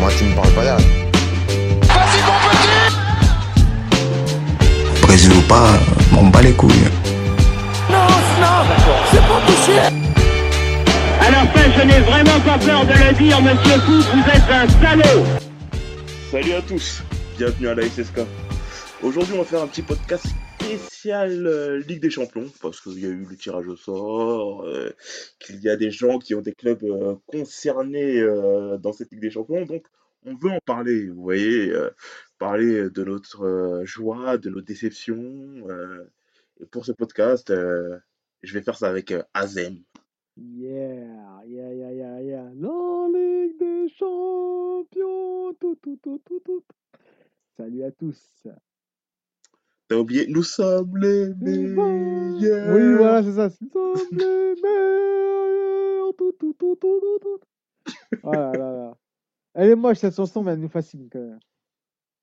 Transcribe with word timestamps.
Moi, 0.00 0.10
tu 0.16 0.24
me 0.24 0.34
parles 0.34 0.50
pas 0.52 0.64
là. 0.64 0.76
Vas-y 1.82 2.22
mon 2.24 2.38
petit 2.50 2.68
Brésil 5.02 5.32
ou 5.32 5.42
pas, 5.42 5.78
m'en 6.12 6.22
bats 6.24 6.40
les 6.40 6.52
couilles. 6.52 6.88
Non, 7.90 7.98
non, 8.40 8.64
c'est 9.10 9.20
pas 9.20 9.40
À 11.20 11.30
la 11.30 11.46
fin, 11.48 11.70
je 11.76 11.82
n'ai 11.86 12.00
vraiment 12.00 12.40
pas 12.40 12.58
peur 12.58 12.86
de 12.86 12.92
le 12.92 13.12
dire, 13.12 13.42
monsieur 13.42 13.78
Foot, 13.80 14.06
vous 14.14 14.24
êtes 14.30 14.50
un 14.50 14.66
salaud 14.80 15.26
Salut 16.30 16.54
à 16.54 16.62
tous, 16.62 17.02
bienvenue 17.36 17.68
à 17.68 17.74
la 17.74 17.82
SSK. 17.82 18.20
Aujourd'hui, 19.02 19.34
on 19.34 19.38
va 19.38 19.44
faire 19.44 19.62
un 19.62 19.66
petit 19.66 19.82
podcast 19.82 20.24
spécial 20.76 21.46
euh, 21.46 21.78
Ligue 21.80 22.00
des 22.00 22.10
Champions 22.10 22.46
parce 22.60 22.80
qu'il 22.80 23.00
y 23.00 23.06
a 23.06 23.08
eu 23.08 23.24
le 23.24 23.36
tirage 23.36 23.66
au 23.66 23.76
sort, 23.76 24.62
euh, 24.64 24.90
qu'il 25.38 25.60
y 25.60 25.68
a 25.68 25.76
des 25.76 25.90
gens 25.90 26.18
qui 26.18 26.34
ont 26.34 26.40
des 26.40 26.54
clubs 26.54 26.82
euh, 26.84 27.16
concernés 27.26 28.20
euh, 28.20 28.78
dans 28.78 28.92
cette 28.92 29.10
Ligue 29.10 29.22
des 29.22 29.30
Champions, 29.30 29.64
donc 29.64 29.86
on 30.24 30.34
veut 30.34 30.50
en 30.50 30.60
parler. 30.60 31.08
Vous 31.08 31.22
voyez, 31.22 31.72
parler 32.38 32.90
de 32.90 33.04
notre 33.04 33.80
joie, 33.84 34.36
de 34.36 34.50
nos 34.50 34.60
déceptions. 34.60 35.66
et 36.60 36.66
pour 36.66 36.84
ce 36.84 36.92
podcast, 36.92 37.50
je 37.50 38.52
vais 38.52 38.60
faire 38.60 38.76
ça 38.76 38.90
avec 38.90 39.14
Azem. 39.32 39.78
Yeah, 40.36 41.42
yeah, 41.46 41.72
yeah, 41.72 41.92
yeah, 41.92 42.20
yeah. 42.20 42.50
La 42.54 43.08
Ligue 43.14 43.58
des 43.58 43.88
Champions. 43.98 45.54
Tout, 45.58 45.78
tout, 45.82 45.98
tout, 46.02 46.20
tout, 46.26 46.40
tout. 46.44 46.64
Salut 47.56 47.82
à 47.84 47.90
tous. 47.90 48.46
T'as 49.90 49.96
oublié, 49.96 50.24
nous 50.28 50.44
sommes 50.44 50.96
les 50.98 51.34
meilleurs. 51.34 52.76
Oui, 52.76 52.94
voilà, 52.96 53.24
c'est 53.24 53.32
ça. 53.32 53.48
Nous 53.60 53.70
sommes 53.72 54.06
les 54.12 54.54
meilleurs. 54.62 56.14
Tout, 56.16 56.32
tout, 56.38 56.54
tout, 56.56 56.78
tout, 56.80 57.00
tout, 57.00 57.18
tout. 57.20 57.40
Oh 58.22 58.32
là 58.32 58.52
là 58.52 58.72
là. 58.72 58.96
Elle 59.54 59.70
est 59.70 59.74
moche 59.74 59.98
cette 59.98 60.14
chanson, 60.14 60.44
mais 60.44 60.52
elle 60.52 60.60
nous 60.60 60.68
fascine 60.68 61.08
quand 61.10 61.18
même. 61.18 61.40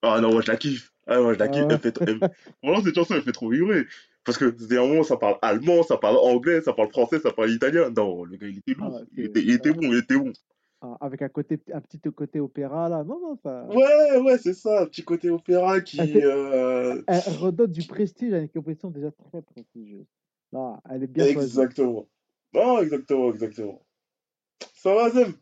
Ah 0.01 0.21
non, 0.21 0.31
moi 0.31 0.41
je 0.41 0.49
la 0.49 0.55
kiffe. 0.55 0.93
Ah, 1.07 1.19
moi 1.19 1.33
je 1.33 1.39
la 1.39 1.45
Ah 1.45 1.47
kiffe. 1.49 1.65
ouais. 1.65 1.73
Elle 1.73 1.79
fait 1.79 1.91
trop... 1.91 2.05
elle- 2.07 2.19
Vraiment, 2.63 2.81
cette 2.85 2.95
chanson, 2.95 3.15
elle 3.15 3.23
fait 3.23 3.33
trop 3.33 3.49
vibrer. 3.49 3.85
Parce 4.23 4.37
que 4.37 4.55
c'est 4.57 4.77
un 4.77 4.87
moment, 4.87 5.03
ça 5.03 5.17
parle 5.17 5.37
allemand, 5.41 5.83
ça 5.83 5.97
parle 5.97 6.15
anglais, 6.21 6.61
ça 6.61 6.71
parle 6.71 6.89
français, 6.89 7.19
ça 7.19 7.31
parle 7.33 7.51
italien. 7.51 7.89
Non, 7.89 8.23
le 8.23 8.37
gars, 8.37 8.47
il 8.47 8.59
était 8.59 8.75
lourd. 8.75 8.97
Ah, 8.97 9.03
il, 9.17 9.25
était, 9.25 9.41
il 9.41 9.51
était 9.51 9.71
ah. 9.71 9.73
bon, 9.73 9.91
il 9.91 9.97
était 9.97 10.15
bon. 10.15 10.31
Avec 11.01 11.23
un 11.23 11.29
côté, 11.29 11.59
un 11.73 11.81
petit 11.81 11.99
côté 11.99 12.39
opéra 12.39 12.87
là. 12.87 13.03
Non, 13.03 13.19
non, 13.19 13.35
ça. 13.43 13.65
Ouais, 13.65 14.17
ouais, 14.19 14.37
c'est 14.37 14.53
ça. 14.53 14.83
Un 14.83 14.85
petit 14.85 15.03
côté 15.03 15.29
opéra 15.29 15.81
qui. 15.81 15.99
Elle 15.99 16.23
euh, 16.23 17.01
Elle 17.07 17.33
redonne 17.39 17.71
du 17.71 17.83
prestige 17.83 18.31
à 18.33 18.37
une 18.39 18.49
compétition 18.49 18.91
déjà 18.91 19.11
très 19.11 19.41
prestigieuse. 19.41 20.05
Là, 20.51 20.79
elle 20.89 21.03
est 21.03 21.07
bien 21.07 21.25
choisie. 21.33 21.47
Exactement. 21.59 22.05
Non, 22.53 22.79
exactement, 22.79 23.31
exactement. 23.31 23.81
Ça 24.75 24.93
va, 24.93 25.09
Zem? 25.09 25.33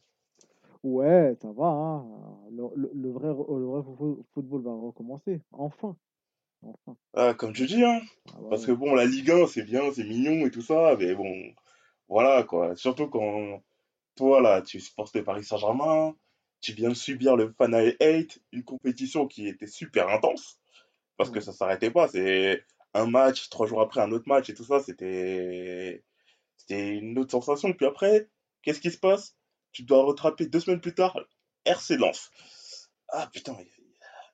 Ouais, 0.84 1.36
ça 1.42 1.52
va. 1.52 1.66
Hein. 1.66 2.06
Le, 2.52 2.64
le- 2.76 2.92
le 2.94 3.10
vrai, 3.10 3.28
le 3.28 3.34
vrai 3.66 3.82
fo- 3.82 4.24
football 4.34 4.62
va 4.62 4.72
recommencer. 4.74 5.42
Enfin. 5.52 5.98
Enfin. 6.62 6.96
ah, 7.14 7.34
Comme 7.34 7.54
tu 7.54 7.66
dis, 7.66 7.84
hein. 7.84 8.00
Ah 8.34 8.42
ouais, 8.42 8.50
Parce 8.50 8.66
que 8.66 8.72
bon, 8.72 8.96
la 8.96 9.06
Ligue 9.06 9.32
1, 9.32 9.48
c'est 9.48 9.64
bien, 9.64 9.82
c'est 9.94 10.04
mignon 10.06 10.46
et 10.48 10.52
tout 10.52 10.62
ça, 10.62 10.96
mais 10.98 11.14
bon, 11.14 11.32
voilà 12.08 12.44
quoi. 12.44 12.76
Surtout 12.76 13.08
quand 13.08 13.62
toi, 14.16 14.42
là, 14.42 14.62
tu 14.62 14.80
supportes 14.80 15.16
le 15.16 15.24
Paris 15.24 15.44
Saint-Germain, 15.44 16.16
tu 16.62 16.74
viens 16.74 16.90
de 16.90 16.94
subir 16.96 17.36
le 17.36 17.54
Final 17.62 17.96
8, 18.02 18.42
une 18.52 18.64
compétition 18.64 19.28
qui 19.28 19.48
était 19.48 19.68
super 19.68 20.10
intense, 20.10 20.60
parce 21.18 21.30
que 21.30 21.40
ça 21.42 21.54
s'arrêtait 21.54 21.92
pas. 21.92 22.08
C'est 22.08 22.64
un 22.94 23.08
match, 23.08 23.50
trois 23.50 23.68
jours 23.68 23.82
après 23.82 24.02
un 24.02 24.12
autre 24.12 24.28
match 24.28 24.50
et 24.50 24.54
tout 24.54 24.64
ça, 24.66 24.80
c'était 24.80 26.04
une 26.70 27.18
autre 27.20 27.32
sensation. 27.32 27.74
Puis 27.74 27.86
après, 27.86 28.30
qu'est-ce 28.64 28.82
qui 28.82 28.92
se 28.92 28.98
passe? 29.00 29.36
Tu 29.72 29.84
dois 29.84 30.06
rattraper 30.06 30.48
deux 30.48 30.60
semaines 30.62 30.82
plus 30.82 30.94
tard, 30.96 31.20
RC 31.66 31.98
Lens. 31.98 32.32
Ah 33.10 33.28
putain, 33.32 33.56
il 33.60 33.68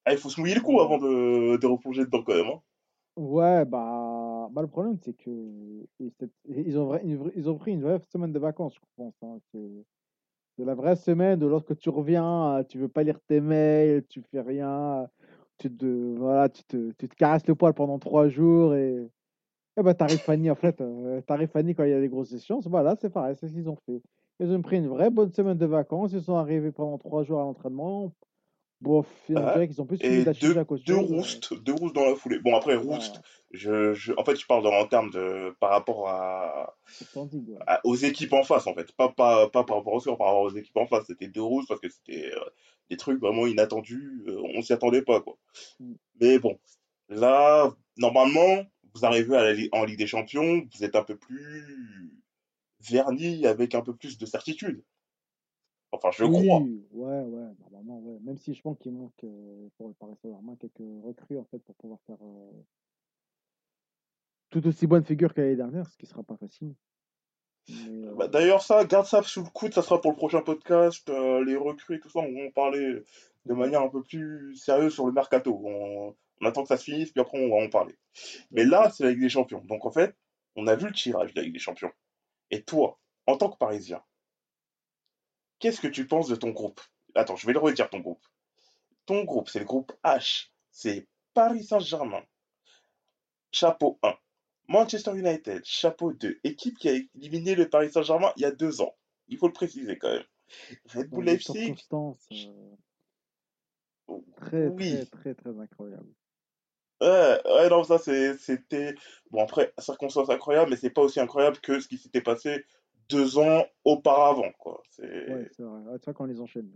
ah, 0.06 0.14
il 0.14 0.18
faut 0.20 0.30
se 0.30 0.40
mouiller 0.40 0.56
le 0.56 0.62
cou 0.62 0.80
Ouais. 0.80 0.82
avant 0.82 0.98
de, 0.98 1.58
de 1.58 1.68
replonger 1.68 2.06
dedans 2.06 2.24
quand 2.24 2.36
même. 2.36 2.48
hein. 2.48 2.62
Ouais, 3.16 3.66
bah, 3.66 3.80
bah 4.52 4.62
le 4.62 4.68
problème 4.68 4.98
c'est 5.02 5.14
que 5.14 5.30
ils, 6.00 6.78
ont, 6.78 7.58
pris 7.58 7.72
une 7.74 7.82
vraie 7.82 8.00
semaine 8.12 8.32
de 8.32 8.40
vacances, 8.40 8.76
je 8.76 8.80
pense. 8.96 9.14
hein. 9.24 9.38
C'est 10.58 10.66
la 10.66 10.76
vraie 10.76 10.96
semaine 10.96 11.40
de 11.40 11.48
lorsque 11.48 11.78
tu 11.78 11.90
reviens, 11.90 12.64
tu 12.70 12.78
veux 12.78 12.88
pas 12.90 13.04
lire 13.04 13.20
tes 13.28 13.42
mails, 13.42 14.06
tu 14.08 14.22
fais 14.32 14.42
rien, 14.42 15.08
tu 15.58 15.72
te, 15.76 15.86
voilà, 16.18 16.50
tu 16.50 16.64
te, 16.64 16.92
tu 16.98 17.08
te 17.08 17.16
caresses 17.16 17.48
le 17.48 17.56
poil 17.56 17.74
pendant 17.74 18.00
trois 18.00 18.28
jours 18.30 18.76
et, 18.76 19.10
et 19.78 19.84
bah 19.84 19.94
t'arrives 19.94 20.20
Fanny 20.20 20.50
en 20.52 20.56
fait, 20.56 20.82
euh, 20.82 21.22
t'arrives 21.22 21.50
Fanny 21.50 21.74
quand 21.76 21.84
il 21.84 21.92
y 21.92 21.94
a 21.94 22.00
des 22.00 22.10
grosses 22.10 22.34
échéances. 22.34 22.68
Voilà, 22.68 22.96
c'est 23.00 23.10
pareil, 23.10 23.36
c'est 23.40 23.48
ce 23.48 23.54
qu'ils 23.54 23.70
ont 23.70 23.78
fait. 23.86 24.02
Ils 24.40 24.52
ont 24.52 24.62
pris 24.62 24.78
une 24.78 24.88
vraie 24.88 25.10
bonne 25.10 25.32
semaine 25.32 25.58
de 25.58 25.66
vacances, 25.66 26.14
ils 26.14 26.22
sont 26.22 26.36
arrivés 26.36 26.72
pendant 26.72 26.98
trois 26.98 27.24
jours 27.24 27.40
à 27.40 27.44
l'entraînement. 27.44 28.12
Bof, 28.82 29.06
on 29.30 29.34
dirait 29.34 29.68
qu'ils 29.68 29.80
ont 29.82 29.86
plus 29.86 30.00
Et 30.02 30.26
deux, 30.26 30.58
à 30.58 30.66
cause 30.66 30.84
deux 30.84 30.98
roustes, 30.98 31.54
deux 31.62 31.74
roustes 31.74 31.94
dans 31.94 32.06
la 32.06 32.16
foulée. 32.16 32.40
Bon, 32.40 32.56
après, 32.56 32.76
Ouais, 32.76 32.84
roust, 32.96 33.22
je, 33.52 33.94
je, 33.94 34.12
en 34.18 34.26
fait, 34.26 34.36
je 34.36 34.46
parle 34.48 34.64
dans- 34.64 34.74
en 34.74 34.88
termes 34.88 35.12
de, 35.12 35.56
par 35.60 35.70
rapport 35.70 36.10
à, 36.10 36.76
ouais. 37.50 37.60
aux 37.84 37.96
équipes 37.96 38.34
en 38.34 38.44
face, 38.44 38.66
en 38.66 38.74
fait. 38.74 38.92
Pas, 38.94 39.10
pas, 39.10 39.50
pas 39.50 39.64
par 39.64 39.78
rapport 39.78 39.94
au 39.94 40.00
score, 40.00 40.18
par 40.18 40.28
rapport 40.28 40.44
aux 40.44 40.56
équipes 40.56 40.78
en 40.78 40.88
face. 40.88 41.06
C'était 41.06 41.28
deux 41.28 41.44
roustes 41.44 41.68
parce 41.68 41.80
que 41.80 41.90
c'était 41.90 42.32
euh, 42.34 42.40
des 42.90 42.98
trucs 42.98 43.20
vraiment 43.20 43.46
inattendus. 43.46 44.24
euh, 44.28 44.42
on 44.56 44.62
s'y 44.64 44.74
attendait 44.74 45.04
pas, 45.04 45.22
quoi. 45.22 45.38
Mm. 45.80 45.94
Mais 46.20 46.40
bon, 46.40 46.58
là, 47.10 47.72
normalement, 47.98 48.64
vous 48.96 49.06
arrivez 49.06 49.38
à 49.38 49.44
la 49.44 49.54
Li- 49.54 49.70
en 49.74 49.86
Ligue 49.86 50.00
des 50.00 50.08
Champions, 50.08 50.68
vous 50.74 50.84
êtes 50.84 50.96
un 50.96 51.04
peu 51.04 51.16
plus 51.16 52.12
vernis 52.80 53.46
avec 53.46 53.76
un 53.76 53.82
peu 53.82 53.96
plus 53.96 54.18
de 54.18 54.26
certitude. 54.26 54.84
Enfin, 56.04 56.10
je 56.12 56.24
crois. 56.26 56.60
Oui, 56.60 56.84
ouais, 56.92 57.22
ouais, 57.22 57.54
normalement, 57.60 58.00
ouais. 58.00 58.18
Même 58.22 58.38
si 58.38 58.54
je 58.54 58.62
pense 58.62 58.78
qu'il 58.80 58.94
manque 58.94 59.24
euh, 59.24 59.68
pour 59.78 59.88
le 59.90 59.94
Paris 59.94 60.16
Saint-Germain 60.22 60.56
quelques 60.60 60.82
recrues 61.04 61.38
en 61.38 61.46
fait 61.46 61.60
pour 61.60 61.76
pouvoir 61.76 62.00
faire 62.08 62.18
euh, 62.22 62.52
tout 64.50 64.66
aussi 64.68 64.88
bonne 64.88 65.06
figure 65.06 65.34
que 65.34 65.42
l'année 65.42 65.56
dernière, 65.56 65.88
ce 65.90 65.98
qui 65.98 66.06
sera 66.06 66.24
pas 66.24 66.36
facile. 66.38 66.74
Mais, 67.70 68.08
euh, 68.08 68.16
Bah, 68.16 68.28
D'ailleurs, 68.28 68.62
ça, 68.62 68.84
garde 68.86 69.06
ça 69.06 69.22
sous 69.24 69.44
le 69.44 69.50
coude, 69.50 69.74
ça 69.74 69.82
sera 69.82 70.02
pour 70.02 70.12
le 70.12 70.18
prochain 70.18 70.42
podcast. 70.42 71.10
euh, 71.10 71.44
les 71.46 71.56
recrues 71.56 71.96
et 71.98 72.00
tout 72.00 72.10
ça, 72.10 72.20
on 72.20 72.34
va 72.34 72.48
en 72.48 72.52
parler 72.52 73.04
de 73.46 73.54
manière 73.54 73.82
un 73.82 73.90
peu 73.90 74.02
plus 74.04 74.56
sérieuse 74.56 74.94
sur 74.94 75.06
le 75.06 75.14
mercato. 75.14 75.60
On, 75.64 76.16
on 76.42 76.46
attend 76.46 76.64
que 76.64 76.68
ça 76.70 76.78
se 76.78 76.84
finisse, 76.86 77.12
puis 77.12 77.22
après, 77.22 77.40
on 77.40 77.50
va 77.56 77.64
en 77.64 77.70
parler. 77.70 77.96
Mais 78.52 78.66
là, 78.66 78.90
c'est 78.90 79.04
la 79.04 79.12
Ligue 79.12 79.22
des 79.22 79.30
Champions. 79.30 79.62
Donc, 79.66 79.86
en 79.86 79.92
fait, 79.92 80.16
on 80.56 80.68
a 80.68 80.76
vu 80.76 80.88
le 80.88 80.94
tirage 80.94 81.34
de 81.34 81.40
la 81.40 81.46
Ligue 81.46 81.54
des 81.54 81.60
Champions. 81.60 81.92
Et 82.50 82.64
toi, 82.64 83.00
en 83.28 83.38
tant 83.38 83.50
que 83.50 83.58
Parisien, 83.58 84.02
qu'est-ce 85.62 85.80
que 85.80 85.88
tu 85.88 86.06
penses 86.06 86.28
de 86.28 86.36
ton 86.36 86.50
groupe? 86.50 86.82
Attends, 87.16 87.38
je 87.38 87.48
vais 87.48 87.54
le 87.54 87.60
redire, 87.60 87.90
ton 87.90 88.00
groupe. 88.00 88.26
Ton 89.06 89.24
groupe, 89.24 89.50
c'est 89.50 89.60
le 89.60 89.66
groupe 89.66 89.94
H. 90.04 90.50
C'est 90.72 91.08
Paris 91.34 91.64
Saint-Germain, 91.64 92.24
chapeau 93.52 94.00
1. 94.04 94.14
Manchester 94.68 95.12
United, 95.16 95.62
chapeau 95.66 96.14
2. 96.14 96.40
Équipe 96.44 96.78
qui 96.78 96.90
a 96.90 96.94
éliminé 97.16 97.56
le 97.56 97.70
Paris 97.70 97.92
Saint-Germain 97.92 98.32
il 98.38 98.42
y 98.42 98.46
a 98.46 98.52
deux 98.52 98.82
ans. 98.82 98.96
Il 99.28 99.38
faut 99.38 99.48
le 99.48 99.54
préciser 99.54 99.98
quand 99.98 100.12
même. 100.12 100.24
Red 100.94 101.10
Bull 101.10 101.26
Leipzig, 101.26 101.76
euh, 101.94 102.12
très, 104.38 104.68
oui. 104.68 104.94
très, 104.94 105.06
très, 105.06 105.36
très 105.36 105.60
incroyables. 105.60 106.14
Ouais, 107.02 107.42
ouais, 107.46 107.70
non, 107.70 107.84
ça 107.84 107.98
c'était. 107.98 108.96
Bon, 109.32 109.44
après, 109.44 109.74
circonstances 109.80 110.30
incroyables, 110.30 110.70
mais 110.70 110.76
c'est 110.76 110.90
pas 110.90 111.02
aussi 111.02 111.20
incroyable 111.20 111.60
que 111.60 111.80
ce 111.80 111.88
qui 111.88 111.98
s'était 111.98 112.22
passé 112.22 112.66
deux 113.12 113.38
ans 113.38 113.66
auparavant, 113.84 114.52
quoi. 114.60 114.82
C'est. 114.92 115.04
Ouais, 115.32 115.48
c'est 115.56 115.64
vrai. 115.64 115.80
Vrai 116.04 116.14
qu'on 116.14 116.26
les 116.26 116.40
enchaîne. 116.42 116.72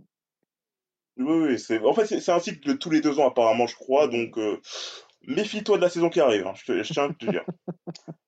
Oui, 1.17 1.47
oui, 1.47 1.59
c'est. 1.59 1.79
En 1.79 1.93
fait, 1.93 2.05
c'est 2.05 2.19
c'est 2.19 2.31
un 2.31 2.39
cycle 2.39 2.67
de 2.67 2.73
tous 2.73 2.89
les 2.89 3.01
deux 3.01 3.19
ans, 3.19 3.27
apparemment, 3.29 3.67
je 3.67 3.75
crois. 3.75 4.07
Donc, 4.07 4.37
euh, 4.37 4.59
méfie-toi 5.27 5.77
de 5.77 5.81
la 5.81 5.89
saison 5.89 6.09
qui 6.09 6.19
arrive, 6.19 6.45
hein, 6.45 6.53
je, 6.55 6.65
te- 6.65 6.83
je 6.83 6.93
tiens 6.93 7.09
à 7.09 7.13
te 7.13 7.25
dire. 7.25 7.45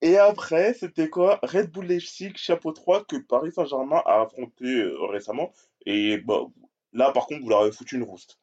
Et 0.00 0.18
après, 0.18 0.74
c'était 0.74 1.08
quoi? 1.08 1.38
Red 1.42 1.70
Bull 1.70 1.86
Leipzig, 1.86 2.32
chapeau 2.36 2.72
3, 2.72 3.04
que 3.04 3.16
Paris 3.16 3.52
Saint-Germain 3.52 4.02
a 4.04 4.20
affronté 4.22 4.64
euh, 4.66 5.06
récemment. 5.06 5.52
Et 5.86 6.18
bah, 6.18 6.40
là, 6.92 7.10
par 7.12 7.26
contre, 7.26 7.42
vous 7.42 7.48
leur 7.48 7.60
avez 7.62 7.72
foutu 7.72 7.96
une 7.96 8.02
rouste. 8.02 8.38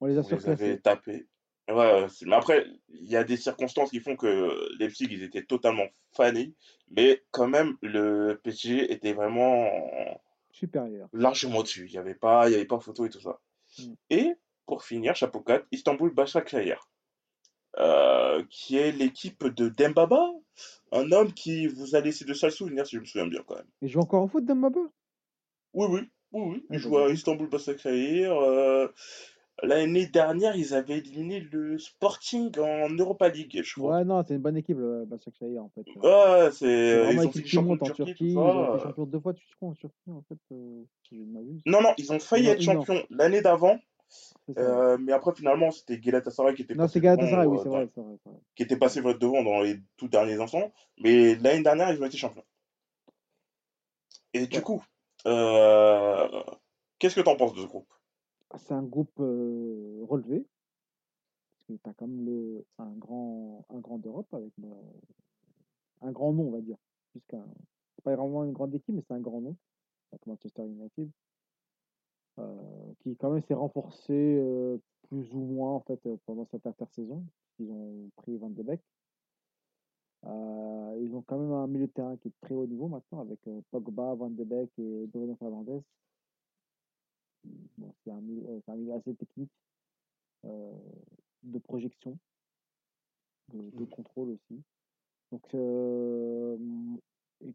On 0.00 0.06
les 0.06 0.18
a 0.18 0.22
Vous 0.22 0.30
les 0.30 0.48
avez 0.48 0.56
surclassés. 0.56 0.80
tapés. 0.80 1.28
Ouais, 1.74 2.06
mais 2.26 2.36
après, 2.36 2.66
il 2.88 3.10
y 3.10 3.16
a 3.16 3.24
des 3.24 3.36
circonstances 3.36 3.90
qui 3.90 4.00
font 4.00 4.16
que 4.16 4.76
Leipzig, 4.78 5.08
ils 5.10 5.22
étaient 5.22 5.44
totalement 5.44 5.86
fanés. 6.12 6.52
Mais 6.90 7.22
quand 7.30 7.48
même, 7.48 7.76
le 7.82 8.40
PSG 8.42 8.92
était 8.92 9.12
vraiment 9.12 9.70
Supérieurs. 10.50 11.08
largement 11.12 11.58
au-dessus. 11.58 11.86
Il 11.88 11.92
n'y 11.92 11.98
avait 11.98 12.14
pas, 12.14 12.48
il 12.48 12.52
y 12.52 12.54
avait 12.56 12.64
pas 12.66 12.80
photo 12.80 13.06
et 13.06 13.10
tout 13.10 13.20
ça. 13.20 13.40
Mm. 13.78 13.92
Et 14.10 14.32
pour 14.66 14.84
finir, 14.84 15.14
chapeau 15.16 15.40
4, 15.40 15.66
Istanbul 15.72 16.12
Başakşehir, 16.12 16.88
euh, 17.78 18.42
qui 18.50 18.76
est 18.76 18.92
l'équipe 18.92 19.44
de 19.46 19.68
Dembaba, 19.68 20.30
un 20.92 21.10
homme 21.12 21.32
qui 21.32 21.66
vous 21.66 21.94
a 21.96 22.00
laissé 22.00 22.24
de 22.24 22.34
sales 22.34 22.52
souvenirs, 22.52 22.86
si 22.86 22.96
je 22.96 23.00
me 23.00 23.06
souviens 23.06 23.26
bien 23.26 23.42
quand 23.46 23.56
même. 23.56 23.68
Ils 23.80 23.88
jouent 23.88 24.00
encore 24.00 24.24
au 24.24 24.28
foot, 24.28 24.44
Dembaba? 24.44 24.80
Oui, 25.74 25.86
oui, 25.90 26.00
oui, 26.32 26.42
oui. 26.50 26.66
Ah, 26.70 26.74
Il 26.74 26.76
bah, 26.76 26.78
joue 26.78 26.96
à 26.96 27.00
d'accord. 27.00 27.14
Istanbul 27.14 27.48
Başakşehir. 27.48 28.32
Euh, 28.32 28.88
L'année 29.62 30.06
dernière, 30.06 30.56
ils 30.56 30.74
avaient 30.74 30.98
éliminé 30.98 31.40
le 31.40 31.78
Sporting 31.78 32.58
en 32.58 32.90
Europa 32.90 33.28
League, 33.28 33.60
je 33.62 33.74
crois. 33.74 33.98
Ouais, 33.98 34.04
non, 34.04 34.24
c'est 34.26 34.34
une 34.34 34.40
bonne 34.40 34.56
équipe, 34.56 34.78
le 34.78 35.04
Başakşehir, 35.04 35.62
en 35.62 35.70
fait. 35.70 35.86
Ouais, 35.96 36.50
C'est 36.50 37.14
ils 37.14 37.26
ont 37.26 37.30
qui 37.30 37.46
champion 37.46 37.76
de 37.76 37.92
Turquie, 37.92 38.32
Ils 38.34 38.36
ont 38.38 39.06
deux 39.06 39.20
fois, 39.20 39.34
tu 39.34 39.46
en 39.60 39.72
Turquie, 39.74 40.10
en 40.10 40.22
fait, 40.22 40.38
euh, 40.50 40.82
si 41.08 41.16
je. 41.16 41.70
Non, 41.70 41.80
non, 41.80 41.94
ils 41.96 42.12
ont 42.12 42.18
failli 42.18 42.48
être 42.48 42.60
champions 42.60 43.04
l'année 43.10 43.40
d'avant, 43.40 43.78
euh, 44.58 44.98
mais 44.98 45.12
après 45.12 45.32
finalement 45.34 45.70
c'était 45.70 45.98
Galatasaray 45.98 46.54
qui 46.54 46.62
était 46.62 46.74
Non, 46.74 46.84
passé 46.84 47.00
Galatasaray, 47.00 47.46
devant, 47.46 47.52
oui, 47.54 47.60
euh, 47.60 47.64
dans- 47.64 47.70
vrai, 47.70 47.88
vrai. 47.94 48.34
qui 48.56 48.62
était 48.64 48.76
passé 48.76 49.00
devant 49.00 49.42
dans 49.42 49.60
les 49.60 49.76
tout 49.96 50.08
derniers 50.08 50.40
instants, 50.40 50.72
mais 50.98 51.36
l'année 51.36 51.62
dernière 51.62 51.90
ils 51.92 52.02
ont 52.02 52.06
été 52.06 52.16
champions. 52.16 52.44
Et 54.34 54.46
du 54.46 54.60
coup, 54.60 54.82
euh, 55.26 56.42
qu'est-ce 56.98 57.14
que 57.16 57.20
t'en 57.20 57.36
penses 57.36 57.54
de 57.54 57.60
ce 57.62 57.66
groupe? 57.66 57.88
C'est 58.56 58.74
un 58.74 58.82
groupe 58.82 59.16
relevé. 59.18 60.46
Parce 61.82 62.02
un 62.02 62.92
grand, 62.96 63.64
un 63.70 63.78
grand 63.78 63.98
d'Europe 63.98 64.32
avec 64.34 64.52
euh, 64.62 64.74
un 66.02 66.12
grand 66.12 66.32
nom, 66.32 66.48
on 66.48 66.50
va 66.50 66.60
dire. 66.60 66.76
Jusqu'à, 67.14 67.42
c'est 67.94 68.04
pas 68.04 68.14
vraiment 68.16 68.44
une 68.44 68.52
grande 68.52 68.74
équipe, 68.74 68.94
mais 68.94 69.02
c'est 69.06 69.14
un 69.14 69.20
grand 69.20 69.40
nom. 69.40 69.56
Avec 70.10 70.26
Manchester 70.26 70.66
United. 70.66 71.10
qui 73.00 73.16
quand 73.16 73.30
même 73.30 73.42
s'est 73.42 73.54
renforcé 73.54 74.40
plus 75.08 75.32
ou 75.34 75.40
moins 75.40 75.72
en 75.72 75.80
fait 75.80 76.00
pendant 76.26 76.46
cette 76.46 76.66
intersaison. 76.66 77.24
Ils 77.58 77.70
ont 77.70 78.10
pris 78.16 78.36
Van 78.36 78.50
de 78.50 78.62
Beek. 78.62 78.80
Ils 80.24 81.14
ont 81.14 81.22
quand 81.22 81.38
même 81.38 81.52
un 81.52 81.66
milieu 81.66 81.86
de 81.86 81.92
terrain 81.92 82.16
qui 82.16 82.28
est 82.28 82.40
très 82.42 82.54
haut 82.54 82.66
niveau 82.66 82.88
maintenant 82.88 83.20
avec 83.20 83.40
Pogba, 83.70 84.14
Van 84.14 84.30
de 84.30 84.44
Beek 84.44 84.70
et 84.78 85.06
Bruno 85.06 85.36
Fernandes. 85.36 85.82
Bon, 87.78 87.92
c'est 88.04 88.10
un, 88.10 88.18
euh, 88.18 88.60
un 88.68 88.76
milieu 88.76 88.94
assez 88.94 89.14
technique 89.14 89.50
euh, 90.44 90.72
de 91.44 91.58
projection, 91.58 92.18
de, 93.52 93.70
de 93.78 93.84
contrôle 93.84 94.30
aussi. 94.30 94.62
Donc, 95.32 95.54
euh, 95.54 96.58
et- 97.44 97.54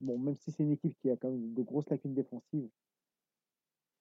bon, 0.00 0.18
même 0.18 0.36
si 0.36 0.52
c'est 0.52 0.62
une 0.64 0.72
équipe 0.72 0.96
qui 1.00 1.10
a 1.10 1.16
quand 1.16 1.30
même 1.30 1.54
de 1.54 1.62
grosses 1.62 1.90
lacunes 1.90 2.14
défensives, 2.14 2.68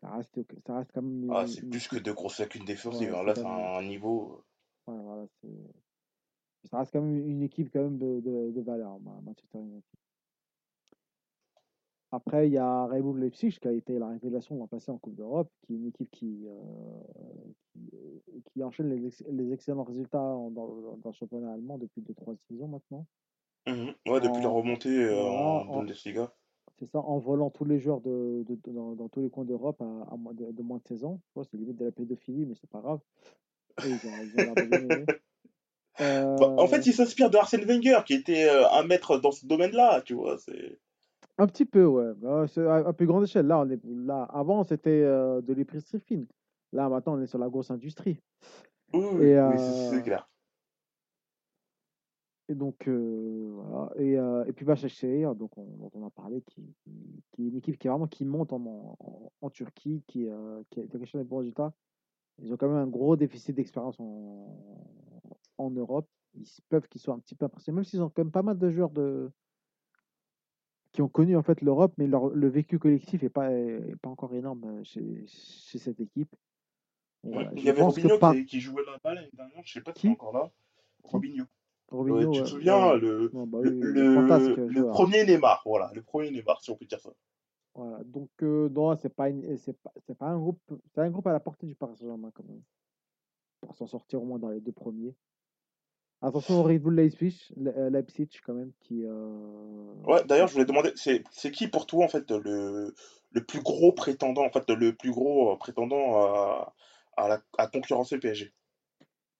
ça 0.02 0.12
reste, 0.12 0.40
ça 0.68 0.78
reste 0.78 0.92
quand 0.94 1.02
même 1.02 1.32
Ah, 1.32 1.46
c'est 1.48 1.68
plus 1.68 1.88
que 1.88 1.96
de 1.98 2.12
grosses 2.12 2.40
lacunes 2.40 2.66
défensives, 2.66 3.12
Ouais, 3.12 3.18
hein. 3.20 3.24
Là 3.24 3.36
c'est 3.36 3.46
un 3.46 3.82
niveau. 3.84 4.44
ouais, 4.88 5.02
voilà, 5.02 5.28
ça 6.70 6.80
reste 6.80 6.92
quand 6.92 7.02
même 7.02 7.26
une 7.26 7.44
équipe 7.44 7.72
quand 7.72 7.84
même 7.84 7.98
de, 7.98 8.20
de, 8.20 8.52
de 8.52 8.62
valeur, 8.62 9.00
Ma- 9.00 9.22
Manchester 9.22 9.60
United. 9.60 9.84
Après, 12.16 12.48
il 12.48 12.54
y 12.54 12.58
a 12.60 12.86
Red 12.86 13.02
Bull 13.02 13.20
Leipzig 13.20 13.58
qui 13.60 13.68
a 13.68 13.72
été 13.72 13.98
la 13.98 14.08
révélation 14.08 14.56
l'an 14.56 14.68
passé 14.68 14.92
en 14.92 15.00
Coupe 15.00 15.16
d'Europe, 15.16 15.50
qui 15.66 15.74
est 15.74 15.78
une 15.78 15.88
équipe 15.88 16.12
qui, 16.12 16.46
euh, 16.46 16.54
qui, 17.72 17.90
euh, 17.96 18.40
qui 18.54 18.64
enchaîne 18.64 18.90
les, 18.90 19.08
ex- 19.08 19.24
les 19.32 19.52
excellents 19.52 19.84
résultats 19.84 20.22
en- 20.22 20.52
dans, 20.52 20.68
le 21.04 21.12
championnat 21.14 21.54
allemand 21.54 21.80
depuis 21.80 22.02
2-3 22.04 22.36
saisons 22.48 22.68
maintenant. 22.68 23.08
Mhm. 23.66 23.96
Ouais, 24.08 24.22
depuis 24.22 24.44
la 24.44 24.50
remontée 24.50 24.96
euh, 25.06 25.24
en 25.24 25.68
en- 25.68 25.80
Bundesliga. 25.80 26.32
c'est 26.78 26.86
ça, 26.92 27.00
en 27.00 27.18
volant 27.18 27.50
tous 27.50 27.66
les 27.66 27.80
joueurs 27.80 28.02
de, 28.02 28.44
de- 28.48 28.60
de- 28.64 28.72
dans, 28.72 28.94
dans 28.94 29.10
tous 29.10 29.22
les 29.22 29.32
coins 29.32 29.46
d'Europe 29.46 29.82
à, 29.82 30.14
à 30.14 30.16
moins 30.16 30.34
de, 30.36 30.52
de 30.52 30.62
moins 30.62 30.78
de 30.78 30.84
16 30.88 31.06
ans. 31.06 31.20
C'est 31.36 31.58
limite 31.58 31.78
de 31.78 31.86
la 31.86 31.92
pédophilie, 31.92 32.46
mais 32.46 32.54
c'est 32.62 32.70
pas 32.70 32.82
grave. 32.82 33.00
Ils 33.84 33.94
ont, 33.94 33.98
ils 34.24 34.40
ont 34.40 34.54
de. 34.54 35.06
Bah, 36.00 36.56
en 36.60 36.68
fait, 36.68 36.86
il 36.86 36.94
s'inspire 36.94 37.30
de 37.32 37.38
Arsène 37.38 37.66
Wenger, 37.66 38.02
qui 38.06 38.14
était 38.14 38.48
un 38.50 38.84
maître 38.84 39.18
dans 39.18 39.32
ce 39.32 39.48
domaine-là, 39.48 40.02
tu 40.02 40.14
vois. 40.14 40.38
C'est... 40.38 40.78
un 41.38 41.48
petit 41.48 41.66
peu, 41.66 41.86
ouais. 41.86 42.14
Bah, 42.16 42.46
c'est 42.48 42.66
à, 42.66 42.76
à 42.88 42.94
plus 42.94 43.08
grande 43.08 43.24
échelle. 43.24 43.48
Là, 43.48 43.60
on 43.60 43.70
est, 43.70 43.84
là 43.86 44.24
avant, 44.24 44.64
c'était 44.64 45.04
euh, 45.04 45.42
de 45.42 45.54
l'épicerie 45.54 46.00
fine. 46.00 46.28
Là, 46.72 46.90
maintenant, 46.90 47.18
on 47.18 47.22
est 47.22 47.28
sur 47.28 47.40
la 47.40 47.50
grosse 47.50 47.72
industrie. 47.72 48.20
Oui, 48.94 49.06
oui, 49.14 49.26
Et, 49.26 49.40
oui, 49.42 49.58
c'est 49.58 49.90
c'est 49.90 49.96
euh, 49.98 50.02
clair. 50.02 50.30
et 52.50 52.56
donc, 52.56 52.88
euh, 52.88 53.50
voilà. 53.54 53.92
Et, 53.96 54.18
euh, 54.18 54.46
et 54.46 54.54
puis, 54.54 54.66
Başakşehir, 54.66 55.34
donc 55.36 55.58
on, 55.58 55.66
dont 55.78 55.92
on 55.94 56.06
a 56.06 56.10
parlé, 56.10 56.42
qui, 56.42 56.76
qui, 56.84 57.24
qui 57.32 57.46
est 57.46 57.50
une 57.50 57.56
équipe 57.58 57.78
qui, 57.78 57.88
est 57.88 57.90
vraiment, 57.90 58.08
qui 58.08 58.26
monte 58.26 58.54
en, 58.54 58.96
en, 59.00 59.32
en 59.42 59.50
Turquie, 59.50 60.04
qui, 60.08 60.28
euh, 60.28 60.62
qui 60.70 60.82
a 60.82 60.88
qui 60.88 60.96
a 60.96 61.20
des 61.20 61.24
bons 61.24 61.38
résultats. 61.38 61.74
Ils 62.42 62.52
ont 62.54 62.58
quand 62.58 62.68
même 62.68 62.78
un 62.78 62.88
gros 62.88 63.16
déficit 63.16 63.56
d'expérience 63.56 64.00
en, 64.00 64.58
en 65.58 65.70
Europe. 65.72 66.08
Ils 66.36 66.48
peuvent 66.70 66.88
qu'ils 66.88 67.02
soient 67.02 67.14
un 67.14 67.20
petit 67.20 67.36
peu 67.36 67.46
impressionnés, 67.46 67.76
même 67.76 67.84
s'ils 67.86 68.02
ont 68.02 68.10
quand 68.10 68.24
même 68.24 68.32
pas 68.32 68.42
mal 68.44 68.58
de 68.58 68.70
joueurs 68.72 68.90
de, 68.90 69.32
qui 70.94 71.02
ont 71.02 71.10
connu 71.10 71.36
en 71.36 71.44
fait 71.44 71.62
l'Europe, 71.62 71.94
mais 71.98 72.08
leur, 72.08 72.30
le 72.30 72.48
vécu 72.48 72.80
collectif 72.80 73.22
n'est 73.24 73.30
pas, 73.30 73.52
est 73.52 73.96
pas 74.02 74.10
encore 74.10 74.34
énorme 74.34 74.64
euh, 74.66 74.84
chez, 74.84 75.26
chez 75.28 75.80
cette 75.80 76.00
équipe. 76.00 76.34
Ouais, 77.24 77.48
Il 77.56 77.64
y 77.64 77.70
avait 77.70 77.82
Robinho 77.82 78.18
par 78.20 78.34
qui, 78.34 78.46
qui 78.46 78.60
jouait 78.62 78.84
là-bas 78.86 79.16
l'année 79.16 79.30
dernière, 79.34 79.62
je 79.66 79.74
sais 79.74 79.82
pas 79.82 79.94
s'il 79.94 80.12
est 80.12 80.14
encore 80.14 80.34
là. 80.34 80.52
Robinho. 81.04 81.46
Tu 81.90 81.98
te 81.98 81.98
ouais, 81.98 82.46
souviens, 82.46 82.92
ouais. 82.92 83.00
le, 83.00 83.30
Non, 83.34 83.48
bah 83.48 83.60
le, 83.62 83.70
oui, 83.72 83.80
le 83.82 84.14
fantasque 84.16 84.58
le, 84.58 84.68
le 84.68 84.74
joueur. 84.74 84.94
premier 84.94 85.26
Neymar, 85.26 85.62
voilà, 85.66 85.92
le 85.94 86.02
premier 86.02 86.32
Neymar, 86.32 86.62
si 86.62 86.70
on 86.72 86.76
peut 86.76 86.86
dire 86.86 87.00
ça. 87.00 87.12
Voilà. 87.76 88.04
Donc 88.04 88.30
euh, 88.42 88.70
non, 88.70 88.96
c'est 88.98 89.10
pas, 89.14 89.30
une- 89.30 89.58
pas, 89.84 89.94
pas 90.18 90.28
un 90.28 90.38
groupe, 90.38 90.60
c'est 90.94 91.02
un 91.02 91.10
groupe 91.10 91.28
à 91.28 91.34
la 91.34 91.40
portée 91.40 91.66
du 91.66 91.76
Paris 91.76 91.96
Saint-Germain 91.98 92.32
quand 92.34 92.44
même, 92.46 92.62
pour 93.62 93.76
s'en 93.76 93.88
sortir 93.88 94.22
au 94.22 94.26
moins 94.26 94.38
dans 94.40 94.50
les 94.50 94.60
deux 94.62 94.72
premiers. 94.72 95.16
Attention 96.24 96.62
au 96.62 96.64
Red 96.64 96.82
Bull 96.82 96.96
Leipzig, 96.96 97.52
Le- 97.58 97.78
euh, 97.78 97.90
Leipzig 97.90 98.30
quand 98.46 98.54
même 98.54 98.72
qui, 98.80 99.04
euh, 99.06 99.94
Ouais, 100.06 100.24
d'ailleurs, 100.26 100.48
je 100.48 100.54
voulais 100.54 100.66
demander, 100.66 100.92
c'est 100.96 101.52
qui 101.52 101.68
pour 101.68 101.86
toi, 101.86 102.06
en 102.06 102.08
fait, 102.08 102.30
le, 102.32 102.94
le 103.32 103.44
plus 103.46 103.62
gros 103.62 103.92
prétendant, 103.92 104.46
en 104.46 104.50
fait, 104.52 104.70
le 104.70 104.94
plus 104.96 105.12
gros 105.12 105.52
euh, 105.54 105.58
prétendant 105.58 106.16
à, 106.18 106.74
à, 107.18 107.28
la, 107.28 107.42
à 107.58 107.68
concurrencer 107.68 108.16
le 108.16 108.22
PSG? 108.22 108.54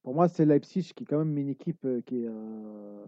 Pour 0.02 0.14
moi, 0.16 0.28
c'est 0.28 0.46
Leipzig 0.46 0.94
qui 0.96 1.04
est 1.04 1.06
quand 1.08 1.18
même 1.20 1.38
une 1.38 1.50
équipe 1.50 1.88
qui, 2.06 2.24
est, 2.24 2.28
euh, 2.28 3.06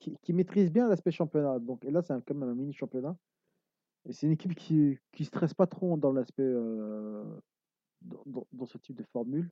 qui, 0.00 0.16
qui 0.22 0.32
maîtrise 0.32 0.70
bien 0.70 0.88
l'aspect 0.88 1.10
championnat. 1.10 1.58
Donc, 1.58 1.84
et 1.84 1.90
là, 1.90 2.02
c'est 2.02 2.14
quand 2.26 2.34
même 2.34 2.48
un 2.48 2.54
mini 2.54 2.72
championnat. 2.72 3.16
Et 4.08 4.12
c'est 4.12 4.26
une 4.26 4.32
équipe 4.32 4.54
qui 4.54 4.98
qui 5.12 5.24
stresse 5.24 5.54
pas 5.54 5.66
trop 5.66 5.96
dans 5.96 6.12
l'aspect 6.12 6.42
euh, 6.42 7.24
dans, 8.02 8.22
dans- 8.26 8.46
dans 8.52 8.66
ce 8.66 8.78
type 8.78 8.96
de 8.96 9.04
formule. 9.12 9.50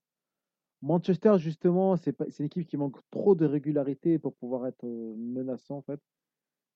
Manchester, 0.85 1.39
justement, 1.39 1.97
c'est 1.97 2.15
une 2.39 2.45
équipe 2.45 2.69
qui 2.69 2.77
manque 2.77 2.99
trop 3.11 3.35
de 3.35 3.47
régularité 3.47 4.19
pour 4.19 4.35
pouvoir 4.35 4.67
être 4.67 4.85
menaçant 4.85 5.79
en 5.79 5.83
fait. 5.83 5.99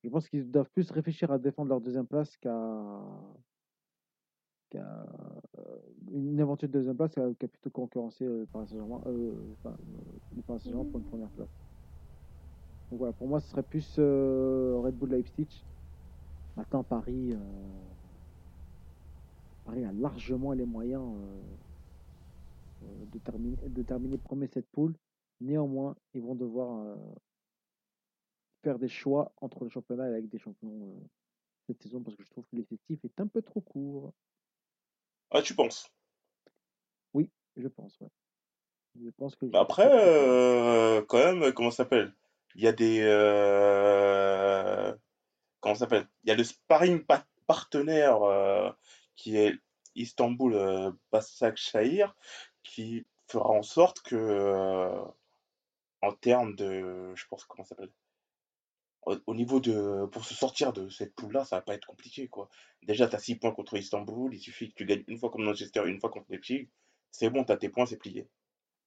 Je 0.03 0.09
pense 0.09 0.27
qu'ils 0.31 0.51
doivent 0.51 0.71
plus 0.71 0.91
réfléchir 0.91 1.31
à 1.31 1.39
défendre 1.39 1.69
leur 1.69 1.83
deuxième 1.83 2.07
place 2.07 2.35
qu'à 2.39 2.55
une 6.11 6.41
éventuelle 6.41 6.71
deuxième 6.71 6.97
place 6.97 7.15
qu'à 7.15 7.29
qu'à 7.39 7.49
plutôt 7.49 7.69
concurrencer 7.69 8.25
euh, 8.25 8.41
le 8.41 8.47
Paris 8.47 8.69
Saint-Germain, 8.69 9.01
pour 10.85 11.01
une 11.01 11.07
première 11.07 11.29
place. 11.31 11.49
Donc 12.91 13.01
voilà, 13.01 13.13
pour 13.13 13.29
moi, 13.29 13.41
ce 13.41 13.51
serait 13.51 13.63
plus 13.63 13.99
Red 13.99 14.95
Bull 14.95 15.11
Leipzig. 15.11 15.67
Maintenant, 16.57 16.83
Paris, 16.83 17.35
Paris 19.67 19.85
a 19.85 19.93
largement 19.93 20.53
les 20.53 20.65
moyens 20.65 21.05
de, 22.81 23.19
terminer, 23.19 23.57
de 23.67 23.83
terminer 23.83 24.19
premier 24.19 24.49
cette 24.49 24.69
poule. 24.71 24.95
Néanmoins, 25.41 25.97
ils 26.15 26.23
vont 26.23 26.35
devoir 26.35 26.81
euh, 26.81 26.97
faire 28.63 28.79
des 28.79 28.89
choix 28.89 29.33
entre 29.41 29.65
le 29.65 29.71
championnat 29.71 30.09
et 30.11 30.21
Ligue 30.21 30.31
des 30.31 30.39
Champions 30.39 30.69
euh, 30.73 31.07
cette 31.67 31.83
saison 31.83 32.03
parce 32.03 32.17
que 32.17 32.25
je 32.25 32.31
trouve 32.31 32.45
que 32.45 32.57
l'effectif 32.57 33.05
est 33.05 33.21
un 33.21 33.27
peu 33.27 33.43
trop 33.43 33.61
court. 33.61 34.13
Ah, 35.31 35.43
tu 35.43 35.55
penses? 35.55 35.93
Oui, 37.15 37.31
je 37.57 37.69
pense. 37.69 38.01
ouais. 38.01 38.09
Je 39.01 39.11
pense 39.11 39.37
que 39.37 39.47
Mais 39.47 39.59
l'effectif 39.59 39.63
après, 39.63 39.91
euh, 39.93 41.03
quand 41.03 41.19
même, 41.19 41.53
comment 41.53 41.71
ça 41.71 41.85
s'appelle? 41.85 42.13
Il 42.55 42.63
y 42.63 42.67
a 42.67 42.73
des... 42.73 43.01
euh, 43.03 44.93
comment 45.61 45.75
ça 45.75 45.81
s'appelle? 45.81 46.09
Il 46.25 46.31
y 46.31 46.33
a 46.33 46.35
le 46.35 46.43
sparring 46.45 47.05
pa- 47.05 47.27
partenaire 47.47 48.23
euh, 48.23 48.71
qui 49.15 49.37
est 49.37 49.55
Istanbul 49.95 50.55
euh, 50.55 50.91
Başakşehir 51.13 52.17
qui 52.69 53.07
fera 53.27 53.51
en 53.51 53.63
sorte 53.63 54.03
que, 54.03 54.17
euh, 54.17 55.03
en 56.03 56.13
termes 56.13 56.55
de... 56.55 57.13
Je 57.15 57.27
pense, 57.29 57.45
comment 57.45 57.65
ça 57.65 57.71
s'appelle? 57.71 57.93
Au, 59.03 59.17
au 59.27 59.35
niveau 59.35 59.61
de... 59.61 60.07
Pour 60.13 60.25
se 60.25 60.35
sortir 60.35 60.73
de 60.73 60.89
cette 60.89 61.15
poule-là, 61.15 61.45
ça 61.45 61.57
va 61.57 61.63
pas 61.63 61.75
être 61.75 61.87
compliqué, 61.87 62.29
quoi. 62.29 62.49
Déjà, 62.83 63.09
tu 63.09 63.17
as 63.17 63.19
6 63.19 63.37
points 63.37 63.53
contre 63.53 63.77
Istanbul, 63.77 64.35
il 64.35 64.39
suffit 64.39 64.71
que 64.71 64.75
tu 64.75 64.87
gagnes 64.87 65.05
une 65.09 65.19
fois 65.19 65.31
contre 65.31 65.45
Manchester, 65.45 65.83
une 65.87 66.01
fois 66.01 66.11
contre 66.11 66.27
Leipzig. 66.31 66.69
C'est 67.11 67.31
bon, 67.31 67.45
tu 67.45 67.53
as 67.53 67.57
tes 67.57 67.69
points, 67.69 67.87
c'est 67.87 67.97
plié. 67.97 68.29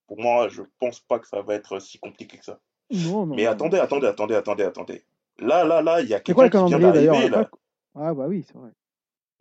Pour 0.07 0.19
moi, 0.19 0.47
je 0.49 0.61
pense 0.79 0.99
pas 0.99 1.19
que 1.19 1.27
ça 1.27 1.41
va 1.41 1.55
être 1.55 1.79
si 1.79 1.99
compliqué 1.99 2.37
que 2.37 2.45
ça. 2.45 2.59
Non, 2.91 3.25
non, 3.25 3.35
Mais 3.35 3.45
non, 3.45 3.51
attendez, 3.51 3.79
attendez, 3.79 4.07
attendez, 4.07 4.35
attendez, 4.35 4.63
attendez. 4.63 5.05
Là, 5.39 5.63
là, 5.63 5.81
là, 5.81 6.01
il 6.01 6.07
y 6.07 6.13
a 6.13 6.19
quelqu'un 6.19 6.49
qui 6.49 6.65
vient 6.65 6.79
d'arriver, 6.79 7.29
pas... 7.29 7.49
Ah 7.95 8.13
bah 8.13 8.27
oui, 8.27 8.43
c'est 8.45 8.57
vrai. 8.57 8.69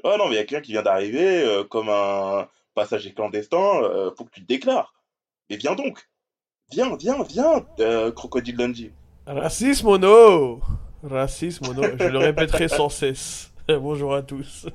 Ah 0.03 0.17
non, 0.17 0.29
mais 0.29 0.35
il 0.35 0.37
y 0.37 0.41
a 0.41 0.45
quelqu'un 0.45 0.63
qui 0.63 0.73
vient 0.73 0.83
d'arriver 0.83 1.43
euh, 1.45 1.65
comme 1.65 1.89
un 1.89 2.49
passager 2.75 3.13
clandestin. 3.15 3.83
euh, 3.83 4.11
faut 4.17 4.25
que 4.25 4.31
tu 4.31 4.43
te 4.43 4.47
déclares. 4.47 4.95
Mais 5.49 5.57
viens 5.57 5.75
donc. 5.75 6.09
Viens, 6.73 6.97
viens, 6.97 7.23
viens, 7.25 7.67
euh, 7.81 8.13
Crocodile 8.13 8.57
Dundee. 8.57 8.93
Racisme 9.27 9.89
ou 9.89 9.99
no 9.99 10.61
Racisme 11.03 11.67
ou 11.69 11.75
no 11.75 11.83
Je 11.99 12.05
le 12.09 12.19
répéterai 12.19 12.69
sans 12.69 12.89
cesse. 12.89 13.53
Bonjour 13.69 14.15
à 14.15 14.23
tous. 14.23 14.67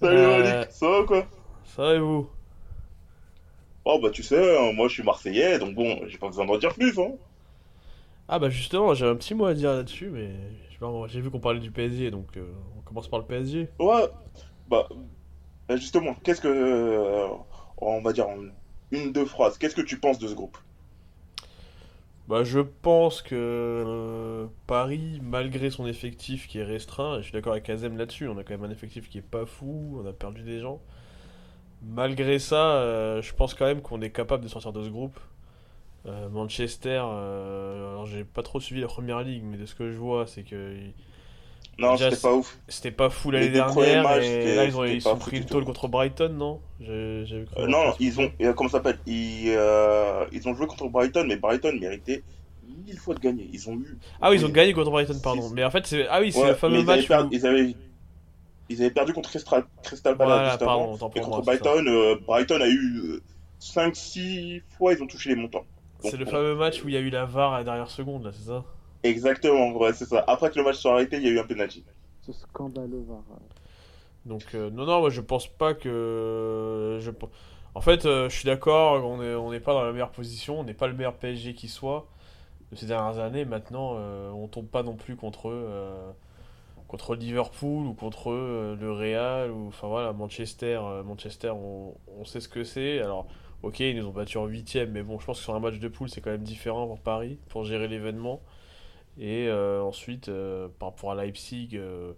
Salut 0.00 0.16
Euh, 0.18 0.42
Malik, 0.42 0.70
ça 0.72 0.88
va 0.88 1.04
quoi? 1.04 1.26
Ça 1.64 1.82
va 1.82 1.94
et 1.94 1.98
vous? 1.98 2.28
Oh 3.84 3.98
bah 4.02 4.10
tu 4.10 4.22
sais, 4.22 4.58
hein, 4.58 4.72
moi 4.72 4.88
je 4.88 4.94
suis 4.94 5.02
Marseillais, 5.04 5.58
donc 5.58 5.74
bon, 5.74 6.00
j'ai 6.08 6.18
pas 6.18 6.26
besoin 6.26 6.44
d'en 6.44 6.58
dire 6.58 6.74
plus. 6.74 6.98
Hein. 6.98 7.12
Ah 8.28 8.38
bah 8.40 8.50
justement, 8.50 8.94
j'ai 8.94 9.06
un 9.06 9.14
petit 9.14 9.34
mot 9.34 9.46
à 9.46 9.54
dire 9.54 9.72
là-dessus, 9.72 10.08
mais 10.10 10.30
j'ai 11.08 11.20
vu 11.20 11.30
qu'on 11.30 11.38
parlait 11.38 11.60
du 11.60 11.70
PSG, 11.70 12.10
donc 12.10 12.36
euh, 12.36 12.52
on 12.76 12.80
commence 12.82 13.06
par 13.08 13.20
le 13.20 13.24
PSG. 13.26 13.68
Ouais, 13.78 14.08
bah, 14.68 14.88
bah, 15.68 15.76
justement, 15.76 16.14
qu'est-ce 16.22 16.40
que, 16.40 16.48
euh, 16.48 17.28
on 17.78 18.02
va 18.02 18.12
dire 18.12 18.28
en 18.28 18.38
une, 18.92 19.12
deux 19.12 19.24
phrases, 19.24 19.58
qu'est-ce 19.58 19.74
que 19.74 19.82
tu 19.82 19.98
penses 19.98 20.18
de 20.18 20.28
ce 20.28 20.34
groupe? 20.34 20.56
Bah 22.28 22.42
je 22.42 22.58
pense 22.58 23.22
que 23.22 23.34
euh, 23.36 24.46
Paris, 24.66 25.20
malgré 25.22 25.70
son 25.70 25.86
effectif 25.86 26.48
qui 26.48 26.58
est 26.58 26.64
restreint, 26.64 27.14
et 27.14 27.18
je 27.18 27.24
suis 27.24 27.32
d'accord 27.32 27.52
avec 27.52 27.70
Azem 27.70 27.96
là-dessus, 27.96 28.26
on 28.26 28.36
a 28.36 28.42
quand 28.42 28.54
même 28.58 28.64
un 28.64 28.72
effectif 28.72 29.08
qui 29.08 29.18
est 29.18 29.22
pas 29.22 29.46
fou, 29.46 30.00
on 30.02 30.08
a 30.08 30.12
perdu 30.12 30.42
des 30.42 30.58
gens. 30.58 30.80
Malgré 31.82 32.40
ça, 32.40 32.78
euh, 32.78 33.22
je 33.22 33.32
pense 33.32 33.54
quand 33.54 33.66
même 33.66 33.80
qu'on 33.80 34.00
est 34.00 34.10
capable 34.10 34.42
de 34.42 34.48
sortir 34.48 34.72
de 34.72 34.82
ce 34.82 34.88
groupe. 34.88 35.18
Euh, 36.06 36.28
Manchester, 36.28 37.02
euh, 37.04 37.90
alors 37.90 38.06
j'ai 38.06 38.24
pas 38.24 38.42
trop 38.42 38.60
suivi 38.60 38.80
la 38.80 38.86
première 38.88 39.22
ligue, 39.22 39.44
mais 39.44 39.56
de 39.56 39.66
ce 39.66 39.74
que 39.74 39.92
je 39.92 39.96
vois, 39.96 40.26
c'est 40.26 40.42
que 40.42 40.76
Non, 41.78 41.96
c'était 41.96 42.16
pas 42.16 42.32
ouf. 42.32 42.58
c'était 42.68 42.90
pas 42.90 43.10
fou 43.10 43.30
l'année 43.30 43.50
dernière, 43.50 44.02
matchs, 44.02 44.24
et 44.24 44.54
là 44.54 44.64
ils 44.64 44.76
ont, 44.76 44.84
ils 44.84 45.02
sont 45.02 45.16
pris 45.16 45.36
une 45.38 45.44
tôle 45.44 45.64
contre 45.64 45.88
Brighton, 45.88 46.30
non? 46.30 46.60
J'ai 46.80 47.44
Euh, 47.58 47.66
non, 47.66 47.92
ils 48.00 48.18
ont, 48.18 48.30
euh, 48.40 48.54
comment 48.54 48.70
ça 48.70 48.78
s'appelle? 48.78 48.98
Ils, 49.06 49.50
euh, 49.54 50.24
ils 50.32 50.48
ont 50.48 50.54
joué 50.54 50.66
contre 50.66 50.88
Brighton, 50.88 51.24
mais 51.28 51.36
Brighton 51.36 51.76
méritait 51.78 52.22
mille 52.86 52.98
fois 52.98 53.14
de 53.14 53.20
gagner. 53.20 53.48
Ils 53.52 53.68
ont 53.68 53.74
eu, 53.74 53.98
Ah 54.22 54.30
oui, 54.30 54.36
ils 54.36 54.46
ont 54.46 54.50
gagné 54.50 54.72
contre 54.72 54.90
Brighton, 54.90 55.18
pardon. 55.22 55.50
Mais 55.52 55.64
en 55.64 55.70
fait, 55.70 55.86
c'est 55.86 56.06
ah 56.08 56.20
oui, 56.20 56.32
c'est 56.32 56.40
Ouais, 56.40 56.48
le 56.48 56.54
fameux 56.54 56.78
ils 56.78 56.90
avaient, 56.90 57.06
match 57.08 57.26
où 57.26 57.28
ils 57.32 57.46
avaient, 57.46 57.74
ils 58.70 58.80
avaient 58.80 58.90
perdu 58.90 59.12
contre 59.12 59.28
Crystal, 59.28 59.64
Crystal 59.82 60.16
Palace 60.16 60.32
voilà, 60.34 60.50
juste 60.50 60.62
avant. 60.62 60.96
pardon, 60.96 61.12
Et 61.14 61.20
contre 61.20 61.28
moi. 61.28 61.40
Brighton, 61.42 61.84
euh, 61.86 62.16
Brighton 62.26 62.60
a 62.62 62.68
eu 62.68 63.20
5-6 63.60 64.62
fois, 64.78 64.94
ils 64.94 65.02
ont 65.02 65.06
touché 65.06 65.28
les 65.30 65.36
montants. 65.36 65.64
C'est 66.00 66.16
le 66.16 66.24
bon. 66.24 66.30
fameux 66.30 66.54
match 66.54 66.82
où 66.84 66.88
il 66.88 66.94
y 66.94 66.96
a 66.96 67.00
eu 67.00 67.10
la 67.10 67.24
VAR 67.26 67.52
à 67.52 67.58
la 67.58 67.64
dernière 67.64 67.90
seconde, 67.90 68.24
là, 68.24 68.30
c'est 68.32 68.46
ça? 68.46 68.64
Exactement, 69.06 69.72
ouais, 69.76 69.92
c'est 69.94 70.04
ça. 70.06 70.24
Après 70.26 70.50
que 70.50 70.58
le 70.58 70.64
match 70.64 70.76
soit 70.78 70.92
arrêté, 70.92 71.16
il 71.16 71.22
y 71.22 71.28
a 71.28 71.30
eu 71.30 71.38
un 71.38 71.46
penalty. 71.46 71.84
Ce 72.20 72.32
scandaleux 72.32 73.02
VAR. 73.06 73.24
Donc, 74.24 74.54
euh, 74.54 74.70
non, 74.70 74.86
non, 74.86 75.00
moi 75.00 75.10
je 75.10 75.20
pense 75.20 75.46
pas 75.46 75.74
que. 75.74 76.98
Je... 77.00 77.10
En 77.74 77.80
fait, 77.80 78.06
euh, 78.06 78.28
je 78.28 78.36
suis 78.36 78.46
d'accord, 78.46 79.04
on 79.04 79.22
est, 79.22 79.34
on 79.34 79.50
n'est 79.52 79.60
pas 79.60 79.72
dans 79.74 79.84
la 79.84 79.92
meilleure 79.92 80.10
position, 80.10 80.60
on 80.60 80.64
n'est 80.64 80.74
pas 80.74 80.88
le 80.88 80.94
meilleur 80.94 81.14
PSG 81.16 81.54
qui 81.54 81.68
soit 81.68 82.08
de 82.72 82.76
ces 82.76 82.86
dernières 82.86 83.20
années. 83.20 83.44
Maintenant, 83.44 83.94
euh, 83.98 84.30
on 84.32 84.48
tombe 84.48 84.68
pas 84.68 84.82
non 84.82 84.96
plus 84.96 85.16
contre 85.16 85.48
eux, 85.50 85.66
euh, 85.68 86.10
contre 86.88 87.16
Liverpool 87.16 87.86
ou 87.86 87.94
contre 87.94 88.30
euh, 88.32 88.76
le 88.80 88.92
Real 88.92 89.50
ou 89.52 89.68
enfin 89.68 89.88
voilà, 89.88 90.12
Manchester. 90.12 90.80
euh, 90.82 91.02
Manchester, 91.04 91.50
on, 91.50 91.94
on 92.20 92.24
sait 92.24 92.40
ce 92.40 92.48
que 92.48 92.64
c'est. 92.64 93.00
Alors, 93.00 93.26
ok, 93.62 93.80
ils 93.80 93.96
nous 93.98 94.06
ont 94.08 94.12
battus 94.12 94.36
en 94.38 94.46
huitième, 94.46 94.92
mais 94.92 95.02
bon, 95.02 95.18
je 95.20 95.26
pense 95.26 95.38
que 95.38 95.44
sur 95.44 95.54
un 95.54 95.60
match 95.60 95.78
de 95.78 95.88
poule, 95.88 96.08
c'est 96.10 96.20
quand 96.22 96.30
même 96.30 96.42
différent 96.44 96.86
pour 96.86 97.00
Paris, 97.00 97.38
pour 97.48 97.64
gérer 97.64 97.88
l'événement. 97.88 98.40
Et 99.18 99.48
euh, 99.48 99.82
ensuite, 99.82 100.28
euh, 100.28 100.68
par 100.78 100.90
rapport 100.90 101.12
à 101.12 101.14
Leipzig. 101.14 101.70
euh, 101.74 102.12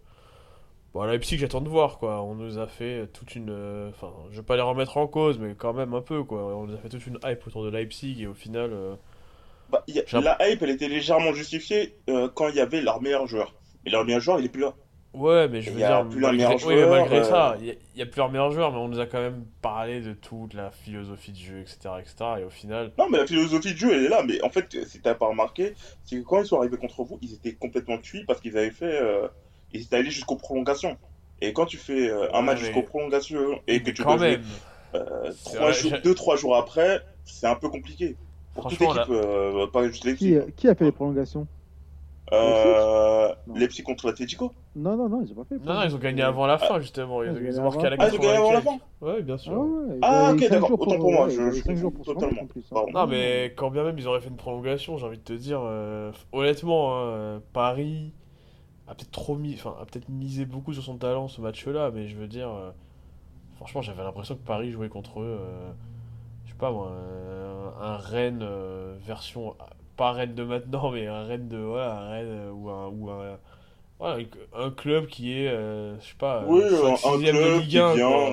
Bon, 0.95 1.03
à 1.03 1.07
Leipzig, 1.07 1.39
j'attends 1.39 1.61
de 1.61 1.69
voir, 1.69 1.99
quoi. 1.99 2.23
On 2.23 2.35
nous 2.35 2.59
a 2.59 2.67
fait 2.67 3.09
toute 3.13 3.35
une... 3.37 3.89
Enfin, 3.91 4.13
je 4.31 4.37
vais 4.39 4.43
pas 4.43 4.57
les 4.57 4.63
remettre 4.63 4.97
en 4.97 5.07
cause, 5.07 5.39
mais 5.39 5.55
quand 5.55 5.75
même 5.75 5.95
un 5.95 6.01
peu, 6.03 6.25
quoi. 6.25 6.57
On 6.57 6.67
nous 6.67 6.75
a 6.75 6.79
fait 6.79 6.89
toute 6.89 7.07
une 7.07 7.19
hype 7.25 7.47
autour 7.47 7.65
de 7.65 7.71
Leipzig, 7.71 8.23
et 8.23 8.27
au 8.27 8.35
final... 8.35 8.71
euh, 8.73 8.95
Bah, 9.71 9.85
a- 9.89 10.21
la 10.21 10.37
hype, 10.51 10.63
elle 10.63 10.71
était 10.71 10.89
légèrement 10.89 11.33
justifiée 11.33 11.95
quand 12.35 12.49
il 12.49 12.57
y 12.57 12.61
avait 12.61 12.81
leur 12.81 13.01
meilleur 13.03 13.27
joueur. 13.27 13.55
Mais 13.85 13.91
leur 13.91 14.05
meilleur 14.05 14.21
joueur, 14.21 14.41
il 14.41 14.47
est 14.47 14.49
plus 14.49 14.63
là. 14.63 14.75
Ouais, 15.15 15.49
mais 15.49 15.63
je 15.63 15.71
Il 15.71 15.75
veux 15.75 15.81
y 15.81 15.85
a 15.85 16.03
dire, 16.03 16.09
plus 16.11 16.21
leur 16.21 16.31
malgré... 16.33 16.67
oui, 16.67 16.75
euh, 17.21 17.25
ça, 17.25 17.57
il 17.61 17.67
y, 17.67 17.71
a- 17.71 17.75
il 17.95 17.99
y 17.99 18.03
a 18.03 18.07
plus 18.07 18.19
leur 18.19 18.31
meilleur 18.31 18.51
joueur, 18.51 18.73
mais 18.73 18.79
on 18.79 18.89
nous 18.89 19.01
a 19.01 19.07
quand 19.07 19.21
même 19.21 19.47
parlé 19.63 20.01
de 20.01 20.13
toute 20.13 20.55
la 20.55 20.71
philosophie 20.71 21.33
de 21.33 21.37
jeu, 21.39 21.61
etc., 21.61 21.79
etc., 22.01 22.15
et 22.41 22.45
au 22.45 22.51
final... 22.51 22.93
Non, 22.99 23.09
mais 23.11 23.19
la 23.19 23.27
philosophie 23.27 23.73
de 23.73 23.79
jeu, 23.79 23.93
elle 23.95 24.05
est 24.05 24.09
là. 24.09 24.23
Mais 24.23 24.41
en 24.43 24.51
fait, 24.51 24.85
si 24.87 25.01
t'as 25.01 25.15
pas 25.15 25.27
remarqué, 25.27 25.75
c'est 26.05 26.17
que 26.17 26.23
quand 26.25 26.41
ils 26.41 26.47
sont 26.47 26.59
arrivés 26.59 26.77
contre 26.77 27.03
vous, 27.05 27.19
ils 27.23 27.35
étaient 27.35 27.55
complètement 27.55 27.99
cuits 27.99 28.25
parce 28.27 28.41
qu'ils 28.41 28.57
avaient 28.59 28.71
fait. 28.71 29.01
euh, 29.01 29.27
ils 29.73 29.83
étaient 29.83 29.97
allés 29.97 30.11
jusqu'aux 30.11 30.37
prolongations. 30.37 30.97
Et 31.41 31.53
quand 31.53 31.67
tu 31.67 31.77
fais 31.79 32.09
euh, 32.09 32.29
un 32.35 32.41
Ouais, 32.41 32.43
match 32.47 32.59
mais- 32.59 32.65
jusqu'aux 32.67 32.83
prolongations 32.83 33.61
et 33.67 33.83
que 33.83 33.91
tu 33.91 34.03
quand 34.03 34.17
dois 34.17 34.19
jouer 34.19 34.39
même... 34.39 34.45
euh, 34.95 35.33
C'est 35.33 35.57
trois 35.57 35.73
jours, 35.73 35.93
deux, 36.05 36.15
trois 36.15 36.37
jours 36.37 36.57
après, 36.57 37.01
c'est 37.25 37.47
un 37.47 37.55
peu 37.55 37.69
compliqué. 37.69 38.17
Pour 38.55 38.67
toute 38.67 38.81
équipe, 38.81 39.03
euh, 39.11 39.67
pas 39.69 39.87
juste 39.89 40.15
Qui, 40.17 40.35
euh, 40.35 40.47
qui 40.57 40.69
a 40.69 40.75
fait 40.75 40.85
les 40.85 40.93
prolongations? 40.93 41.47
Euh. 42.33 43.35
Leipzig 43.55 43.83
contre 43.83 44.07
l'Atlético 44.07 44.53
Non, 44.77 44.97
non, 44.97 45.09
non, 45.09 45.23
ils 45.23 45.33
ont 45.33 45.35
pas 45.37 45.45
fait. 45.45 45.57
Non, 45.65 45.75
non, 45.75 45.83
ils 45.85 45.95
ont 45.95 45.99
gagné 45.99 46.23
avant 46.23 46.47
la 46.47 46.59
fin, 46.59 46.79
justement. 46.81 47.23
Ils, 47.23 47.31
ont- 47.31 47.37
ils 47.37 47.61
marqué 47.61 47.87
à 47.87 47.91
la 47.91 47.97
avant. 47.97 48.05
Ah, 48.05 48.09
ils 48.09 48.15
ont 48.17 48.19
gagné 48.23 48.37
avant 48.37 48.53
la 48.53 48.61
80 48.61 48.79
fin 49.01 49.07
Ouais, 49.07 49.23
bien 49.23 49.39
sûr. 49.39 49.53
Ah 50.03 50.29
Ah, 50.29 50.33
ok, 50.33 50.49
d'accord. 50.51 50.71
Autant 50.73 50.99
pour- 50.99 51.13
moi, 51.13 51.27
ouais, 51.27 51.31
je- 51.33 51.89
totalement. 52.05 52.43
hein. 52.43 52.85
Non, 52.93 53.07
mais 53.07 53.53
quand 53.57 53.71
bien 53.71 53.85
même 53.85 53.99
ils 53.99 54.07
auraient 54.07 54.21
fait 54.21 54.29
une 54.29 54.37
prolongation, 54.37 54.97
j'ai 54.99 55.07
envie 55.07 55.19
de 55.19 55.23
te 55.23 55.33
dire, 55.33 55.61
euh, 55.63 56.13
honnêtement, 56.33 56.97
hein, 56.99 57.41
Paris 57.53 58.13
a 58.87 58.95
peut-être 58.95 59.11
trop 59.11 59.37
mis, 59.37 59.55
enfin, 59.55 59.75
a 59.81 59.85
peut-être 59.87 60.09
misé 60.09 60.45
beaucoup 60.47 60.73
sur 60.73 60.83
son 60.83 60.97
talent 60.97 61.29
ce 61.29 61.41
match-là, 61.41 61.91
mais 61.95 62.09
je 62.09 62.17
veux 62.17 62.27
dire, 62.29 62.49
euh, 62.51 62.71
franchement, 63.57 63.83
j'avais 63.83 64.03
l'impression 64.03 64.35
que 64.35 64.45
Paris 64.47 64.71
jouait 64.71 64.89
contre 64.89 65.21
eux, 65.21 65.39
euh, 65.41 65.71
je 66.45 66.51
sais 66.53 66.59
pas 66.59 66.71
moi, 66.73 66.93
un 67.81 67.97
Rennes 67.97 68.41
euh, 68.43 68.97
version, 69.07 69.55
pas 69.99 70.13
Rennes 70.13 70.35
de 70.35 70.45
maintenant, 70.45 70.91
mais 70.91 71.07
un 71.07 71.25
Rennes 71.25 71.49
de, 71.49 71.59
voilà, 71.59 71.93
un 72.01 72.09
Rennes 72.09 72.27
euh, 72.29 72.51
ou 72.53 72.71
un, 72.71 72.87
ou 72.89 73.11
un, 73.11 73.39
voilà, 73.99 74.25
un 74.57 74.71
club 74.71 75.07
qui 75.09 75.33
est, 75.39 75.49
euh, 75.49 75.99
je 76.01 76.07
sais 76.07 76.15
pas, 76.19 76.45
Oui, 76.47 76.63
euh, 76.63 76.93
un, 76.93 76.97
5 76.97 77.09
un 77.09 77.19
6e 77.19 77.27
de 77.27 77.31
club 77.33 77.61
Ligue 77.61 77.69
qui 77.69 77.79
1, 77.79 77.95
vient. 77.95 78.09
quoi, 78.09 78.31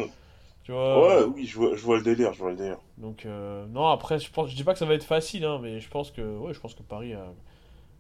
tu 0.64 0.72
vois. 0.72 1.08
Ouais, 1.20 1.24
oui, 1.36 1.46
je 1.46 1.58
vois, 1.58 1.76
je 1.76 1.82
vois 1.84 1.98
le 1.98 2.04
délire, 2.04 2.32
je 2.34 2.40
vois 2.40 2.52
le 2.52 2.56
délire. 2.58 2.78
Donc 2.98 3.26
euh, 3.26 3.66
non 3.68 3.88
après 3.88 4.20
je 4.20 4.32
pense 4.32 4.50
je 4.50 4.56
dis 4.56 4.64
pas 4.64 4.72
que 4.72 4.80
ça 4.80 4.86
va 4.86 4.94
être 4.94 5.04
facile 5.04 5.44
hein, 5.44 5.60
mais 5.62 5.82
je 5.82 5.90
pense 5.90 6.12
que 6.12 6.22
ouais 6.38 6.54
je 6.54 6.60
pense 6.62 6.74
que 6.76 6.82
Paris 6.82 7.14
euh, 7.14 7.26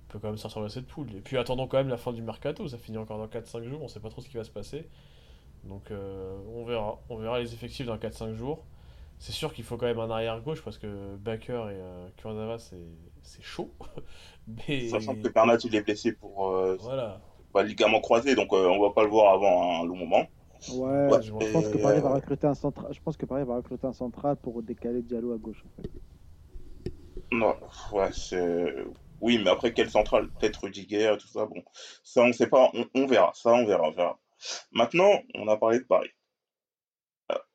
peut 0.07 0.19
quand 0.19 0.29
même 0.29 0.38
sortir 0.38 0.62
de 0.63 0.69
cette 0.69 0.88
poule 0.88 1.07
et 1.17 1.19
puis 1.19 1.38
attendons 1.38 1.67
quand 1.67 1.75
même 1.77 1.89
la 1.89 1.98
fin 1.98 2.13
du 2.13 2.22
mercato 2.22 2.65
ça 2.69 2.77
finit 2.77 2.98
encore 2.98 3.17
dans 3.17 3.27
4-5 3.27 3.63
jours 3.67 3.81
on 3.84 3.89
sait 3.89 4.00
pas 4.00 4.10
trop 4.10 4.22
ce 4.22 4.29
qui 4.29 4.38
va 4.38 4.45
se 4.45 4.50
passer 4.51 4.88
donc 5.65 5.91
euh, 5.91 6.34
on 6.55 6.63
verra 6.63 6.98
on 7.10 7.17
verra 7.17 7.39
les 7.39 7.53
effectifs 7.53 7.86
dans 7.86 7.98
4-5 7.98 8.36
jours 8.36 8.63
c'est 9.19 9.31
sûr 9.31 9.53
qu'il 9.53 9.63
faut 9.63 9.77
quand 9.77 9.86
même 9.86 10.00
un 10.00 10.10
arrière 10.10 10.41
gauche 10.41 10.62
parce 10.63 10.77
que 10.77 11.15
Baker 11.15 11.67
et 11.72 11.79
euh, 11.79 12.07
Kurzawa 12.17 12.57
c'est 12.57 12.75
c'est 13.22 13.41
chaud 13.41 13.72
mais 14.48 14.89
Sachant 14.89 15.15
que 15.15 15.27
Bernat, 15.29 15.57
il 15.63 15.75
est 15.75 15.81
blessé 15.81 16.12
pour 16.12 16.50
euh, 16.50 16.77
voilà 16.81 17.22
bah, 17.55 17.63
ligament 17.63 18.01
croisé, 18.01 18.36
donc 18.36 18.51
euh, 18.51 18.67
on 18.67 18.81
va 18.81 18.89
pas 18.89 19.03
le 19.03 19.10
voir 19.10 19.34
avant 19.34 19.81
un 19.81 19.86
long 19.86 19.95
moment. 19.95 20.27
Ouais, 20.74 21.07
Ouais, 21.07 21.22
je 21.22 21.31
et, 21.39 21.51
pense 21.53 21.69
que 21.69 21.77
Paris 21.77 22.01
va 22.01 22.13
recruter 22.13 22.48
un 22.48 22.53
central. 22.53 22.93
Je 22.93 23.00
pense 23.00 23.15
que 23.15 23.25
Paris 23.25 23.45
va 23.45 23.55
recruter 23.55 23.88
un 23.88 23.93
central 23.93 24.36
pour 24.36 24.62
décaler 24.62 25.01
Diallo 25.01 25.31
à 25.31 25.38
gauche. 25.38 25.63
En 25.65 25.81
fait. 25.81 25.89
Non, 27.31 27.55
ouais, 27.93 28.12
c'est. 28.12 28.74
Oui, 29.22 29.39
mais 29.41 29.51
après, 29.51 29.72
quelle 29.72 29.89
centrale? 29.89 30.27
Peut-être 30.31 30.63
Rudiger 30.63 31.13
et 31.13 31.17
tout 31.17 31.27
ça. 31.27 31.45
Bon, 31.45 31.63
ça, 32.03 32.24
on 32.24 32.34
sait 32.34 32.48
pas. 32.48 32.69
On, 32.74 32.86
on 32.93 33.05
verra. 33.07 33.31
Ça, 33.34 33.53
on 33.53 33.65
verra, 33.65 33.88
on 33.88 33.91
verra. 33.91 34.19
Maintenant, 34.74 35.12
on 35.36 35.48
a 35.48 35.55
parlé 35.55 35.79
de 35.79 35.86
Paris. 35.86 36.10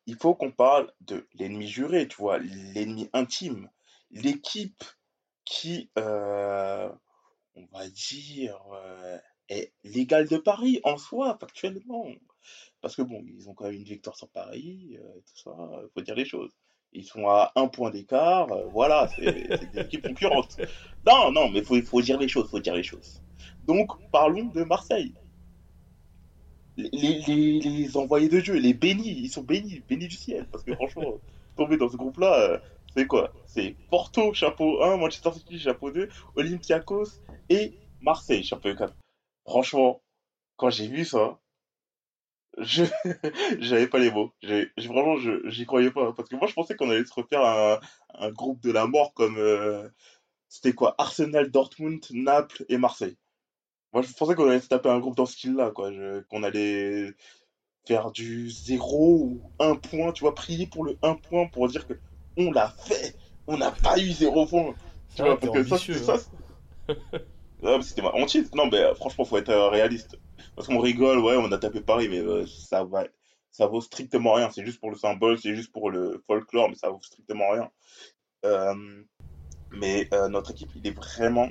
Il 0.06 0.16
faut 0.16 0.34
qu'on 0.34 0.50
parle 0.50 0.92
de 1.00 1.26
l'ennemi 1.34 1.68
juré, 1.68 2.08
tu 2.08 2.16
vois, 2.16 2.38
l'ennemi 2.38 3.08
intime, 3.12 3.70
l'équipe 4.10 4.84
qui, 5.44 5.90
euh, 5.98 6.88
on 7.54 7.66
va 7.72 7.88
dire, 7.88 8.60
euh, 8.72 9.18
est 9.48 9.72
l'égale 9.84 10.28
de 10.28 10.36
Paris 10.36 10.80
en 10.84 10.96
soi, 10.96 11.36
factuellement. 11.38 12.06
Parce 12.80 12.96
que 12.96 13.02
bon, 13.02 13.22
ils 13.26 13.48
ont 13.48 13.54
quand 13.54 13.64
même 13.64 13.74
une 13.74 13.84
victoire 13.84 14.16
sur 14.16 14.28
Paris, 14.28 14.96
euh, 14.98 15.20
tout 15.26 15.42
ça, 15.42 15.50
euh, 15.50 15.88
faut 15.94 16.00
dire 16.00 16.14
les 16.14 16.24
choses. 16.24 16.52
Ils 16.92 17.04
sont 17.04 17.28
à 17.28 17.52
un 17.54 17.68
point 17.68 17.90
d'écart, 17.90 18.48
voilà, 18.70 19.08
c'est 19.14 19.70
des 19.72 19.80
équipes 19.80 20.08
concurrentes. 20.08 20.56
Non, 21.06 21.30
non, 21.30 21.48
mais 21.48 21.62
faut, 21.62 21.80
faut 21.82 22.02
dire 22.02 22.18
les 22.18 22.26
choses, 22.26 22.50
faut 22.50 22.58
dire 22.58 22.74
les 22.74 22.82
choses. 22.82 23.22
Donc, 23.64 23.90
parlons 24.10 24.46
de 24.46 24.64
Marseille. 24.64 25.14
Les, 26.92 27.96
envoyés 27.96 28.28
de 28.28 28.40
jeu, 28.40 28.54
les 28.54 28.74
bénis, 28.74 29.10
ils 29.18 29.30
sont 29.30 29.42
bénis, 29.42 29.80
bénis 29.88 30.08
du 30.08 30.16
ciel. 30.16 30.48
Parce 30.50 30.64
que 30.64 30.74
franchement, 30.74 31.20
tomber 31.56 31.76
dans 31.76 31.88
ce 31.88 31.96
groupe-là, 31.96 32.40
euh, 32.52 32.58
c'est 32.96 33.06
quoi? 33.06 33.34
C'est 33.46 33.76
Porto, 33.90 34.32
chapeau 34.34 34.82
1, 34.82 34.96
Manchester 34.96 35.32
City, 35.32 35.58
chapeau 35.58 35.90
2, 35.90 36.08
Olympiakos 36.36 37.20
et 37.48 37.76
Marseille, 38.00 38.44
chapeau 38.44 38.74
4. 38.74 38.96
Franchement, 39.44 40.02
quand 40.56 40.70
j'ai 40.70 40.88
vu 40.88 41.04
ça, 41.04 41.40
je 42.58 42.84
j'avais 43.60 43.86
pas 43.88 43.98
les 43.98 44.10
mots. 44.10 44.32
J'ai- 44.42 44.70
franchement, 44.78 45.16
je, 45.16 45.48
j'y 45.50 45.66
croyais 45.66 45.90
pas. 45.90 46.12
Parce 46.12 46.28
que 46.28 46.36
moi, 46.36 46.46
je 46.48 46.54
pensais 46.54 46.76
qu'on 46.76 46.90
allait 46.90 47.04
se 47.04 47.14
refaire 47.14 47.44
un, 47.44 47.80
un 48.14 48.30
groupe 48.30 48.60
de 48.62 48.70
la 48.72 48.86
mort 48.86 49.14
comme, 49.14 49.36
euh, 49.38 49.88
c'était 50.48 50.74
quoi? 50.74 50.94
Arsenal, 50.98 51.50
Dortmund, 51.50 52.04
Naples 52.12 52.64
et 52.68 52.78
Marseille. 52.78 53.16
Moi, 53.92 54.02
je 54.02 54.12
pensais 54.12 54.34
qu'on 54.34 54.48
allait 54.48 54.60
se 54.60 54.68
taper 54.68 54.88
un 54.88 55.00
groupe 55.00 55.16
dans 55.16 55.26
ce 55.26 55.34
style-là, 55.34 55.70
quoi. 55.72 55.92
Je- 55.92 56.20
qu'on 56.22 56.42
allait 56.42 57.12
faire 57.86 58.12
du 58.12 58.50
0 58.50 59.18
ou 59.24 59.52
un 59.60 59.76
point, 59.76 60.12
tu 60.12 60.22
vois, 60.24 60.34
prier 60.34 60.66
pour 60.66 60.84
le 60.84 60.98
1 61.02 61.16
point 61.16 61.48
pour 61.48 61.68
dire 61.68 61.86
que 61.86 61.94
on 62.36 62.52
l'a 62.52 62.68
fait. 62.68 63.16
On 63.46 63.58
n'a 63.58 63.72
pas 63.72 63.98
eu 64.00 64.12
0 64.12 64.46
point. 64.46 64.76
Tu 65.16 65.22
Ah, 65.22 65.24
vois, 65.24 65.36
t'es 65.36 65.48
parce 65.48 65.52
que 65.52 65.64
ça, 65.64 65.78
ambitieux, 65.78 65.94
c'était 65.94 66.04
ça. 66.04 66.18
c'est- 66.18 66.30
Ah, 67.62 67.76
mais 67.76 67.82
c'était 67.82 68.02
ma 68.02 68.10
hantise. 68.14 68.50
Non, 68.54 68.68
mais 68.70 68.78
euh, 68.78 68.94
franchement, 68.94 69.24
faut 69.24 69.36
être 69.38 69.50
euh, 69.50 69.68
réaliste. 69.68 70.16
Parce 70.56 70.66
qu'on 70.68 70.78
rigole, 70.78 71.18
ouais, 71.18 71.36
on 71.36 71.52
a 71.52 71.58
tapé 71.58 71.80
Paris, 71.82 72.08
mais 72.08 72.18
euh, 72.20 72.46
ça 72.46 72.84
va. 72.84 73.04
ça 73.50 73.66
vaut 73.66 73.80
strictement 73.82 74.32
rien. 74.34 74.50
C'est 74.50 74.64
juste 74.64 74.80
pour 74.80 74.90
le 74.90 74.96
symbole, 74.96 75.38
c'est 75.38 75.54
juste 75.54 75.72
pour 75.72 75.90
le 75.90 76.22
folklore, 76.26 76.68
mais 76.70 76.74
ça 76.76 76.88
vaut 76.90 77.00
strictement 77.02 77.50
rien. 77.50 77.70
Euh, 78.46 79.04
mais 79.70 80.08
euh, 80.14 80.28
notre 80.28 80.52
équipe, 80.52 80.70
il 80.76 80.86
est 80.86 80.92
vraiment, 80.96 81.50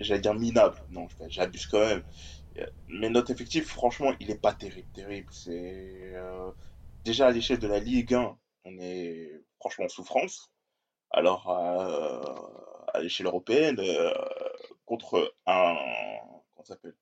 j'allais 0.00 0.20
dire 0.20 0.34
minable. 0.34 0.76
Non, 0.90 1.08
j'abuse 1.28 1.66
quand 1.66 1.80
même. 1.80 2.02
Euh, 2.58 2.66
Mais 2.88 3.10
notre 3.10 3.30
effectif, 3.30 3.66
franchement, 3.66 4.12
il 4.20 4.30
est 4.30 4.40
pas 4.40 4.52
terrible, 4.52 4.88
terrible. 4.94 5.28
C'est 5.32 6.12
euh, 6.14 6.50
déjà 7.04 7.28
à 7.28 7.30
l'échelle 7.32 7.58
de 7.58 7.68
la 7.68 7.78
Ligue 7.78 8.14
1, 8.14 8.36
on 8.64 8.78
est 8.78 9.42
franchement 9.58 9.86
en 9.86 9.88
souffrance. 9.88 10.50
Alors 11.10 11.50
à 11.50 13.00
l'échelle 13.00 13.26
européenne, 13.26 13.78
euh, 13.80 14.12
contre 14.86 15.34
un, 15.46 15.74
comment 16.54 16.64
s'appelle? 16.64 16.94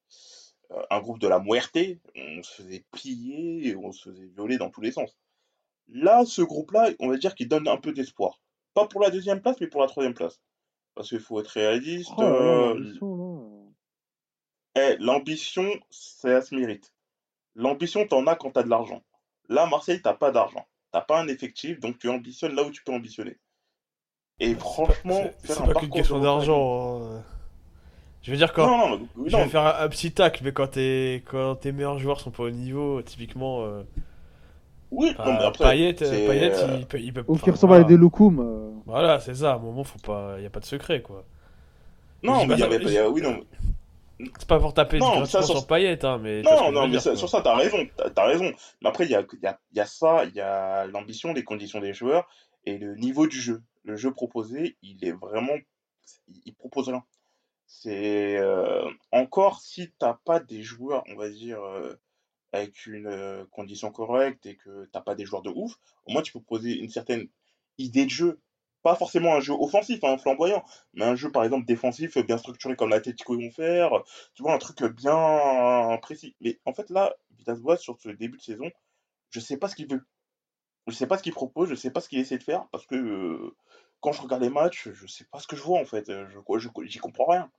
Un 0.91 1.01
groupe 1.01 1.19
de 1.19 1.27
la 1.27 1.41
Muerte, 1.41 1.79
on 2.15 2.43
se 2.45 2.63
faisait 2.63 2.85
piller 2.93 3.75
on 3.75 3.91
se 3.91 4.11
faisait 4.11 4.27
violer 4.27 4.57
dans 4.57 4.71
tous 4.71 4.81
les 4.81 4.93
sens. 4.93 5.17
Là, 5.89 6.25
ce 6.25 6.43
groupe-là, 6.43 6.91
on 7.01 7.09
va 7.09 7.17
dire 7.17 7.35
qu'il 7.35 7.49
donne 7.49 7.67
un 7.67 7.77
peu 7.77 7.93
d'espoir. 7.93 8.41
Pas 8.75 8.87
pour 8.87 9.01
la 9.01 9.11
deuxième 9.11 9.41
place, 9.41 9.57
mais 9.61 9.67
pour 9.67 9.81
la 9.81 9.89
troisième 9.89 10.15
place. 10.15 10.41
Parce 11.01 11.09
qu'il 11.09 11.21
faut 11.21 11.41
être 11.41 11.49
réaliste. 11.49 12.11
Oh 12.19 12.23
euh, 12.23 12.75
l'ambition, 12.75 13.41
l'ambition, 14.99 15.71
ça 15.89 16.43
se 16.43 16.55
mérite. 16.55 16.93
L'ambition, 17.55 18.07
t'en 18.07 18.27
as 18.27 18.37
quand 18.37 18.51
t'as 18.51 18.63
de 18.63 18.69
l'argent. 18.69 19.03
Là, 19.49 19.65
Marseille, 19.65 20.03
t'as 20.03 20.13
pas 20.13 20.31
d'argent. 20.31 20.67
T'as 20.93 21.01
pas 21.01 21.19
un 21.19 21.27
effectif, 21.29 21.81
donc 21.81 21.99
tu 21.99 22.11
ambitionnes 22.11 22.55
là 22.55 22.65
où 22.65 22.71
tu 22.71 22.83
peux 22.85 22.93
ambitionner. 22.93 23.39
Et 24.41 24.55
franchement, 24.55 25.23
C'est 25.43 25.57
pas 25.65 25.73
qu'une 25.81 25.89
question 25.89 26.19
d'argent. 26.21 27.03
hein. 27.03 27.23
Je 28.21 28.31
veux 28.31 28.37
dire, 28.37 28.53
quand. 28.53 28.67
Non, 28.67 28.89
non, 28.99 29.09
mais- 29.17 29.31
Je 29.31 29.37
vais 29.37 29.43
non, 29.45 29.49
faire 29.49 29.63
un, 29.63 29.83
un 29.83 29.89
petit 29.89 30.13
tacle, 30.13 30.43
mais 30.45 30.53
quand, 30.53 30.67
t'es- 30.67 31.23
quand 31.25 31.55
tes 31.57 31.73
meilleurs 31.73 31.99
joueurs 31.99 32.21
sont 32.21 32.31
pas 32.31 32.43
au 32.43 32.51
niveau, 32.51 33.01
typiquement. 33.01 33.65
euh, 33.65 33.85
oui, 34.91 35.15
non, 35.19 35.25
mais 35.35 35.45
après, 35.45 35.71
Payet, 35.71 36.03
euh, 36.03 36.27
Payet, 36.29 36.53
euh, 36.55 36.77
il 36.79 36.87
peut. 36.87 36.99
Il 37.01 37.13
peut 37.13 37.25
Ou 37.29 37.37
qui 37.39 37.51
ressemble 37.51 37.75
à 37.75 37.85
des 37.85 37.97
Loukoum. 37.97 38.41
euh. 38.41 38.71
Voilà, 38.87 39.21
c'est 39.21 39.35
ça, 39.35 39.53
à 39.53 39.55
un 39.55 39.59
moment, 39.59 39.85
faut 39.85 39.99
pas. 39.99 40.39
Y 40.41 40.47
a 40.47 40.51
pas 40.51 40.61
de 40.61 40.65
secret, 40.65 41.01
quoi. 41.03 41.25
Non, 42.23 42.45
mais 42.47 42.55
il 42.55 42.61
y 42.61 42.63
avait, 42.65 42.77
il 42.77 42.91
y 42.93 42.99
a- 42.99 43.09
oui, 43.09 43.23
non, 43.23 43.41
C'est 44.39 44.47
pas 44.49 44.59
pour 44.61 44.75
taper 44.75 44.99
Non, 44.99 45.25
ça, 45.25 45.41
sur- 45.43 45.57
sur 45.59 45.67
Payet, 45.67 46.05
hein, 46.05 46.19
mais. 46.23 46.43
Non, 46.43 46.71
non, 46.73 46.83
mais 46.85 46.91
dire, 46.91 47.01
ça- 47.03 47.11
quoi. 47.11 47.19
sur 47.19 47.29
ça, 47.31 47.41
t'as 47.41 47.57
raison, 47.57 47.79
t'as 48.15 48.27
raison. 48.27 48.53
Mais 48.83 48.89
après, 48.89 49.05
il 49.07 49.11
y 49.11 49.15
a, 49.15 49.23
il 49.33 49.39
y, 49.43 49.47
a, 49.47 49.59
il 49.73 49.77
y 49.79 49.81
a 49.81 49.87
ça, 49.87 50.25
il 50.27 50.35
y 50.35 50.41
a 50.41 50.87
l'ambition, 50.87 51.33
les 51.33 51.45
conditions 51.45 51.81
des 51.81 51.95
joueurs 51.95 52.29
et 52.67 52.77
le 52.77 52.95
niveau 52.97 53.27
du 53.27 53.41
jeu. 53.41 53.63
Le 53.85 53.97
jeu 53.97 54.13
proposé, 54.13 54.77
il 54.83 55.03
est 55.05 55.13
vraiment. 55.13 55.55
Il 56.29 56.41
il 56.45 56.55
propose 56.55 56.89
rien. 56.89 57.03
C'est. 57.67 58.37
euh, 58.37 58.85
encore 59.13 59.61
si 59.61 59.91
t'as 59.99 60.19
pas 60.25 60.41
des 60.41 60.63
joueurs, 60.63 61.05
on 61.09 61.17
va 61.17 61.31
dire, 61.31 61.63
euh, 61.63 61.95
avec 62.53 62.87
une 62.87 63.47
condition 63.51 63.91
correcte 63.93 64.47
et 64.47 64.57
que 64.57 64.87
t'as 64.93 65.01
pas 65.01 65.15
des 65.15 65.25
joueurs 65.25 65.43
de 65.43 65.51
ouf, 65.51 65.75
au 66.07 66.13
moins 66.13 66.23
tu 66.23 66.33
peux 66.33 66.41
proposer 66.41 66.79
une 66.79 66.91
certaine 66.91 67.29
idée 67.79 68.05
de 68.05 68.11
jeu. 68.11 68.41
Pas 68.83 68.95
forcément 68.95 69.35
un 69.35 69.41
jeu 69.41 69.53
offensif, 69.53 70.03
hein, 70.05 70.17
flamboyant, 70.17 70.65
mais 70.95 71.05
un 71.05 71.15
jeu 71.15 71.31
par 71.31 71.45
exemple 71.45 71.67
défensif, 71.67 72.17
bien 72.19 72.39
structuré 72.39 72.77
comme 72.77 72.89
l'Atletico 72.91 73.37
vont 73.37 73.51
faire, 73.51 73.91
tu 74.35 74.43
vois, 74.43 74.55
un 74.55 74.59
truc 74.59 74.83
bien 74.95 75.99
précis. 76.01 76.35
Mais 76.41 76.59
en 76.65 76.73
fait 76.73 76.89
là, 76.91 77.15
Villas-Boas, 77.39 77.77
sur 77.77 78.01
ce 78.01 78.09
début 78.09 78.39
de 78.39 78.43
saison, 78.43 78.71
je 79.31 79.41
sais 79.41 79.59
pas 79.59 79.69
ce 79.69 79.77
qu'il 79.77 79.87
veut. 79.89 80.03
Je 80.87 80.95
sais 80.95 81.07
pas 81.07 81.19
ce 81.19 81.23
qu'il 81.23 81.33
propose, 81.35 81.69
je 81.71 81.75
sais 81.75 81.91
pas 81.91 82.01
ce 82.01 82.09
qu'il 82.09 82.19
essaie 82.19 82.39
de 82.39 82.43
faire, 82.43 82.67
parce 82.73 82.87
que 82.87 83.55
quand 84.01 84.13
je 84.13 84.23
regarde 84.23 84.43
les 84.43 84.51
matchs, 84.51 84.89
je 84.93 85.07
sais 85.07 85.25
pas 85.31 85.41
ce 85.41 85.47
que 85.47 85.57
je 85.57 85.63
vois 85.63 85.81
en 85.81 85.85
fait, 85.85 86.07
je, 86.11 86.69
j'y 86.87 86.99
comprends 86.99 87.27
rien. 87.27 87.51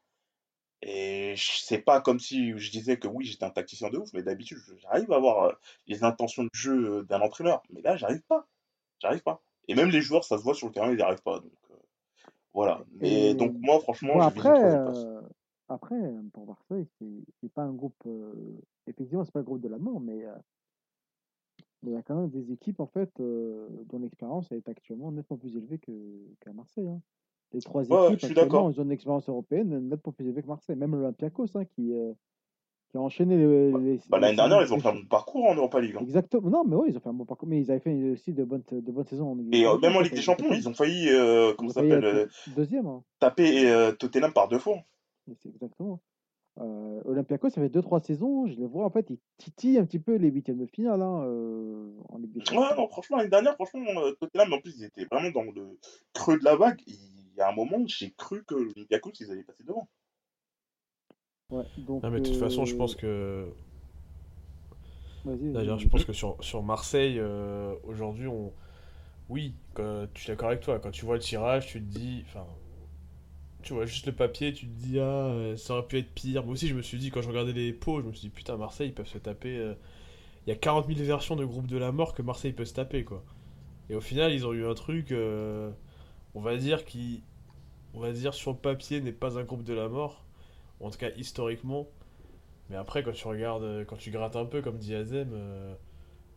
Et 0.84 1.36
c'est 1.38 1.82
pas 1.82 2.02
comme 2.02 2.20
si 2.20 2.58
je 2.58 2.72
disais 2.72 2.98
que 2.98 3.08
oui, 3.08 3.26
j'étais 3.26 3.46
un 3.46 3.52
tacticien 3.52 3.90
de 3.90 4.00
ouf, 4.00 4.10
mais 4.14 4.24
d'habitude, 4.24 4.58
j'arrive 4.78 5.12
à 5.12 5.18
avoir 5.18 5.44
euh, 5.44 5.52
les 5.88 6.04
intentions 6.04 6.44
de 6.44 6.50
jeu 6.54 7.00
euh, 7.00 7.04
d'un 7.04 7.22
entraîneur. 7.22 7.62
Mais 7.70 7.82
là, 7.82 7.96
j'arrive 7.98 8.24
pas. 8.24 8.48
J'arrive 9.00 9.22
pas. 9.22 9.42
Et 9.68 9.76
même 9.76 9.90
les 9.90 10.02
joueurs, 10.02 10.24
ça 10.24 10.38
se 10.38 10.44
voit 10.44 10.56
sur 10.56 10.68
le 10.68 10.74
terrain, 10.74 10.90
ils 10.90 10.96
n'y 10.96 11.02
arrivent 11.02 11.22
pas. 11.22 11.40
Donc 11.40 11.52
euh, 11.70 11.76
voilà. 12.54 12.84
Mais 12.94 13.30
Et 13.30 13.34
donc 13.36 13.56
moi, 13.60 13.80
franchement, 13.80 14.16
bon, 14.16 14.22
après, 14.22 14.50
euh, 14.50 15.22
après, 15.70 16.00
pour 16.34 16.48
Marseille, 16.48 16.88
c'est 17.42 17.54
pas 17.54 17.64
un 17.64 17.74
groupe. 17.74 17.96
euh, 18.08 18.60
effectivement, 18.88 19.24
c'est 19.24 19.32
pas 19.32 19.40
le 19.40 19.46
groupe 19.46 19.62
de 19.62 19.70
la 19.70 19.78
mort, 19.78 20.00
mais 20.00 20.26
il 21.84 21.92
y 21.92 21.96
a 21.96 22.02
quand 22.02 22.16
même 22.16 22.30
des 22.30 22.52
équipes 22.52 22.80
en 22.80 22.88
fait 22.88 23.12
dont 23.18 24.00
l'expérience 24.00 24.52
est 24.52 24.68
actuellement 24.68 25.12
nettement 25.12 25.38
plus 25.38 25.56
élevée 25.56 25.78
que 25.78 25.92
qu'à 26.40 26.54
Marseille. 26.54 26.90
hein. 26.90 27.02
Les 27.54 27.62
trois 27.62 27.84
Ouais, 27.84 27.90
ouais, 27.98 28.06
équipes 28.06 28.20
je 28.20 28.26
suis 28.28 28.40
actuellement, 28.40 28.66
ont 28.68 28.72
une 28.72 28.92
expérience 28.92 29.28
européenne 29.30 29.88
nettement 29.90 30.14
plus 30.14 30.26
élevée 30.26 30.42
que 30.42 30.48
Marseille. 30.48 30.76
Même 30.76 30.96
l'Olympiakos, 30.96 31.48
hein, 31.56 31.66
qui, 31.66 31.94
euh, 31.94 32.14
qui 32.90 32.98
a 32.98 33.02
enchaîné 33.02 33.36
les, 33.38 33.72
Bah, 33.72 33.80
les, 33.80 34.00
bah, 34.10 34.20
l'année 34.20 34.36
dernière, 34.36 34.62
ils 34.62 34.74
ont 34.74 34.80
fait 34.80 34.88
un 34.90 34.94
bon 34.94 35.06
parcours 35.10 35.46
en 35.46 35.56
Europa 35.56 35.82
League. 35.82 35.96
hein. 35.98 36.02
Exactement. 36.02 36.50
Non, 36.50 36.64
mais 36.66 36.76
oui, 36.76 36.88
ils 36.90 36.98
ont 36.98 37.02
fait 37.02 37.10
un 37.10 37.14
bon 37.14 37.26
parcours. 37.26 37.48
Mais 37.50 37.60
ils 37.60 37.70
avaient 37.72 37.80
fait 37.82 38.12
aussi 38.12 38.32
de 38.34 38.44
bonnes, 38.44 38.64
de 38.72 38.92
bonnes 38.92 39.06
saisons 39.06 39.32
en 39.32 39.36
Ligue 39.36 39.54
Et 39.54 39.66
euh, 39.66 39.78
même 39.80 39.96
en 39.96 40.00
Ligue 40.02 40.14
des 40.16 40.22
Champions, 40.22 40.48
ils 40.54 40.70
ont 40.70 40.74
failli, 40.74 41.10
euh, 41.10 41.54
comment 41.58 41.70
ça 41.70 41.82
s'appelle, 41.82 42.30
deuxième. 42.56 42.88
hein. 42.88 43.04
taper 43.20 43.92
Tottenham 44.00 44.32
par 44.34 44.48
deux 44.48 44.60
fois. 44.60 44.78
C'est 45.42 45.50
exactement. 45.50 46.00
Euh, 46.60 47.00
Olympiakos, 47.06 47.50
ça 47.50 47.62
fait 47.62 47.70
2-3 47.70 48.02
saisons, 48.02 48.46
je 48.46 48.56
les 48.56 48.66
vois 48.66 48.84
en 48.86 48.90
fait, 48.90 49.10
ils 49.10 49.20
titillent 49.38 49.78
un 49.78 49.86
petit 49.86 50.00
peu 50.00 50.16
les 50.16 50.30
huitièmes 50.30 50.58
de 50.58 50.66
finale 50.66 51.02
hein, 51.02 51.24
euh, 51.24 51.90
en 52.10 52.18
Ligue 52.18 52.34
des 52.34 52.40
Ouais, 52.42 52.46
Champions. 52.46 52.76
non, 52.76 52.88
franchement, 52.90 53.18
l'année 53.18 53.30
dernière, 53.30 53.54
franchement, 53.56 53.80
Tottenham, 54.20 54.52
en 54.52 54.60
plus, 54.60 54.76
ils 54.78 54.84
étaient 54.84 55.06
vraiment 55.06 55.30
dans 55.32 55.44
le 55.50 55.80
creux 56.12 56.38
de 56.38 56.44
la 56.44 56.58
vague. 56.58 56.82
Il 57.32 57.38
y 57.38 57.42
a 57.42 57.50
un 57.50 57.54
moment, 57.54 57.84
j'ai 57.88 58.12
cru 58.12 58.44
que 58.44 58.56
l'Olympiakos, 58.56 59.12
ils 59.20 59.32
allaient 59.32 59.44
passer 59.44 59.64
devant. 59.64 59.90
Ouais, 61.52 61.66
donc, 61.78 62.04
Non, 62.04 62.10
mais 62.10 62.20
de 62.20 62.26
toute 62.26 62.36
façon, 62.36 62.66
je 62.66 62.76
pense 62.76 62.96
euh, 62.96 62.96
que. 62.96 63.48
Vas-y, 65.24 65.52
D'ailleurs, 65.54 65.80
je 65.80 65.88
pense 65.88 66.06
que 66.06 66.14
sur, 66.14 66.38
sur 66.44 66.64
Marseille, 66.64 67.18
euh, 67.20 67.74
aujourd'hui, 67.84 68.28
on. 68.28 68.54
Oui, 69.30 69.56
quand- 69.76 70.08
je 70.16 70.22
suis 70.22 70.30
d'accord 70.30 70.50
avec 70.50 70.62
toi. 70.62 70.80
Quand 70.80 70.92
tu 70.92 71.06
vois 71.06 71.16
le 71.16 71.22
tirage, 71.22 71.68
tu 71.68 71.80
te 71.82 71.86
dis. 71.86 72.24
Enfin, 72.28 72.46
tu 73.64 73.74
vois 73.74 73.86
juste 73.86 74.08
le 74.08 74.12
papier, 74.14 74.54
tu 74.54 74.66
te 74.68 74.72
dis, 74.72 75.00
ah, 75.00 75.04
euh, 75.04 75.56
ça 75.58 75.74
aurait 75.76 75.88
pu 75.88 75.98
être 76.00 76.12
pire. 76.14 76.44
Moi 76.44 76.54
aussi, 76.54 76.68
je 76.68 76.74
me 76.76 76.82
suis 76.82 76.98
dit, 76.98 77.12
quand 77.12 77.22
je 77.22 77.28
regardais 77.30 77.54
les 77.54 77.74
pots, 77.74 78.02
je 78.02 78.08
me 78.08 78.12
suis 78.14 78.22
dit, 78.22 78.30
putain, 78.30 78.58
Marseille, 78.58 78.88
ils 78.90 78.94
peuvent 78.94 79.08
se 79.08 79.20
taper. 79.20 79.56
euh, 79.58 79.74
Il 80.48 80.52
y 80.52 80.54
a 80.54 80.58
40 80.58 80.88
000 80.88 81.04
versions 81.04 81.36
de 81.38 81.46
groupe 81.46 81.68
de 81.68 81.78
la 81.78 81.92
mort 81.94 82.14
que 82.16 82.22
Marseille 82.24 82.54
peut 82.54 82.66
se 82.66 82.74
taper, 82.76 83.04
quoi. 83.06 83.24
Et 83.90 83.96
au 83.96 84.02
final, 84.02 84.34
ils 84.34 84.48
ont 84.48 84.54
eu 84.54 84.66
un 84.68 84.76
truc, 84.76 85.12
euh, 85.12 85.72
on 86.36 86.42
va 86.42 86.58
dire, 86.58 86.86
qui. 86.86 87.24
On 87.94 88.00
va 88.00 88.12
dire, 88.12 88.34
sur 88.34 88.52
le 88.52 88.58
papier, 88.58 89.02
n'est 89.02 89.12
pas 89.12 89.38
un 89.38 89.44
groupe 89.44 89.64
de 89.64 89.74
la 89.74 89.90
mort. 89.90 90.24
En 90.80 90.90
tout 90.90 90.98
cas, 90.98 91.10
historiquement. 91.18 91.88
Mais 92.70 92.78
après, 92.78 93.04
quand 93.04 93.12
tu 93.12 93.28
regardes, 93.28 93.64
euh, 93.64 93.86
quand 93.86 93.98
tu 93.98 94.12
grattes 94.12 94.38
un 94.38 94.46
peu, 94.46 94.62
comme 94.62 94.78
dit 94.78 94.96
Azem, 94.96 95.32
euh, 95.34 95.74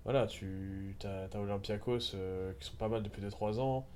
voilà, 0.04 0.26
tu 0.26 0.96
t'as, 0.98 1.28
t'as 1.28 1.38
Olympiakos 1.38 2.14
euh, 2.14 2.52
qui 2.59 2.66
sont 2.68 2.76
pas 2.76 2.88
mal 2.88 3.02
depuis 3.02 3.22
2-3 3.22 3.61
ans. 3.61 3.87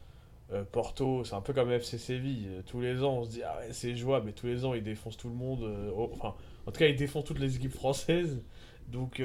Porto, 0.72 1.24
c'est 1.24 1.34
un 1.34 1.42
peu 1.42 1.52
comme 1.52 1.70
FC 1.70 1.98
Séville. 1.98 2.62
Tous 2.66 2.80
les 2.80 3.02
ans, 3.02 3.18
on 3.18 3.24
se 3.24 3.28
dit, 3.30 3.42
ah 3.42 3.58
ouais, 3.58 3.72
c'est 3.72 3.94
jouable, 3.94 4.24
mais 4.26 4.32
tous 4.32 4.46
les 4.46 4.64
ans, 4.64 4.72
ils 4.72 4.82
défoncent 4.82 5.18
tout 5.18 5.28
le 5.28 5.34
monde. 5.34 5.62
enfin, 5.94 6.34
en 6.66 6.72
tout 6.72 6.78
cas, 6.78 6.86
ils 6.86 6.96
défoncent 6.96 7.26
toutes 7.26 7.38
les 7.38 7.56
équipes 7.56 7.74
françaises. 7.74 8.42
Donc, 8.88 9.20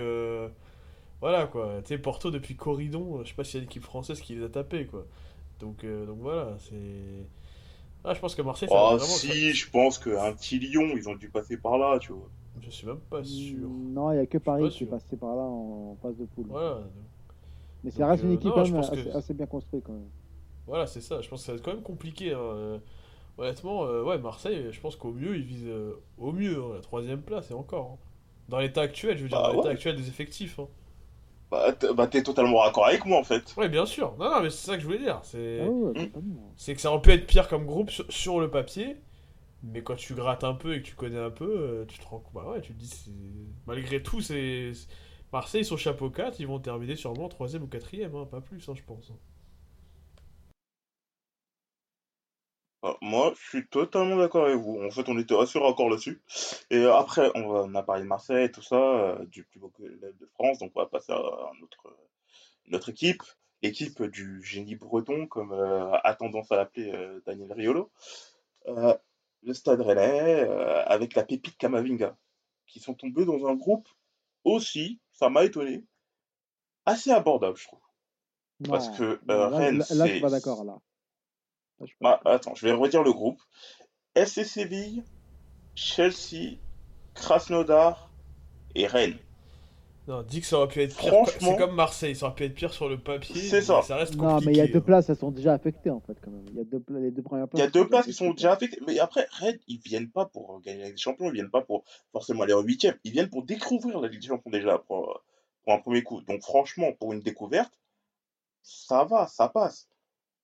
voilà, 1.24 1.48
quoi. 1.48 1.82
Tu 1.84 1.88
sais, 1.88 1.98
Porto, 1.98 2.32
depuis 2.32 2.58
Corridon, 2.58 3.20
euh, 3.20 3.24
je 3.24 3.30
sais 3.30 3.34
pas 3.34 3.46
s'il 3.46 3.56
y 3.56 3.58
a 3.60 3.64
une 3.64 3.70
équipe 3.70 3.84
française 3.84 4.20
qui 4.20 4.36
les 4.36 4.44
a 4.44 4.50
tapés, 4.50 4.88
quoi. 4.88 5.06
Donc, 5.64 5.84
euh, 5.84 6.06
donc 6.06 6.18
voilà, 6.20 6.56
c'est. 6.60 7.26
Ah, 8.04 8.14
je 8.14 8.20
pense 8.20 8.36
que 8.36 8.42
Marseille, 8.42 8.68
ça 8.68 8.76
va 8.76 8.82
Oh, 8.94 8.98
vraiment. 8.98 9.06
si, 9.06 9.54
je 9.54 9.70
pense 9.72 9.98
qu'un 9.98 10.34
petit 10.34 10.60
Lyon, 10.60 10.90
ils 10.96 11.08
ont 11.08 11.16
dû 11.16 11.30
passer 11.30 11.56
par 11.58 11.78
là, 11.78 11.98
tu 12.00 12.12
vois. 12.12 12.30
Je 12.62 12.70
suis 12.70 12.86
même 12.86 13.00
pas 13.10 13.24
sûr. 13.24 13.68
Non, 13.70 14.12
il 14.12 14.16
n'y 14.16 14.22
a 14.22 14.26
que 14.26 14.38
pas 14.38 14.58
Paris 14.58 14.70
qui 14.70 14.84
est 14.84 14.88
passé 14.88 15.16
par 15.16 15.36
là 15.36 15.42
en 15.44 15.96
phase 16.02 16.18
de 16.18 16.26
poule. 16.26 16.48
Voilà. 16.50 16.82
Mais 17.84 17.92
ça 17.92 18.08
reste 18.08 18.24
une 18.24 18.32
euh, 18.32 18.34
équipe 18.34 18.48
non, 18.50 18.54
quand 18.56 18.66
je 18.66 18.72
même 18.74 18.82
pense 18.82 18.90
que- 18.92 19.00
assez, 19.00 19.12
assez 19.12 19.34
bien 19.34 19.46
construite 19.46 19.84
quand 19.86 19.94
même. 19.94 20.10
Voilà, 20.68 20.86
c'est 20.86 21.02
ça. 21.02 21.22
Je 21.22 21.30
pense 21.30 21.40
que 21.42 21.46
ça 21.46 21.52
va 21.54 21.58
être 21.58 21.64
quand 21.66 21.74
même 21.74 21.82
compliqué. 21.84 22.34
hein. 22.34 22.38
Euh, 22.40 22.78
Honnêtement, 23.38 23.86
euh, 23.86 24.04
ouais, 24.04 24.20
Marseille, 24.20 24.68
je 24.72 24.80
pense 24.80 24.96
qu'au 24.96 25.12
mieux, 25.12 25.36
ils 25.38 25.44
visent 25.44 25.66
euh, 25.68 26.00
au 26.20 26.32
mieux 26.32 26.56
hein, 26.62 26.76
la 26.76 26.82
troisième 26.82 27.22
place 27.22 27.50
et 27.50 27.54
encore. 27.56 27.94
hein. 27.94 27.98
Dans 28.50 28.60
l'état 28.60 28.82
actuel, 28.82 29.18
je 29.18 29.24
veux 29.24 29.30
dire, 29.30 29.40
Bah 29.42 29.48
dans 29.48 29.56
l'état 29.58 29.70
actuel 29.70 29.96
des 29.96 30.08
effectifs. 30.08 30.60
Hein. 31.54 31.76
Bah, 31.82 31.94
bah, 31.94 32.08
t'es 32.08 32.24
totalement 32.24 32.60
raccord 32.60 32.86
avec 32.88 33.06
moi, 33.06 33.20
en 33.20 33.24
fait. 33.24 33.54
Ouais, 33.58 33.70
bien 33.70 33.86
sûr. 33.86 34.16
Non, 34.18 34.30
non, 34.30 34.42
mais 34.42 34.50
c'est 34.50 34.66
ça 34.68 34.76
que 34.76 34.82
je 34.82 34.86
voulais 34.86 35.00
dire. 35.00 35.20
C'est 35.24 35.60
Ah 35.62 35.66
Mm. 35.70 36.74
que 36.76 36.82
ça 36.82 36.92
aurait 36.92 37.02
pu 37.02 37.12
être 37.12 37.28
pire 37.28 37.48
comme 37.48 37.66
groupe 37.66 37.90
sur, 37.90 38.06
sur 38.12 38.40
le 38.40 38.50
papier, 38.50 38.98
mais 39.64 39.82
quand 39.82 39.96
tu 39.96 40.14
grattes 40.14 40.44
un 40.44 40.54
peu 40.54 40.76
et 40.76 40.82
que 40.82 40.88
tu 40.88 40.96
connais 40.96 41.20
un 41.20 41.30
peu, 41.30 41.46
euh, 41.46 41.86
tu 41.86 42.00
te 42.00 42.06
rends 42.06 42.20
compte. 42.20 42.34
Bah 42.34 42.50
ouais, 42.52 42.62
tu 42.62 42.74
te 42.74 42.80
dis, 42.80 42.88
c'est- 42.88 43.12
malgré 43.68 44.02
tout, 44.04 44.22
c'est. 44.22 44.72
Marseille, 45.32 45.62
ils 45.62 45.66
sont 45.66 45.78
chapeau 45.78 46.10
4, 46.10 46.40
ils 46.40 46.48
vont 46.48 46.60
terminer 46.60 46.96
sûrement 46.96 47.28
troisième 47.28 47.64
ou 47.64 47.68
quatrième, 47.68 48.16
hein, 48.16 48.28
pas 48.30 48.40
plus, 48.42 48.68
hein, 48.70 48.74
je 48.76 48.84
pense. 48.84 49.12
Ah, 52.86 52.98
moi, 53.02 53.34
je 53.40 53.48
suis 53.48 53.68
totalement 53.68 54.18
d'accord 54.18 54.46
avec 54.46 54.58
vous. 54.58 54.84
En 54.84 54.92
fait, 54.92 55.08
on 55.08 55.18
était 55.18 55.38
assez 55.38 55.58
raccord 55.58 55.90
là-dessus. 55.90 56.22
Et 56.70 56.80
euh, 56.80 56.94
après, 56.94 57.32
on, 57.34 57.48
va, 57.48 57.64
on 57.64 57.76
a 57.76 57.82
parlé 57.84 58.04
de 58.04 58.08
Marseille, 58.08 58.52
tout 58.52 58.62
ça, 58.62 58.76
euh, 58.76 59.26
du 59.26 59.46
plus 59.46 59.60
beau 59.60 59.70
club 59.70 60.18
de 60.20 60.26
France, 60.34 60.60
donc 60.60 60.74
on 60.76 60.82
va 60.82 60.88
passer 60.88 61.14
à 61.14 61.52
notre, 61.62 61.96
notre 62.68 62.90
équipe, 62.90 63.24
l'équipe 63.62 64.04
du 64.04 64.44
génie 64.44 64.76
breton, 64.76 65.28
comme 65.28 65.54
euh, 65.54 65.94
a 66.04 66.14
tendance 66.14 66.52
à 66.52 66.58
l'appeler 66.58 66.92
euh, 66.92 67.22
Daniel 67.26 67.54
Riolo. 67.54 67.90
Euh, 68.68 68.94
le 69.44 69.54
Stade 69.54 69.82
Rennais, 69.82 70.42
euh, 70.42 70.84
avec 70.86 71.16
la 71.16 71.24
pépite 71.24 71.58
Kamavinga, 71.58 72.18
qui 72.68 72.80
sont 72.82 72.94
tombés 72.94 73.26
dans 73.26 73.48
un 73.48 73.56
groupe 73.56 73.88
aussi, 74.44 75.00
ça 75.14 75.30
m'a 75.30 75.46
étonné, 75.46 75.86
assez 76.86 77.12
abordable, 77.12 77.58
je 77.58 77.68
trouve. 77.68 77.80
Parce 78.68 78.90
que 78.98 79.04
euh, 79.04 79.20
là, 79.26 79.50
Rennes, 79.50 79.78
là, 79.78 79.86
là, 79.96 80.06
je 80.06 80.12
suis 80.12 80.22
pas 80.22 80.30
d'accord 80.30 80.64
là. 80.64 80.74
Là, 80.74 80.80
je 80.80 80.80
suis 80.80 81.73
pas 81.73 81.73
Bah, 82.02 82.12
d'accord. 82.24 82.32
attends, 82.34 82.56
je 82.56 82.66
vais 82.66 82.74
redire 82.74 83.04
le 83.04 83.12
groupe. 83.14 83.40
FC 84.16 84.44
Séville, 84.44 85.04
Chelsea, 85.76 86.58
Krasnodar 87.16 88.10
et 88.76 88.88
Rennes. 88.88 89.18
Non, 90.08 90.22
dis 90.22 90.42
que 90.42 90.48
ça 90.48 90.58
aurait 90.58 90.68
pu 90.68 90.82
être 90.82 90.98
pire. 90.98 91.04
C'est 91.04 91.10
Franchement, 91.10 91.56
comme 91.56 91.76
Marseille, 91.76 92.16
ça 92.16 92.26
aurait 92.26 92.36
pu 92.36 92.44
être 92.44 92.56
pire 92.56 92.74
sur 92.74 92.90
le 92.90 93.00
papier, 93.00 93.42
c'est 93.42 93.62
ça. 93.62 93.82
ça 93.82 93.96
reste 93.96 94.16
Non, 94.16 94.42
mais 94.42 94.52
il 94.52 94.58
y 94.58 94.62
a 94.62 94.68
compliqué. 94.68 94.74
deux 94.74 94.80
hein. 94.80 94.82
places, 94.82 95.10
elles 95.10 95.16
sont 95.16 95.32
déjà 95.32 95.54
affectées 95.54 95.90
en 95.90 96.02
fait 96.02 96.18
quand 96.22 96.32
même. 96.32 96.46
Il 96.50 96.58
y 96.58 96.60
a 96.60 96.66
deux, 96.66 96.84
les 97.00 97.12
deux 97.12 97.22
premières 97.22 97.48
Il 97.54 97.60
y 97.60 97.62
a 97.62 97.70
places 97.70 97.72
qui 97.72 97.72
sont 97.72 97.80
deux 97.80 97.86
déjà 97.86 97.90
places 97.90 98.06
qui 98.06 98.14
sont 98.14 98.26
affectées. 98.26 98.36
déjà 98.36 98.52
affectées. 98.52 98.82
Mais 98.86 99.00
après, 99.00 99.28
Rennes, 99.32 99.60
ils 99.68 99.80
viennent 99.80 100.12
pas 100.12 100.26
pour 100.26 100.60
gagner 100.62 100.80
la 100.80 100.86
Ligue 100.88 100.96
des 100.96 101.02
Champions, 101.02 101.28
ils 101.28 101.34
viennent 101.34 101.50
pas 101.52 101.62
pour 101.62 101.86
forcément 102.12 102.44
aller 102.44 102.54
en 102.54 102.62
huitième. 102.62 102.96
Ils 103.06 103.14
viennent 103.14 103.30
pour 103.30 103.44
découvrir 103.44 104.02
la 104.02 104.10
Ligue 104.10 104.20
des 104.22 104.28
Champions 104.28 104.52
déjà 104.52 104.78
pour, 104.78 105.24
pour 105.64 105.74
un 105.74 105.80
premier 105.80 106.04
coup. 106.04 106.22
Donc 106.24 106.42
franchement, 106.42 106.92
pour 107.00 107.14
une 107.14 107.22
découverte, 107.22 107.80
ça 108.62 109.06
va, 109.06 109.28
ça 109.28 109.48
passe. 109.48 109.88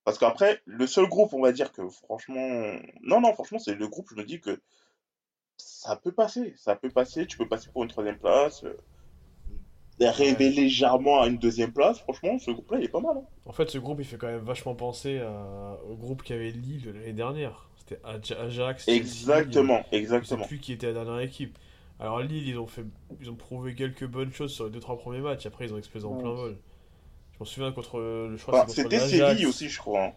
Parce 0.09 0.17
qu'après, 0.17 0.59
le 0.65 0.87
seul 0.87 1.05
groupe, 1.07 1.33
on 1.35 1.41
va 1.41 1.51
dire 1.51 1.71
que 1.71 1.87
franchement... 1.87 2.79
Non, 3.03 3.21
non, 3.21 3.31
franchement, 3.33 3.59
c'est 3.59 3.75
le 3.75 3.87
groupe, 3.87 4.07
je 4.09 4.15
me 4.15 4.23
dis 4.23 4.39
que 4.39 4.59
ça 5.55 5.95
peut 5.97 6.11
passer. 6.11 6.55
Ça 6.57 6.75
peut 6.75 6.89
passer, 6.89 7.27
tu 7.27 7.37
peux 7.37 7.47
passer 7.47 7.69
pour 7.71 7.83
une 7.83 7.89
troisième 7.89 8.17
place, 8.17 8.63
euh, 8.63 8.73
rêver 9.99 10.45
Ouais. 10.47 10.49
légèrement 10.55 11.21
à 11.21 11.27
une 11.27 11.37
deuxième 11.37 11.71
place. 11.71 11.99
Franchement, 11.99 12.39
ce 12.39 12.49
groupe-là, 12.49 12.79
il 12.79 12.85
est 12.85 12.89
pas 12.89 13.01
mal. 13.01 13.17
hein. 13.17 13.23
En 13.45 13.51
fait, 13.51 13.69
ce 13.69 13.77
groupe, 13.77 13.99
il 13.99 14.05
fait 14.05 14.17
quand 14.17 14.25
même 14.25 14.39
vachement 14.39 14.73
penser 14.73 15.19
à- 15.19 15.77
au 15.87 15.95
groupe 15.95 16.23
qu'avait 16.23 16.49
Lille 16.49 16.91
l'année 16.91 17.13
dernière. 17.13 17.69
C'était 17.77 18.01
Aj- 18.03 18.33
Ajax, 18.35 18.87
Exactement, 18.87 19.85
exactement. 19.91 20.43
plus 20.47 20.57
qui 20.57 20.73
était 20.73 20.87
la 20.87 20.93
dernière 21.05 21.19
équipe. 21.19 21.55
Alors 21.99 22.19
Lille, 22.21 22.47
ils 22.47 22.57
ont 22.57 22.65
fait, 22.65 22.85
ils 23.21 23.29
ont 23.29 23.35
prouvé 23.35 23.75
quelques 23.75 24.07
bonnes 24.07 24.31
choses 24.33 24.53
sur 24.55 24.65
les 24.65 24.71
deux 24.71 24.79
trois 24.79 24.97
premiers 24.97 25.19
matchs. 25.21 25.45
Après, 25.45 25.65
ils 25.65 25.73
ont 25.73 25.77
explosé 25.77 26.07
en 26.07 26.13
Ouais. 26.15 26.21
plein 26.23 26.31
vol. 26.33 26.57
Je 27.39 27.43
m'en 27.43 27.45
souviens 27.45 27.71
contre, 27.71 27.99
le- 27.99 28.35
que 28.35 28.41
c'est 28.41 28.51
contre 28.51 28.69
c'était. 28.73 28.99
Séville 28.99 29.45
aussi, 29.45 29.69
je 29.69 29.79
crois. 29.79 30.03
hein. 30.07 30.11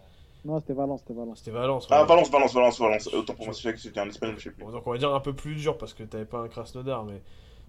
Non, 0.45 0.59
c'était 0.59 0.73
Valence, 0.73 1.01
c'était 1.03 1.15
Valence. 1.15 1.39
C'était 1.39 1.51
Valence. 1.53 1.87
Ah. 1.91 2.05
Valence, 2.05 2.29
Valence, 2.31 2.53
Valence, 2.53 2.81
Valence. 2.81 3.07
Autant 3.15 3.35
pour 3.35 3.45
moi, 3.45 3.55
c'est 3.55 3.63
vrai 3.63 3.75
que 3.75 3.79
c'était 3.81 4.01
un 4.01 4.09
espagnol, 4.09 4.37
je 4.39 4.45
sais 4.45 4.51
plus. 4.51 4.65
Donc 4.65 4.85
on 4.87 4.91
va 4.91 4.99
dire 4.99 5.15
un 5.15 5.21
peu 5.21 5.33
plus 5.33 5.55
dur 5.55 5.79
parce 5.79 5.95
que 5.95 6.03
t'avais 6.03 6.25
pas 6.25 6.39
un 6.41 6.49
Krasnodar, 6.49 7.05
mais 7.05 7.23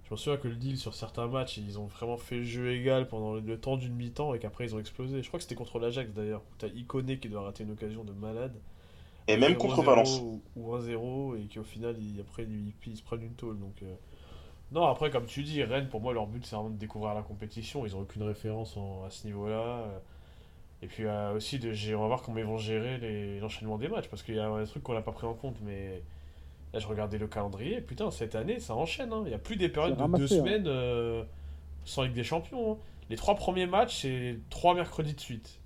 je 0.06 0.12
me 0.14 0.18
souviens 0.18 0.38
que 0.40 0.48
le 0.48 0.56
Lille 0.56 0.78
sur 0.80 0.96
certains 0.96 1.28
matchs, 1.28 1.58
ils 1.58 1.78
ont 1.80 1.86
vraiment 1.86 2.18
fait 2.18 2.38
le 2.38 2.44
jeu 2.46 2.72
égal 2.74 3.08
pendant 3.08 3.34
le, 3.36 3.42
le 3.42 3.60
temps 3.60 3.78
d'une 3.78 3.94
mi-temps 3.94 4.34
et 4.34 4.40
qu'après 4.40 4.66
ils 4.66 4.74
ont 4.76 4.80
explosé. 4.80 5.22
Je 5.22 5.28
crois 5.28 5.38
que 5.38 5.44
c'était 5.44 5.54
contre 5.54 5.78
l'Ajax 5.78 6.12
d'ailleurs, 6.14 6.42
où 6.42 6.56
t'as 6.58 6.68
Iconé 6.70 7.20
qui 7.20 7.30
doit 7.30 7.44
rater 7.44 7.64
une 7.64 7.72
occasion 7.72 8.04
de 8.04 8.12
malade. 8.12 8.56
Et 9.28 9.38
même 9.38 9.54
0-0 9.54 9.58
contre 9.58 9.84
Valence. 9.84 10.20
Ou, 10.20 10.42
ou 10.58 10.76
1-0 10.76 11.38
et 11.38 11.48
qu'au 11.54 11.64
final, 11.64 11.96
ils, 12.00 12.20
après 12.22 12.44
ils, 12.44 12.74
ils 12.88 12.98
se 12.98 13.04
prennent 13.04 13.22
une 13.22 13.36
tôle. 13.36 13.60
Donc, 13.60 13.76
euh, 13.84 13.94
Non, 14.74 14.86
après, 14.88 15.10
comme 15.12 15.26
tu 15.28 15.44
dis, 15.44 15.64
Rennes, 15.64 15.88
pour 15.88 16.02
moi, 16.02 16.14
leur 16.14 16.26
but 16.28 16.46
c'est 16.46 16.56
vraiment 16.56 16.72
de 16.72 16.78
découvrir 16.78 17.14
la 17.14 17.22
compétition. 17.22 17.86
Ils 17.86 17.96
ont 17.96 18.00
aucune 18.02 18.24
référence 18.24 18.76
en- 18.76 19.04
à 19.06 19.10
ce 19.12 19.26
niveau-là. 19.28 19.86
Et 20.82 20.88
puis 20.88 21.06
euh, 21.06 21.34
aussi, 21.36 21.60
de, 21.60 21.72
gérer- 21.72 21.96
on 21.96 22.02
va 22.02 22.08
voir 22.08 22.22
comment 22.24 22.40
ils 22.40 22.46
vont 22.46 22.58
gérer 22.58 23.40
l'enchaînement 23.40 23.78
des 23.78 23.88
matchs 23.88 24.08
parce 24.10 24.24
qu'il 24.24 24.36
y 24.36 24.40
a 24.40 24.48
un 24.50 24.66
truc 24.66 24.84
qu'on 24.84 24.94
n'a 24.94 25.02
pas 25.02 25.12
pris 25.14 25.28
en 25.28 25.34
compte, 25.34 25.58
mais. 25.62 26.02
Là, 26.74 26.80
je 26.80 26.88
regardais 26.88 27.20
le 27.20 27.28
calendrier, 27.28 27.82
putain, 27.82 28.10
cette 28.10 28.34
année, 28.34 28.60
ça 28.60 28.74
enchaîne. 28.74 29.14
hein. 29.14 29.22
Il 29.26 29.30
n'y 29.30 29.36
a 29.36 29.38
plus 29.38 29.58
des 29.58 29.70
périodes 29.70 29.96
de 29.96 30.18
deux 30.18 30.24
hein. 30.24 30.38
semaines 30.40 30.66
euh, 30.66 31.24
sans 31.86 32.02
Ligue 32.02 32.14
des 32.14 32.24
Champions. 32.24 32.72
hein. 32.74 32.78
Les 33.12 33.16
trois 33.16 33.36
premiers 33.36 33.68
matchs, 33.68 34.02
c'est 34.02 34.40
trois 34.50 34.74
mercredis 34.74 35.14
de 35.14 35.20
suite. 35.20 35.60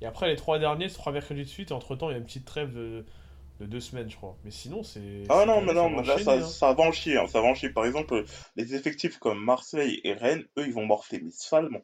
Et 0.00 0.06
après, 0.06 0.28
les 0.28 0.36
trois 0.36 0.58
derniers, 0.58 0.88
c'est 0.88 0.96
trois 0.96 1.12
mercredis 1.12 1.42
de 1.42 1.48
suite. 1.48 1.72
Et 1.72 1.74
entre-temps, 1.74 2.08
il 2.08 2.12
y 2.12 2.14
a 2.14 2.18
une 2.18 2.24
petite 2.24 2.46
trêve 2.46 2.72
de, 2.72 3.04
de 3.60 3.66
deux 3.66 3.80
semaines, 3.80 4.10
je 4.10 4.16
crois. 4.16 4.36
Mais 4.44 4.50
sinon, 4.50 4.82
c'est. 4.82 5.24
Ah 5.28 5.44
non, 5.46 5.60
mais 5.60 5.74
non, 5.74 6.02
ça 6.04 6.32
hein. 6.32 6.42
ça 6.42 6.72
va 6.72 6.82
en 6.84 6.92
chier, 6.92 7.18
hein, 7.18 7.26
ça 7.28 7.40
va 7.40 7.48
en 7.48 7.54
chier. 7.54 7.70
Par 7.70 7.84
exemple, 7.84 8.24
les 8.56 8.74
effectifs 8.74 9.18
comme 9.18 9.42
Marseille 9.44 10.00
et 10.04 10.14
Rennes, 10.14 10.44
eux, 10.58 10.66
ils 10.66 10.72
vont 10.72 10.86
morfler, 10.86 11.20
mais 11.20 11.30
salement. 11.30 11.80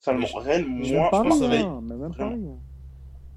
Salement. 0.00 0.20
Mais 0.22 0.26
je- 0.26 0.36
Rennes, 0.38 0.66
Mais 0.68 0.92
moins, 0.92 1.10
Paris, 1.10 1.28
Marseille. 1.28 1.62
hein, 1.62 1.80
mais 1.82 1.94
même 1.96 2.10
Vraiment. 2.12 2.30
Paris. 2.30 2.58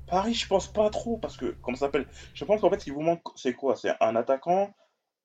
Paris, 0.07 0.33
je 0.33 0.47
pense 0.47 0.71
pas 0.71 0.89
trop, 0.89 1.17
parce 1.17 1.37
que, 1.37 1.55
comment 1.61 1.75
ça 1.77 1.87
s'appelle? 1.87 2.07
Je 2.33 2.45
pense 2.45 2.61
qu'en 2.61 2.69
fait, 2.69 2.79
ce 2.79 2.85
qui 2.85 2.91
vous 2.91 3.01
manque, 3.01 3.21
c'est 3.35 3.53
quoi? 3.53 3.75
C'est 3.75 3.91
un 3.99 4.15
attaquant, 4.15 4.73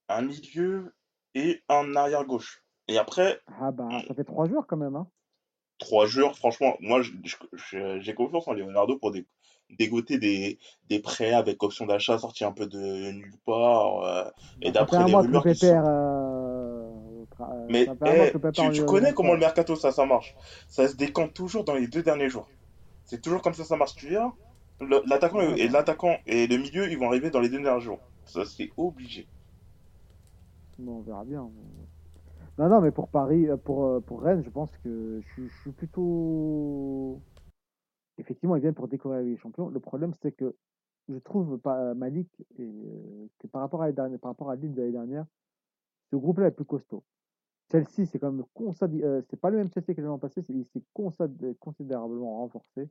un 0.09 0.23
milieu 0.23 0.95
et 1.35 1.63
un 1.69 1.95
arrière-gauche. 1.95 2.65
Et 2.89 2.97
après, 2.99 3.41
Ah 3.61 3.71
bah, 3.71 3.89
ça 4.09 4.15
fait 4.15 4.25
trois 4.25 4.49
joueurs 4.49 4.67
quand 4.67 4.77
même. 4.79 4.97
Hein. 4.97 5.07
trois 5.79 6.07
joueurs, 6.07 6.37
franchement, 6.37 6.77
moi, 6.81 7.03
j'ai 7.03 8.15
confiance 8.15 8.49
en 8.49 8.53
Leonardo 8.53 8.99
pour 8.99 9.11
dé- 9.13 9.27
dégoter 9.71 10.19
des, 10.19 10.59
des 10.89 11.01
prêts 11.01 11.33
avec 11.33 11.63
option 11.63 11.87
d'achat 11.87 12.19
sortis 12.19 12.45
un 12.45 12.53
peu 12.53 12.67
de 12.67 13.11
nulle 13.13 13.37
part. 13.47 14.03
euh, 14.05 14.25
et 14.63 14.73
Bah, 14.73 14.73
d'après 14.73 15.05
les 15.05 15.15
rumeurs 15.15 15.47
qui 15.47 15.57
sont... 15.57 15.83
Euh, 15.85 17.25
euh, 17.41 17.69
Mais 17.69 17.95
eh, 18.05 18.37
tu, 18.53 18.71
tu 18.73 18.85
connais 18.85 19.13
en 19.13 19.15
comment 19.15 19.33
le 19.35 19.39
mercato, 19.41 19.77
ça, 19.77 19.93
ça 19.93 20.05
marche? 20.07 20.35
Ça 20.69 20.89
se 20.89 20.97
décante 20.97 21.35
toujours 21.35 21.65
dans 21.65 21.75
les 21.75 21.87
deux 21.87 22.03
derniers 22.03 22.29
jours. 22.29 22.49
C'est 23.05 23.23
toujours 23.23 23.43
comme 23.43 23.55
ça, 23.55 23.65
ça 23.65 23.77
marche. 23.77 23.97
Tu 23.97 24.09
viens, 24.09 24.33
le- 24.81 25.03
l'attaquant 25.07 25.41
et, 25.43 25.63
et 25.63 25.69
l'attaquant 25.69 26.19
et 26.27 26.47
le 26.47 26.59
milieu, 26.59 26.91
ils 26.91 26.99
vont 26.99 27.09
arriver 27.09 27.31
dans 27.31 27.41
les 27.41 27.49
deux 27.51 27.61
derniers 27.63 27.81
jours. 27.83 28.01
Ça, 28.25 28.45
c'est 28.47 28.71
obligé. 28.77 29.29
Bon, 30.79 30.99
on 30.99 31.03
verra 31.03 31.25
bien. 31.25 31.51
Non, 32.59 32.69
non, 32.69 32.81
mais 32.81 32.91
pour 32.91 33.09
Paris, 33.09 33.47
pour, 33.65 34.03
pour 34.05 34.23
Rennes, 34.23 34.43
je 34.45 34.51
pense 34.51 34.77
que 34.79 35.21
je 35.37 35.47
suis 35.49 35.73
plutôt. 35.73 37.23
Effectivement, 38.19 38.57
ils 38.57 38.61
viennent 38.61 38.75
pour 38.75 38.89
découvrir 38.89 39.23
les 39.23 39.37
champions. 39.37 39.69
Le 39.69 39.81
problème, 39.81 40.13
c'est 40.21 40.33
que 40.33 40.55
je 41.09 41.17
trouve 41.19 41.59
pas 41.59 41.95
Malik 41.95 42.29
et, 42.59 42.63
euh, 42.63 43.27
que 43.39 43.47
par 43.47 43.63
rapport 43.63 43.81
à 43.83 43.87
l'année 43.87 43.97
dernière- 43.97 44.19
par 44.19 44.33
rapport 44.33 44.51
à 44.51 44.57
Lille 44.57 44.75
de 44.75 44.81
l'année 44.81 44.93
dernière, 44.93 45.27
ce 46.11 46.17
groupe-là 46.17 46.49
est 46.49 46.53
plus 46.53 46.65
costaud. 46.65 47.03
Chelsea, 47.71 48.07
c'est 48.07 48.19
quand 48.19 48.33
même 48.33 48.45
euh, 49.05 49.23
c'est 49.29 49.41
pas 49.41 49.51
le 49.51 49.59
même 49.59 49.71
Chelsea 49.73 49.95
que 49.95 50.01
l'an 50.01 50.19
passé, 50.19 50.43
c'est- 50.43 50.53
il 50.53 50.65
s'est 50.67 50.83
considérablement 51.61 52.39
renforcé. 52.39 52.89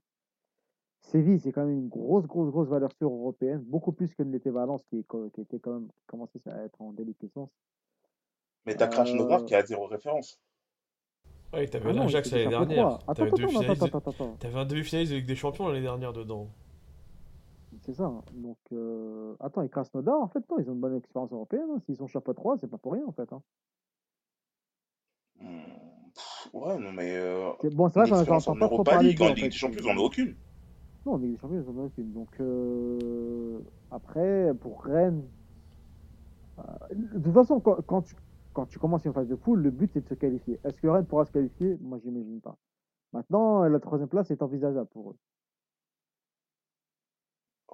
Séville, 1.02 1.40
c'est 1.40 1.52
quand 1.52 1.66
même 1.66 1.78
une 1.78 1.88
grosse, 1.88 2.26
grosse, 2.26 2.50
grosse 2.52 2.68
valeur 2.68 2.92
sûre 2.94 3.12
européenne, 3.12 3.60
beaucoup 3.62 3.92
plus 3.92 4.14
que 4.14 4.24
l'était 4.24 4.50
Valence, 4.50 4.84
qui, 4.86 4.98
était 4.98 5.60
quand 5.60 5.74
même 5.74 5.90
commencé 6.06 6.40
à 6.48 6.64
être 6.64 6.82
en 6.82 6.92
déliquescence. 6.92 7.50
Mais 8.66 8.76
t'as 8.76 8.88
Krasnodar 8.88 9.42
Euh, 9.42 9.46
qui 9.46 9.56
a 9.56 9.66
zéro 9.66 9.86
référence. 9.86 10.40
Ouais, 11.54 11.66
t'avais 11.68 11.90
Ah 11.90 11.94
l'Ajax 11.94 12.32
l'année 12.32 12.48
dernière. 12.48 12.88
3. 13.00 13.00
Attends, 13.08 13.26
T'avais 14.40 14.60
un 14.60 14.66
demi-finaliste 14.66 15.12
de 15.12 15.18
Ligue 15.18 15.26
des 15.28 15.36
Champions 15.36 15.68
l'année 15.70 15.82
dernière 15.82 16.14
dedans. 16.14 16.48
C'est 17.82 17.94
ça. 17.94 18.12
Donc, 18.34 18.58
euh, 18.74 19.36
attends, 19.40 19.62
et 19.62 19.70
Krasnodar, 19.70 20.20
en 20.20 20.28
fait, 20.28 20.40
non, 20.50 20.58
ils 20.60 20.70
ont 20.70 20.74
une 20.74 20.80
bonne 20.80 20.98
expérience 20.98 21.32
européenne. 21.32 21.68
hein. 21.74 21.80
S'ils 21.86 21.96
sont 21.96 22.08
chapeau 22.08 22.34
3, 22.34 22.58
c'est 22.58 22.68
pas 22.68 22.78
pour 22.78 22.94
rien, 22.94 23.04
en 23.08 23.12
fait. 23.12 23.32
hein. 23.32 23.42
Hmm, 25.40 25.62
pff, 26.14 26.50
ouais, 26.54 26.78
non, 26.80 26.92
mais 26.92 27.16
euh, 27.16 27.52
C'est- 27.62 27.74
Bon, 27.76 27.88
c'est 27.90 28.00
vrai 28.00 28.10
qu'on 28.10 28.16
en 28.16 28.24
pas 28.58 28.68
trop 28.68 28.84
en 28.98 29.02
Ligue 29.02 29.18
fait. 29.20 29.50
des 29.50 29.52
Champions, 29.52 29.80
ils 29.84 29.90
en 29.90 29.98
ont 29.98 30.06
aucune. 30.06 30.36
Non, 31.06 31.14
en 31.14 31.18
Ligue 31.18 31.34
des 31.36 31.38
Champions, 31.40 31.64
ils 31.66 31.70
en 31.70 31.78
ont 31.82 31.86
aucune. 31.86 32.12
Donc, 32.14 32.30
euh, 32.42 33.60
après, 33.92 34.52
pour 34.60 34.84
Rennes, 34.84 35.24
euh, 36.60 36.64
de 36.94 37.20
toute 37.24 37.34
façon, 37.34 37.60
quand, 37.60 37.78
quand 37.86 38.02
tu, 38.02 38.16
quand 38.58 38.66
tu 38.66 38.80
commences 38.80 39.06
une 39.06 39.14
phase 39.14 39.28
de 39.28 39.36
poule, 39.36 39.62
le 39.62 39.70
but, 39.70 39.92
c'est 39.94 40.02
de 40.02 40.08
se 40.10 40.16
qualifier. 40.16 40.60
Est-ce 40.64 40.82
que 40.82 40.88
Rennes 40.88 41.06
pourra 41.06 41.26
se 41.26 41.32
qualifier? 41.32 41.78
Moi, 41.80 42.00
j'imagine 42.04 42.42
pas. 42.42 42.58
Maintenant, 43.14 43.62
la 43.66 43.80
troisième 43.80 44.10
place 44.10 44.32
est 44.32 44.42
envisageable 44.42 44.88
pour 44.88 45.12
eux. 45.12 45.16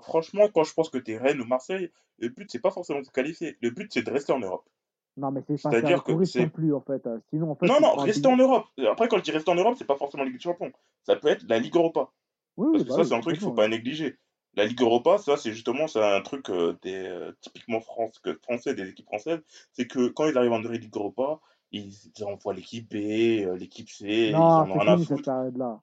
Franchement, 0.02 0.50
quand 0.54 0.66
je 0.66 0.74
pense 0.74 0.90
que 0.90 0.98
t'es 0.98 1.18
Rennes 1.18 1.40
ou 1.40 1.46
Marseille, 1.46 1.90
le 2.18 2.28
but, 2.28 2.52
c'est 2.52 2.60
pas 2.60 2.72
forcément 2.72 3.00
de 3.00 3.06
se 3.06 3.12
qualifier. 3.12 3.56
Le 3.62 3.70
but, 3.70 3.94
c'est 3.94 4.02
de 4.02 4.12
rester 4.12 4.34
en 4.34 4.40
Europe. 4.40 4.68
Non, 5.16 5.32
mais 5.32 5.42
c'est 5.48 5.62
pas 5.62 5.72
C'est-à-dire 5.72 6.04
que 6.04 6.26
c'est- 6.26 6.48
plus, 6.48 6.74
en 6.74 6.82
fait. 6.82 7.08
Euh, 7.08 7.18
Sinon, 7.30 7.52
en 7.52 7.56
fait, 7.56 7.68
Non, 7.68 7.76
tu 7.76 7.82
non, 7.82 7.96
rester 7.96 8.28
en 8.28 8.36
Europe. 8.36 8.66
Après, 8.92 9.08
quand 9.08 9.20
je 9.20 9.24
dis 9.24 9.32
rester 9.32 9.52
en 9.52 9.56
Europe, 9.56 9.76
c'est 9.78 9.86
pas 9.86 9.96
forcément 9.96 10.24
la 10.24 10.30
Ligue 10.32 10.38
des 10.40 10.44
Champions. 10.44 10.74
Ça 11.04 11.16
peut 11.16 11.30
être 11.30 11.46
la 11.48 11.60
Ligue 11.60 11.78
Europa. 11.78 12.12
Oui, 12.58 12.68
Parce 12.74 12.84
que 12.84 12.90
bah 12.90 12.96
ça, 12.96 13.02
oui, 13.04 13.08
c'est 13.08 13.14
un 13.16 13.22
truc 13.22 13.36
qu'il 13.36 13.44
faut 13.44 13.54
pas 13.54 13.70
négliger. 13.70 14.18
La 14.56 14.66
Ligue 14.66 14.82
Europa, 14.82 15.18
ça, 15.18 15.36
c'est 15.38 15.52
justement 15.52 15.88
c'est 15.88 16.04
un 16.04 16.22
truc 16.22 16.50
euh, 16.50 16.78
des, 16.84 16.94
euh, 16.96 17.32
typiquement 17.42 17.82
France, 17.82 18.20
que, 18.20 18.38
français, 18.44 18.76
des 18.76 18.90
équipes 18.90 19.08
françaises. 19.08 19.40
C'est 19.72 19.88
que 19.88 20.10
quand 20.10 20.28
ils 20.28 20.38
arrivent 20.38 20.52
en 20.52 20.60
Ligue 20.60 20.96
Europa, 20.96 21.40
ils, 21.72 21.92
envoient 22.24 22.54
l'équipe 22.54 22.88
B, 22.90 22.96
euh, 22.96 23.58
l'équipe 23.58 23.90
C, 23.90 24.06
ils 24.06 24.32
Non, 24.34 24.42
en 24.44 24.70
ont 24.70 24.80
c'est 24.80 24.86
fini 24.86 25.06
cette 25.06 25.26
période-là. 25.26 25.82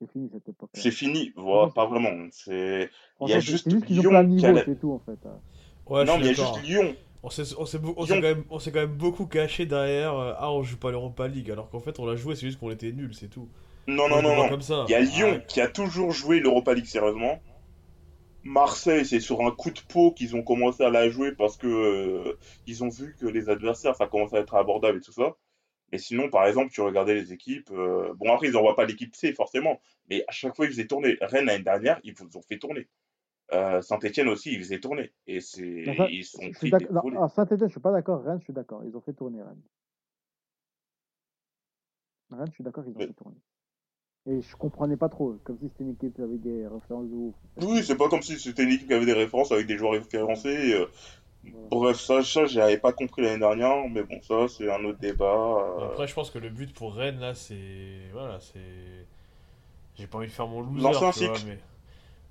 C'est 0.00 0.10
fini 0.10 0.30
cette 0.32 0.48
époque-là. 0.48 0.82
C'est 0.82 0.90
fini. 0.90 1.32
Voilà, 1.36 1.70
pas 1.70 1.86
vraiment. 1.86 2.28
C'est... 2.30 2.88
Il 3.20 3.28
y 3.28 3.34
a 3.34 3.40
juste 3.40 3.66
ont 3.66 3.80
Lyon 3.88 4.36
qui 4.38 4.46
a 4.46 4.52
la- 4.52 4.62
tout, 4.62 4.92
en 4.92 5.00
fait. 5.00 5.18
Ouais, 5.86 6.04
non, 6.04 6.16
mais 6.18 6.24
il 6.24 6.26
y 6.26 6.30
a 6.30 6.32
juste 6.32 6.62
Lyon. 6.62 6.94
On 7.22 7.30
s'est 7.30 7.44
quand, 7.52 8.20
même- 8.20 8.44
quand 8.48 8.88
beaucoup 8.88 9.26
caché 9.26 9.66
derrière. 9.66 10.14
euh, 10.14 10.34
ah, 10.38 10.52
on 10.52 10.62
joue 10.62 10.76
pas 10.76 10.90
l'Europa 10.90 11.26
League. 11.26 11.50
Alors 11.50 11.68
qu'en 11.68 11.80
fait, 11.80 11.98
on 11.98 12.06
l'a 12.06 12.16
joué, 12.16 12.36
c'est 12.36 12.46
juste 12.46 12.60
qu'on 12.60 12.70
était 12.70 12.92
nuls, 12.92 13.14
c'est 13.14 13.28
tout. 13.28 13.48
Non, 13.88 14.08
non, 14.08 14.22
non, 14.22 14.36
non. 14.36 14.48
comme 14.48 14.62
ça. 14.62 14.84
Il 14.88 14.92
y 14.92 14.94
a 14.94 15.00
Lyon 15.00 15.28
Arrête. 15.28 15.46
qui 15.46 15.60
a 15.60 15.68
toujours 15.68 16.12
joué 16.12 16.40
l'Europa 16.40 16.74
League 16.74 16.86
sérieusement. 16.86 17.40
Marseille, 18.48 19.04
c'est 19.04 19.20
sur 19.20 19.42
un 19.42 19.50
coup 19.50 19.70
de 19.70 19.80
peau 19.92 20.12
qu'ils 20.12 20.34
ont 20.34 20.42
commencé 20.42 20.82
à 20.82 20.90
la 20.90 21.08
jouer 21.10 21.32
parce 21.32 21.56
que 21.56 21.66
euh, 21.66 22.38
ils 22.66 22.82
ont 22.82 22.88
vu 22.88 23.14
que 23.20 23.26
les 23.26 23.48
adversaires, 23.50 23.94
ça 23.94 24.06
commençait 24.06 24.38
à 24.38 24.40
être 24.40 24.54
abordable 24.54 24.98
et 24.98 25.00
tout 25.02 25.12
ça. 25.12 25.36
Mais 25.92 25.98
sinon, 25.98 26.28
par 26.30 26.46
exemple, 26.46 26.70
tu 26.72 26.80
regardais 26.80 27.14
les 27.14 27.32
équipes. 27.32 27.70
euh, 27.70 28.12
Bon, 28.14 28.32
après, 28.32 28.48
ils 28.48 28.52
n'envoient 28.52 28.76
pas 28.76 28.84
l'équipe 28.86 29.14
C, 29.14 29.32
forcément. 29.32 29.80
Mais 30.08 30.24
à 30.28 30.32
chaque 30.32 30.56
fois, 30.56 30.66
ils 30.66 30.70
faisaient 30.72 30.86
tourner. 30.86 31.16
Rennes, 31.20 31.46
l'année 31.46 31.62
dernière, 31.64 32.00
ils 32.04 32.14
vous 32.14 32.36
ont 32.36 32.42
fait 32.42 32.58
tourner. 32.58 32.88
Euh, 33.52 33.80
Saint-Etienne 33.80 34.28
aussi, 34.28 34.52
ils 34.52 34.58
faisaient 34.58 34.80
tourner. 34.80 35.12
Et 35.26 35.40
c'est... 35.40 35.84
Ils 36.10 36.24
sont 36.24 36.50
pris 36.50 36.70
des 36.70 36.86
non, 36.90 37.00
alors, 37.08 37.30
Saint-Etienne, 37.30 37.68
je 37.68 37.72
suis 37.72 37.80
pas 37.80 37.92
d'accord. 37.92 38.22
Rennes, 38.22 38.38
je 38.40 38.44
suis 38.44 38.52
d'accord. 38.52 38.82
Ils 38.84 38.96
ont 38.96 39.00
fait 39.00 39.14
tourner 39.14 39.42
Rennes. 39.42 39.62
Rennes, 42.30 42.46
je 42.48 42.52
suis 42.52 42.64
d'accord, 42.64 42.84
ils 42.86 42.94
ont 42.94 42.98
Mais- 42.98 43.06
fait 43.06 43.14
tourner. 43.14 43.36
Et 44.28 44.42
je 44.42 44.54
comprenais 44.54 44.96
pas 44.96 45.08
trop, 45.08 45.36
comme 45.42 45.58
si 45.58 45.68
c'était 45.68 45.82
une 45.82 45.90
équipe 45.90 46.20
avec 46.20 46.40
des 46.40 46.66
références 46.68 47.08
de 47.08 47.14
ouf. 47.14 47.34
Oui, 47.60 47.82
c'est 47.84 47.96
pas 47.96 48.08
comme 48.08 48.22
si 48.22 48.38
c'était 48.38 48.62
une 48.64 48.70
équipe 48.70 48.88
qui 48.88 48.94
avait 48.94 49.04
des 49.06 49.12
références 49.12 49.52
avec 49.52 49.66
des 49.66 49.76
joueurs 49.76 49.92
référencés. 49.92 50.72
euh, 50.74 50.86
Bref, 51.70 51.98
ça, 52.00 52.22
ça 52.22 52.46
j'avais 52.46 52.78
pas 52.78 52.92
compris 52.92 53.22
l'année 53.22 53.38
dernière, 53.40 53.88
mais 53.90 54.02
bon, 54.02 54.20
ça, 54.22 54.48
c'est 54.48 54.70
un 54.70 54.84
autre 54.84 54.98
débat. 55.00 55.24
euh. 55.80 55.86
Après, 55.86 56.06
je 56.06 56.14
pense 56.14 56.30
que 56.30 56.38
le 56.38 56.50
but 56.50 56.72
pour 56.74 56.94
Rennes, 56.94 57.20
là, 57.20 57.34
c'est. 57.34 58.08
Voilà, 58.12 58.40
c'est. 58.40 59.06
J'ai 59.98 60.06
pas 60.06 60.18
envie 60.18 60.28
de 60.28 60.32
faire 60.32 60.46
mon 60.48 60.62
loser. 60.62 60.82
Lancer 60.82 61.04
un 61.04 61.12
tu 61.12 61.18
vois, 61.20 61.38
cycle. 61.38 61.46
mais. 61.46 61.58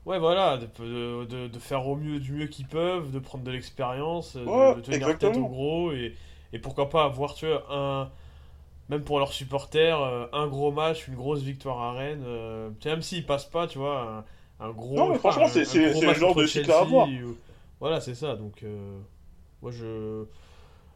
Ouais, 0.05 0.19
voilà, 0.19 0.57
de, 0.57 0.67
de, 0.79 1.25
de- 1.25 1.47
de 1.49 1.59
faire 1.59 1.87
au 1.87 1.95
mieux 1.95 2.19
du 2.19 2.33
mieux 2.33 2.47
qu'ils 2.47 2.67
peuvent, 2.67 3.11
de 3.11 3.19
prendre 3.19 3.43
de 3.43 3.51
l'expérience, 3.51 4.35
de, 4.37 4.43
de 4.73 4.81
tenir 4.81 4.97
exactement. 4.97 5.31
tête 5.31 5.37
au 5.37 5.47
gros, 5.47 5.91
et, 5.93 6.15
et 6.53 6.59
pourquoi 6.59 6.89
pas 6.89 7.05
avoir, 7.05 7.35
tu 7.35 7.47
vois, 7.47 7.65
un. 7.71 8.11
Même 8.89 9.03
pour 9.03 9.19
leurs 9.19 9.33
supporters, 9.33 10.01
euh, 10.01 10.27
un 10.31 10.47
gros 10.47 10.71
match, 10.71 11.07
une 11.07 11.15
grosse 11.15 11.41
victoire 11.41 11.79
à 11.81 11.91
Rennes. 11.93 12.23
euh, 12.25 12.69
même 12.85 13.01
s'ils 13.01 13.25
passent 13.25 13.49
pas, 13.49 13.67
tu 13.67 13.77
vois, 13.79 14.25
un, 14.59 14.65
un 14.65 14.71
gros. 14.71 14.95
Non, 14.95 15.09
mais 15.09 15.17
franchement, 15.17 15.47
c'est- 15.47 15.65
le 16.01 16.13
genre 16.13 16.33
de 16.35 16.45
cycle 16.47 16.71
à 16.71 16.79
avoir. 16.79 17.07
ou- 17.07 17.35
Voilà, 17.79 17.99
c'est 18.01 18.15
ça, 18.15 18.35
donc. 18.35 18.63
euh, 18.63 18.99
moi, 19.61 19.71
je. 19.71 20.23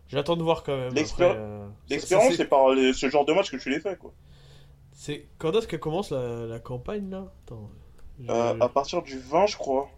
J'attends 0.07 0.35
de 0.35 0.43
voir 0.43 0.63
quand 0.63 0.75
même. 0.75 0.93
Euh, 1.37 1.67
L'expérience, 1.89 2.33
c'est- 2.35 2.45
par 2.45 2.69
les- 2.71 2.93
ce 2.93 3.09
genre 3.09 3.25
de 3.25 3.33
match 3.33 3.49
que 3.51 3.57
tu 3.57 3.69
les 3.69 3.79
fais, 3.79 3.95
quoi. 3.97 4.11
c'est 4.93 5.27
quand 5.37 5.51
est-ce 5.53 5.67
qu'elle 5.67 5.79
commence 5.79 6.11
la, 6.11 6.45
la 6.47 6.59
campagne 6.59 7.09
là? 7.09 7.31
Attends. 7.45 7.69
je- 8.19 8.29
Euh, 8.31 8.57
à 8.59 8.69
partir 8.69 9.01
du 9.03 9.17
20, 9.19 9.47
je 9.47 9.57
crois. 9.57 9.89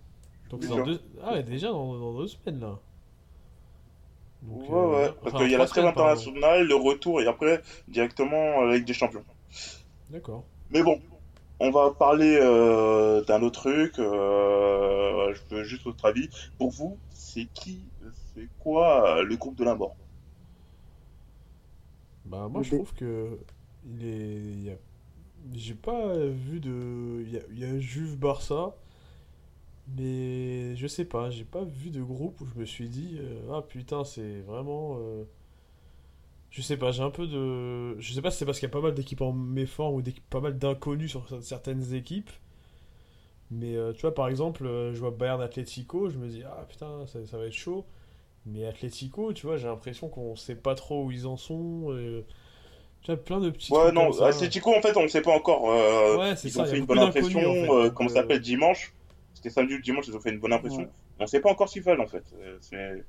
Donc 0.50 0.62
dans 0.70 0.76
deux... 0.86 1.02
Ah 1.24 1.42
déjà 1.42 1.70
dans, 1.70 1.98
dans 1.98 2.14
deux 2.14 2.28
semaines 2.28 2.60
là. 2.60 2.80
Donc, 4.44 4.70
Ouais, 4.70 4.76
euh, 4.76 5.00
ouais, 5.08 5.12
enfin, 5.22 5.22
parce 5.24 5.36
qu'il 5.36 5.50
y 5.50 5.56
a 5.56 5.58
la 5.58 5.66
trêve 5.66 5.86
internationale, 5.86 6.68
le 6.68 6.76
retour, 6.76 7.22
et 7.22 7.28
après, 7.28 7.62
directement 7.88 8.62
la 8.64 8.76
Ligue 8.76 8.86
des 8.86 8.94
Champions. 8.94 9.26
D'accord. 10.10 10.46
Mais 10.70 10.84
bon, 10.84 11.02
on 11.60 11.72
va 11.72 11.92
parler 11.92 12.38
euh, 12.42 13.22
d'un 13.24 13.42
autre 13.44 13.62
truc. 13.62 14.00
euh, 14.00 15.34
je 15.34 15.56
veux 15.56 15.64
juste 15.64 15.86
votre 15.86 16.06
avis. 16.06 16.30
Pour 16.58 16.72
vous, 16.72 17.00
c'est 17.10 17.46
qui, 17.54 17.92
c'est 18.34 18.50
quoi 18.60 19.20
euh, 19.20 19.24
le 19.24 19.38
groupe 19.38 19.58
de 19.58 19.64
la 19.64 19.76
mort? 19.76 19.96
Bah 22.26 22.48
moi 22.50 22.64
je 22.64 22.72
trouve 22.72 22.94
que 22.94 23.40
il 23.84 24.06
est. 24.06 24.36
il 24.54 24.64
y 24.64 24.70
a- 24.72 24.78
J'ai 25.54 25.76
pas 25.76 26.16
vu 26.28 26.60
de. 26.62 27.24
Il 27.26 27.32
y 27.34 27.38
a, 27.38 27.42
il 27.52 27.60
y 27.60 27.66
a 27.66 27.80
Juve 27.80 28.18
Barça. 28.18 28.76
Mais 29.88 30.76
je 30.76 30.88
sais 30.88 31.06
pas, 31.06 31.30
j'ai 31.30 31.44
pas 31.46 31.64
vu 31.64 31.90
de 31.90 32.02
groupe 32.02 32.40
où 32.42 32.46
je 32.46 32.60
me 32.60 32.66
suis 32.66 32.90
dit 32.90 33.18
euh, 33.20 33.42
ah 33.54 33.62
putain 33.62 34.04
c'est 34.06 34.42
vraiment 34.42 34.98
euh, 35.00 35.24
je 36.52 36.62
sais 36.62 36.78
pas, 36.78 36.92
j'ai 36.92 37.02
un 37.04 37.10
peu 37.10 37.28
de 37.28 38.00
je 38.00 38.14
sais 38.14 38.22
pas 38.22 38.32
si 38.32 38.38
c'est 38.38 38.46
parce 38.46 38.60
qu'il 38.60 38.68
y 38.68 38.72
a 38.72 38.74
pas 38.74 38.82
mal 38.82 38.94
d'équipes 38.94 39.22
en 39.22 39.34
méforme 39.34 39.96
ou 39.96 40.04
pas 40.30 40.40
mal 40.40 40.58
d'inconnus 40.58 41.12
sur 41.12 41.26
certaines 41.44 41.94
équipes. 41.96 42.30
Mais 43.52 43.76
euh, 43.76 43.94
tu 43.94 44.02
vois 44.02 44.14
par 44.16 44.28
exemple, 44.30 44.64
je 44.94 45.00
vois 45.00 45.12
Bayern 45.12 45.42
Atlético, 45.42 46.10
je 46.10 46.18
me 46.18 46.28
dis 46.28 46.44
ah 46.46 46.66
putain 46.68 47.06
ça, 47.08 47.26
ça 47.26 47.38
va 47.38 47.46
être 47.46 47.54
chaud. 47.54 47.86
Mais 48.48 48.66
Atlético, 48.66 49.34
tu 49.34 49.48
vois, 49.48 49.58
j'ai 49.58 49.68
l'impression 49.68 50.10
qu'on 50.10 50.36
sait 50.36 50.56
pas 50.56 50.76
trop 50.76 51.06
où 51.06 51.12
ils 51.12 51.28
en 51.28 51.38
sont. 51.38 51.96
tu 53.02 53.12
vois, 53.12 53.18
plein 53.24 53.40
de 53.40 53.50
petits 53.50 53.72
Ouais, 53.72 53.92
non. 53.92 54.12
Atlético, 54.22 54.74
en 54.76 54.82
fait, 54.82 54.96
on 54.98 55.04
ne 55.04 55.08
sait 55.08 55.22
pas 55.22 55.32
encore. 55.36 55.70
euh, 55.72 56.18
Ouais, 56.18 56.36
c'est 56.36 56.48
ils 56.48 56.54
ça, 56.54 56.62
ont 56.62 56.66
fait 56.66 56.78
une 56.78 56.86
bonne 56.86 57.00
impression. 57.00 57.40
en 57.40 57.54
fait, 57.54 57.70
euh, 57.72 57.90
ça 58.10 58.16
s'appelle 58.16 58.42
dimanche 58.42 58.94
C'était 59.34 59.50
samedi 59.50 59.76
ou 59.76 59.82
dimanche, 59.82 60.08
ils 60.08 60.16
ont 60.16 60.20
fait 60.22 60.32
une 60.32 60.40
bonne 60.40 60.54
impression. 60.54 60.84
Ouais. 60.84 60.90
On 61.20 61.28
sait 61.28 61.40
pas 61.42 61.52
encore 61.52 61.68
ce 61.68 61.74
qu'ils 61.74 61.84
veulent, 61.84 62.02
en 62.02 62.08
fait. 62.08 62.24
Euh, 62.74 63.02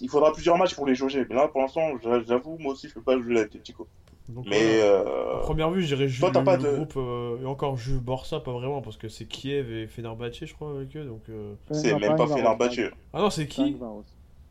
Il 0.00 0.08
faudra 0.10 0.32
plusieurs 0.32 0.58
matchs 0.58 0.74
pour 0.74 0.86
les 0.86 0.94
jauger. 0.94 1.24
Mais 1.28 1.34
là, 1.34 1.48
pour 1.48 1.60
l'instant, 1.62 1.98
j'a- 2.02 2.22
j'avoue, 2.22 2.58
moi 2.58 2.72
aussi, 2.72 2.88
je 2.88 2.94
peux 2.94 3.02
pas 3.02 3.18
jouer 3.18 3.34
l'Atlético. 3.34 3.88
Donc, 4.28 4.46
Mais. 4.46 4.80
euh, 4.82 5.36
À 5.36 5.40
première 5.40 5.70
vue, 5.70 5.80
je 5.82 5.86
dirais 5.94 6.08
Juve, 6.08 6.30
Toi, 6.30 6.44
pas 6.44 6.56
le 6.58 6.62
de- 6.62 6.76
groupe, 6.76 6.92
euh, 6.96 7.40
et 7.42 7.46
encore 7.46 7.76
Juve 7.78 8.00
Borsa, 8.02 8.40
pas 8.40 8.52
vraiment, 8.52 8.82
parce 8.82 8.98
que 8.98 9.08
c'est 9.08 9.24
Kiev 9.24 9.72
et 9.72 9.86
Fenerbahçe, 9.86 10.44
je 10.44 10.52
crois, 10.52 10.70
avec 10.72 10.94
eux. 10.96 11.04
Donc, 11.04 11.22
euh, 11.30 11.54
C'est 11.72 11.98
même 11.98 12.16
pas 12.16 12.26
Fenerbahçe. 12.26 12.90
Ah 13.14 13.20
non, 13.20 13.30
c'est 13.30 13.46
qui. 13.48 13.76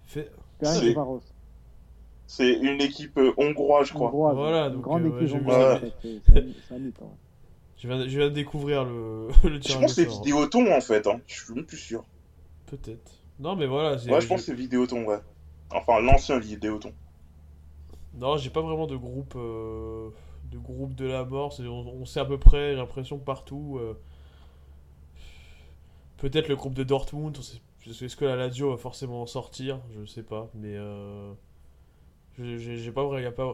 Fe-. 0.08 0.26
C'est 2.26 2.54
une 2.54 2.82
équipe 2.82 3.20
hongroise, 3.38 3.88
je 3.88 3.94
crois. 3.94 4.08
Hongroise, 4.08 4.36
Voilà, 4.36 4.66
une 4.66 4.74
donc, 4.74 4.82
grande 4.82 5.06
euh, 5.06 5.10
ouais, 5.12 5.24
équipe 5.24 5.38
hongroise, 5.38 5.84
un- 5.84 5.90
c'est 6.68 6.76
un 6.76 6.80
mythe, 6.80 7.02
hein. 7.02 7.10
Je, 7.78 7.88
viens, 7.88 8.08
je 8.08 8.18
viens 8.18 8.30
de 8.30 8.34
découvrir 8.34 8.84
le, 8.86 9.28
le 9.44 9.60
Je 9.62 9.74
pense 9.74 9.80
que 9.80 9.88
c'est. 9.88 10.06
Vidéoton, 10.06 10.72
en 10.76 10.82
fait. 10.82 11.08
Hein. 11.08 11.22
Je 11.28 11.44
suis 11.44 11.54
même 11.54 11.66
plus 11.66 11.78
sûr. 11.78 12.04
Peut-être. 12.66 13.12
Non, 13.40 13.56
mais 13.56 13.66
voilà. 13.68 13.92
Ouais, 13.92 14.22
je 14.22 14.28
pense 14.28 14.40
que 14.42 14.46
c'est 14.48 14.54
Vidéoton, 14.54 15.06
ouais. 15.06 15.20
Enfin, 15.72 16.00
l'ancien 16.00 16.40
Vidéoton. 16.40 16.92
Non, 18.14 18.38
j'ai 18.38 18.50
pas 18.50 18.62
vraiment 18.62 18.88
de 18.88 18.96
groupe, 18.96 19.34
euh, 19.36 20.10
de 20.52 20.58
groupe 20.58 20.96
de 20.96 21.06
la 21.06 21.24
mort. 21.24 21.54
On, 21.60 21.64
on 22.02 22.06
sait 22.06 22.20
à 22.20 22.26
peu 22.26 22.40
près, 22.40 22.72
j'ai 22.72 22.78
l'impression, 22.78 23.20
partout. 23.20 23.78
euh, 23.80 23.94
Peut-être 26.18 26.48
le 26.48 26.56
groupe 26.56 26.74
de 26.74 26.84
Dortmund. 26.84 27.38
Est-ce 27.86 28.16
que 28.16 28.26
la 28.26 28.36
Lazio 28.36 28.72
va 28.72 28.78
forcément 28.78 29.22
en 29.22 29.28
sortir? 29.28 29.80
Je 29.96 30.06
sais 30.06 30.24
pas, 30.24 30.50
mais 30.56 30.76
euh, 30.76 31.32
je- 32.38 32.58
j'ai 32.58 32.92
pas 32.92 33.04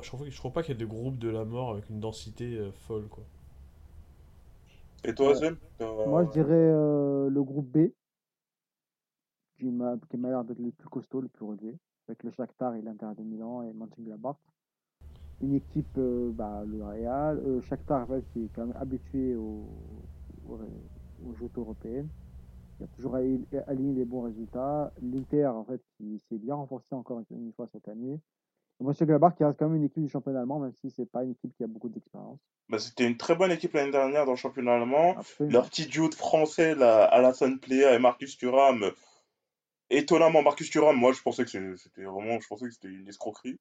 je 0.02 0.36
trouve 0.38 0.52
pas 0.54 0.64
qu'il 0.64 0.74
y 0.74 0.78
ait 0.78 0.80
de 0.80 0.86
groupe 0.86 1.18
de 1.20 1.30
la 1.30 1.44
mort 1.46 1.72
avec 1.72 1.90
une 1.90 2.00
densité 2.00 2.46
euh, 2.56 2.72
folle, 2.88 3.08
quoi. 3.10 3.24
Et 5.06 5.14
toi, 5.14 5.34
t'as- 5.40 5.52
Moi, 6.08 6.26
je 6.26 6.32
dirais 6.32 6.52
euh, 6.52 7.30
le 7.30 7.44
groupe 7.44 7.68
B, 7.68 7.92
qui 9.58 9.66
m'a 9.66 9.98
qui 10.10 10.18
m'a 10.18 10.30
l'air 10.30 10.44
d'être 10.44 10.60
le 10.60 10.72
plus 10.72 10.90
costaud, 10.90 11.22
le 11.22 11.28
plus 11.28 11.46
relevé, 11.46 11.78
avec 12.08 12.24
le 12.24 12.32
Shakhtar 12.32 12.76
et 12.76 12.82
l'Inter 12.82 13.10
de 13.18 13.24
Milan 13.24 13.64
et 13.64 13.74
Mönchengladbach. 13.74 14.38
Une 15.42 15.56
équipe, 15.56 15.98
euh, 15.98 16.32
bah, 16.32 16.64
le 16.66 16.84
Real, 16.84 17.38
euh, 17.40 17.62
Shakhtar, 17.62 18.02
en 18.04 18.08
fait, 18.08 18.26
qui 18.32 18.46
est 18.46 18.50
quand 18.50 18.66
même 18.66 18.76
habitué 18.78 19.36
aux, 19.36 19.68
aux, 20.48 20.60
aux 21.26 21.34
jeux 21.34 21.50
européennes. 21.58 22.10
Il 22.80 22.86
a 22.86 22.88
toujours 22.88 23.16
ali- 23.16 23.46
aligné 23.68 23.94
des 23.94 24.06
bons 24.06 24.22
résultats. 24.22 24.94
L'Inter, 25.02 25.48
en 25.48 25.64
fait, 25.66 25.82
qui 25.98 26.20
s'est 26.30 26.38
bien 26.38 26.56
renforcé 26.56 26.96
encore 26.96 27.22
une 27.30 27.52
fois 27.54 27.68
cette 27.72 27.88
année. 27.88 28.20
Et 28.84 28.86
Mönchengladbach, 28.86 29.36
qui 29.36 29.44
reste 29.46 29.58
quand 29.58 29.70
même 29.70 29.78
une 29.78 29.86
équipe 29.86 30.04
du 30.04 30.10
championnat 30.10 30.42
allemand, 30.42 30.60
même 30.60 30.74
si 30.74 30.90
c'est 30.92 31.06
pas 31.10 31.24
une 31.24 31.32
équipe 31.32 31.56
qui 31.56 31.64
a 31.64 31.68
beaucoup 31.68 31.88
d'expérience. 31.88 32.40
Bah, 32.68 32.80
C'était 32.80 33.06
une 33.06 33.16
très 33.16 33.34
bonne 33.36 33.52
équipe 33.52 33.74
l'année 33.74 33.92
dernière 33.92 34.26
dans 34.26 34.32
le 34.32 34.38
championnat 34.38 34.74
allemand. 34.74 35.18
Absolument. 35.18 35.54
Leur 35.54 35.70
petit 35.70 35.86
duo 35.88 36.10
de 36.10 36.16
français, 36.16 36.76
là, 36.76 37.06
Alassane 37.06 37.60
Plea 37.60 37.94
et 37.94 38.00
Marcus 38.00 38.38
Thuram. 38.38 38.92
Étonnamment, 39.90 40.42
Marcus 40.44 40.70
Thuram, 40.70 40.98
moi, 40.98 41.14
je 41.14 41.22
pensais 41.22 41.46
que 41.46 41.76
c'était 41.78 42.04
vraiment, 42.04 42.40
je 42.42 42.48
pensais 42.48 42.66
que 42.66 42.72
c'était 42.72 42.90
une 42.90 43.08
escroquerie. 43.08 43.58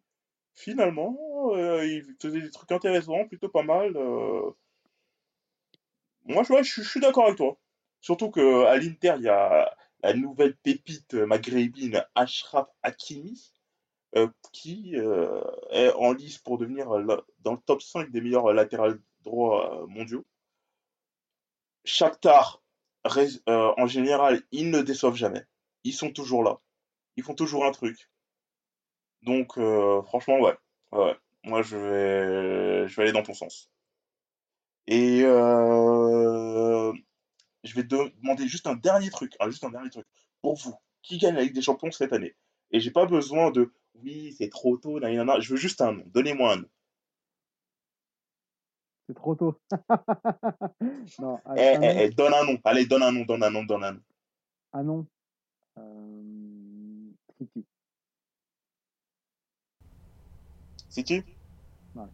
Finalement, 0.54 1.16
euh, 1.52 1.87
il 1.87 2.04
faisait 2.20 2.40
des 2.40 2.50
trucs 2.50 2.72
intéressants, 2.72 3.26
plutôt 3.28 3.48
pas 3.48 3.62
mal. 3.62 3.96
euh. 3.96 4.50
Moi, 6.24 6.42
je, 6.42 6.52
ouais, 6.52 6.64
je, 6.64 6.72
suis- 6.72 6.82
je 6.82 6.88
suis 6.88 7.00
d'accord 7.00 7.24
avec 7.26 7.37
toi. 7.37 7.56
Surtout 8.00 8.30
que 8.30 8.64
à 8.64 8.76
l'Inter, 8.76 9.14
il 9.18 9.24
y 9.24 9.28
a 9.28 9.72
la 10.02 10.14
nouvelle 10.14 10.56
pépite 10.56 11.14
maghrébine 11.14 12.04
Ashraf 12.16 12.68
Hakimi, 12.82 13.40
euh, 13.40 13.62
qui 14.53 14.96
euh, 14.96 15.40
est 15.70 15.92
en 15.94 16.12
lice 16.12 16.38
pour 16.38 16.59
devenir 16.59 16.90
euh, 16.90 17.25
dans 17.40 17.53
le 17.53 17.59
top 17.64 17.83
5 17.83 18.11
des 18.11 18.20
meilleurs 18.20 18.53
latérales 18.53 19.01
droits 19.25 19.83
euh, 19.83 19.87
mondiaux. 19.87 20.25
Shakhtar, 21.85 22.62
euh, 23.48 23.72
en 23.77 23.87
général, 23.87 24.42
ils 24.53 24.70
ne 24.70 24.83
déçoivent 24.83 25.16
jamais. 25.16 25.44
Ils 25.85 25.94
sont 25.94 26.11
toujours 26.12 26.44
là. 26.44 26.61
Ils 27.16 27.25
font 27.25 27.35
toujours 27.35 27.64
un 27.64 27.72
truc. 27.72 28.09
Donc, 29.22 29.57
euh, 29.59 30.03
franchement, 30.03 30.38
ouais. 30.40 30.57
Moi, 31.44 31.62
je 31.62 31.77
vais, 31.77 32.88
je 32.88 32.96
vais 32.96 33.03
aller 33.03 33.12
dans 33.12 33.22
ton 33.22 33.35
sens. 33.35 33.70
Et 34.87 35.22
euh, 35.25 36.92
je 37.64 37.75
vais 37.75 37.87
te 37.87 38.11
demander 38.20 38.46
juste 38.48 38.66
un 38.66 38.75
dernier 38.75 39.11
truc. 39.11 39.35
hein, 39.40 39.51
juste 39.51 39.64
un 39.64 39.70
dernier 39.70 39.90
truc. 39.90 40.07
Pour 40.40 40.57
vous, 40.57 40.75
qui 41.03 41.18
gagne 41.18 41.35
la 41.35 41.42
Ligue 41.42 41.55
des 41.55 41.62
Champions 41.62 41.90
cette 41.90 42.12
année? 42.12 42.37
Et 42.70 42.81
j'ai 42.81 42.90
pas 42.90 43.07
besoin 43.07 43.51
de 43.51 43.72
oui, 43.94 44.33
c'est 44.37 44.48
trop 44.48 44.76
tôt, 44.76 44.98
nanana. 45.00 45.40
Je 45.40 45.50
veux 45.50 45.57
juste 45.59 45.81
un 45.81 45.92
nom. 45.92 46.05
Donnez-moi 46.07 46.52
un 46.55 46.57
nom. 46.57 46.68
C'est 49.09 49.14
trop 49.14 49.35
tôt. 49.35 49.59
non, 51.18 51.38
Eh, 51.57 51.61
un 51.61 51.83
eh, 51.83 51.94
nom. 51.94 52.00
eh, 52.00 52.11
donne 52.11 52.35
un 52.35 52.44
nom. 52.44 52.59
Allez, 52.64 52.87
donne 52.87 53.02
un 53.02 53.12
nom, 53.12 53.24
donne 53.24 53.42
un 53.42 53.50
nom, 53.50 53.64
donne 53.64 53.85
un 53.85 53.92
nom. 53.92 54.00
Ah 54.72 54.83
non. 54.83 55.07
Euh... 55.78 56.22
City. 57.38 57.64
City? 60.88 61.22
Ouais. 61.94 62.05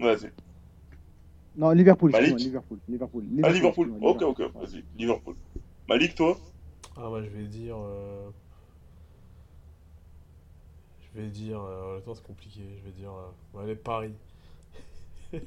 Vas-y. 0.00 0.30
Non, 1.56 1.70
Liverpool, 1.70 2.10
Malik? 2.10 2.32
excuse-moi, 2.32 2.48
Liverpool. 2.48 2.80
Liverpool. 2.88 3.24
Ah, 3.44 3.50
Liverpool. 3.52 3.98
Ok, 4.02 4.22
ok, 4.22 4.38
Liverpool. 4.38 4.60
Ouais. 4.60 4.66
vas-y. 4.66 4.84
Liverpool. 4.96 5.36
Malik, 5.88 6.14
toi? 6.16 6.36
Ah, 6.96 7.08
moi, 7.08 7.22
je 7.22 7.28
vais 7.28 7.46
dire. 7.46 7.76
euh, 7.78 8.30
Je 11.14 11.20
vais 11.20 11.28
dire. 11.28 11.60
euh, 11.60 11.92
Honnêtement, 11.92 12.14
c'est 12.14 12.26
compliqué. 12.26 12.60
Je 12.80 12.84
vais 12.84 12.92
dire. 12.92 13.10
euh, 13.10 13.56
ouais, 13.58 13.64
allez, 13.64 13.76
Paris. 13.76 14.12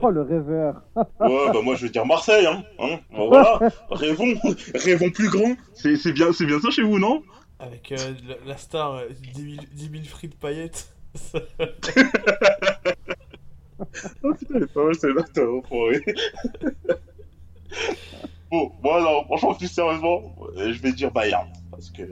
Oh, 0.00 0.08
le 0.10 0.22
rêveur. 0.22 0.82
Ouais, 0.96 1.52
bah 1.52 1.60
moi 1.62 1.74
je 1.74 1.84
vais 1.84 1.90
dire 1.90 2.06
Marseille, 2.06 2.46
hein. 2.46 2.64
hein 2.78 2.98
Bon, 3.10 3.28
voilà, 3.28 3.58
rêvons, 3.90 4.32
rêvons 4.74 5.10
plus 5.10 5.28
grand. 5.28 5.54
C'est 5.74 5.96
c'est 5.96 6.12
bien, 6.12 6.32
c'est 6.32 6.46
bien 6.46 6.58
ça 6.60 6.70
chez 6.70 6.80
vous, 6.82 6.98
non? 6.98 7.22
Avec 7.58 7.92
euh, 7.92 8.14
la, 8.26 8.36
la 8.46 8.56
star, 8.56 8.94
euh, 8.94 9.08
10 9.34 9.54
000, 9.56 9.66
10 9.70 9.90
000 9.90 10.04
frites 10.04 10.38
paillettes. 10.38 10.88
Oh 14.22 14.32
putain, 14.34 14.54
elle 14.56 14.62
est 14.62 14.72
pas 14.72 14.84
mal 14.84 14.94
celle-là, 14.94 15.24
t'as 15.32 15.46
enfoiré. 15.46 16.00
bon, 18.50 18.72
moi 18.82 19.00
non, 19.02 19.24
franchement, 19.24 19.54
plus 19.54 19.68
sérieusement, 19.68 20.34
euh, 20.56 20.72
je 20.72 20.80
vais 20.80 20.92
dire 20.92 21.10
Bayern. 21.10 21.48
Parce 21.70 21.90
que. 21.90 22.02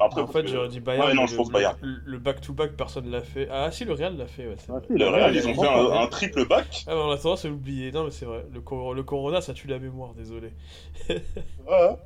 Euh, 0.00 0.04
Après, 0.04 0.20
en 0.22 0.26
fait, 0.28 0.42
que- 0.42 0.48
j'aurais 0.48 0.68
dit 0.68 0.80
Bayern. 0.80 1.08
Ouais, 1.08 1.14
non, 1.14 1.22
mais 1.22 1.26
je 1.28 1.32
le- 1.32 1.36
pense 1.38 1.50
Bayern. 1.50 1.76
Le 1.82 2.00
le 2.04 2.18
back-to-back, 2.18 2.72
personne 2.76 3.10
l'a 3.10 3.22
fait. 3.22 3.48
Ah, 3.50 3.70
si, 3.72 3.84
le 3.84 3.92
Real 3.94 4.16
l'a 4.16 4.26
fait, 4.26 4.46
ouais, 4.46 4.56
Ah, 4.68 4.80
si, 4.86 4.92
Le 4.92 5.08
Real, 5.08 5.34
ils 5.34 5.48
ont 5.48 5.54
fait 5.54 5.68
un, 5.68 6.06
triple 6.06 6.46
back. 6.46 6.84
Ah, 6.86 6.94
mais 6.94 7.00
on 7.00 7.10
a 7.10 7.16
tendance 7.16 7.44
à 7.44 7.48
l'oublier. 7.48 7.90
Non, 7.92 8.04
mais 8.04 8.10
c'est 8.10 8.24
vrai. 8.26 8.44
Le, 8.52 8.60
cor- 8.60 8.94
le 8.94 9.02
Corona, 9.02 9.40
ça 9.40 9.54
tue 9.54 9.66
la 9.68 9.78
mémoire, 9.78 10.14
désolé. 10.14 10.52
Ouais. 11.08 11.96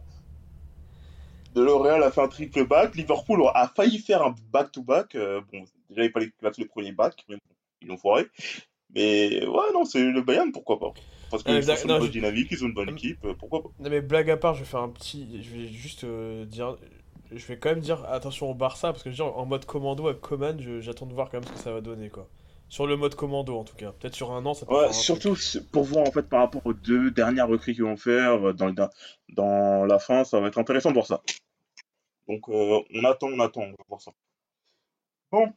De 1.54 1.60
L'Oréal 1.62 2.02
a 2.02 2.10
fait 2.10 2.22
un 2.22 2.28
triple 2.28 2.66
back. 2.66 2.94
Liverpool 2.96 3.42
a 3.54 3.68
failli 3.68 3.98
faire 3.98 4.22
un 4.22 4.34
back-to-back. 4.52 5.14
Euh, 5.16 5.42
bon, 5.52 5.64
déjà, 5.90 6.04
il 6.04 6.10
fallait 6.10 6.30
fassent 6.40 6.58
le 6.58 6.64
premier 6.66 6.92
back, 6.92 7.24
mais 7.28 7.34
bon, 7.36 7.54
ils 7.82 7.88
l'ont 7.88 7.98
foiré. 7.98 8.24
Mais 8.94 9.44
ouais, 9.46 9.72
non, 9.74 9.84
c'est 9.84 10.02
le 10.02 10.22
Bayern, 10.22 10.50
pourquoi 10.52 10.78
pas 10.78 10.92
Parce 11.30 11.42
qu'ils 11.42 11.54
Euh, 11.54 11.62
sont 11.62 11.88
une 11.88 11.98
bonne 11.98 12.08
dynamique, 12.10 12.48
ils 12.50 12.64
ont 12.64 12.68
une 12.68 12.74
bonne 12.74 12.88
équipe, 12.90 13.22
euh, 13.24 13.34
pourquoi 13.38 13.62
pas 13.62 13.68
Non, 13.80 13.90
mais 13.90 14.00
blague 14.00 14.30
à 14.30 14.36
part, 14.38 14.54
je 14.54 14.60
vais 14.60 14.64
faire 14.66 14.80
un 14.80 14.88
petit. 14.88 15.42
Je 15.42 15.50
vais 15.50 15.66
juste 15.68 16.04
euh, 16.04 16.44
dire. 16.46 16.76
Je 17.34 17.46
vais 17.46 17.56
quand 17.56 17.70
même 17.70 17.80
dire 17.80 18.04
attention 18.10 18.50
au 18.50 18.54
Barça, 18.54 18.92
parce 18.92 19.02
que 19.02 19.10
je 19.10 19.22
veux 19.22 19.28
dire, 19.28 19.36
en 19.38 19.46
mode 19.46 19.64
commando 19.64 20.06
avec 20.08 20.20
Coman, 20.20 20.58
j'attends 20.80 21.06
de 21.06 21.14
voir 21.14 21.30
quand 21.30 21.38
même 21.38 21.44
ce 21.48 21.52
que 21.52 21.58
ça 21.58 21.72
va 21.72 21.80
donner, 21.80 22.08
quoi. 22.10 22.28
Sur 22.68 22.86
le 22.86 22.96
mode 22.96 23.14
commando, 23.14 23.56
en 23.58 23.64
tout 23.64 23.76
cas. 23.76 23.92
Peut-être 23.92 24.14
sur 24.14 24.32
un 24.32 24.44
an, 24.46 24.54
ça 24.54 24.64
peut 24.66 24.74
Ouais, 24.74 24.84
truc. 24.84 24.94
surtout 24.94 25.36
pour 25.72 25.84
voir 25.84 26.06
en 26.08 26.10
fait 26.10 26.22
par 26.22 26.40
rapport 26.40 26.62
aux 26.64 26.72
deux 26.72 27.10
dernières 27.10 27.48
recrues 27.48 27.74
qu'ils 27.74 27.84
vont 27.84 27.96
faire 27.98 28.48
euh, 28.48 28.52
dans, 28.54 28.66
le- 28.66 28.74
dans 29.28 29.84
la 29.84 29.98
fin, 29.98 30.24
ça 30.24 30.40
va 30.40 30.48
être 30.48 30.58
intéressant 30.58 30.88
de 30.88 30.94
voir 30.94 31.06
ça. 31.06 31.22
Donc 32.28 32.48
euh, 32.48 32.80
on 32.94 33.04
attend, 33.04 33.26
on 33.28 33.40
attend, 33.40 33.60
on 33.62 33.70
va 33.70 33.76
voir 33.88 34.00
ça. 34.00 34.12
Bon, 35.30 35.52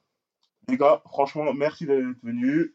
les 0.67 0.77
gars, 0.77 1.01
franchement, 1.07 1.53
merci 1.53 1.85
d'être 1.85 2.05
venus. 2.23 2.73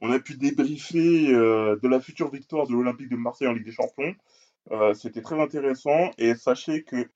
On 0.00 0.10
a 0.10 0.18
pu 0.18 0.36
débriefer 0.36 1.32
euh, 1.34 1.76
de 1.82 1.88
la 1.88 2.00
future 2.00 2.30
victoire 2.30 2.66
de 2.66 2.72
l'Olympique 2.72 3.08
de 3.10 3.16
Marseille 3.16 3.48
en 3.48 3.52
Ligue 3.52 3.64
des 3.66 3.72
Champions. 3.72 4.14
Euh, 4.70 4.94
C'était 4.94 5.22
très 5.22 5.38
intéressant 5.40 6.10
et 6.18 6.34
sachez 6.34 6.82
que, 6.82 7.08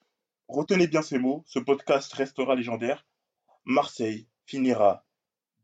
retenez 0.48 0.86
bien 0.86 1.02
ces 1.02 1.18
mots, 1.18 1.42
ce 1.46 1.58
podcast 1.58 2.12
restera 2.12 2.54
légendaire. 2.54 3.06
Marseille 3.64 4.28
finira 4.44 5.04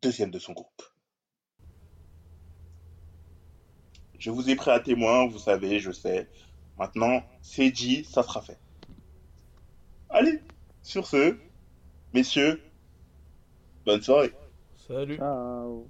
deuxième 0.03 0.31
de 0.31 0.39
son 0.39 0.53
groupe. 0.53 0.83
Je 4.19 4.31
vous 4.31 4.51
ai 4.51 4.57
pris 4.57 4.71
à 4.71 4.81
témoin, 4.81 5.27
vous 5.27 5.39
savez, 5.39 5.81
je 5.81 5.91
sais. 5.91 6.29
Maintenant, 6.79 7.23
c'est 7.41 7.71
dit, 7.71 8.05
ça 8.05 8.23
sera 8.23 8.41
fait. 8.41 8.59
Allez, 10.11 10.41
sur 10.83 11.07
ce, 11.07 11.37
messieurs, 12.13 12.63
bonne 13.85 14.03
soirée. 14.03 14.33
Salut. 14.77 15.17
Ciao. 15.17 15.89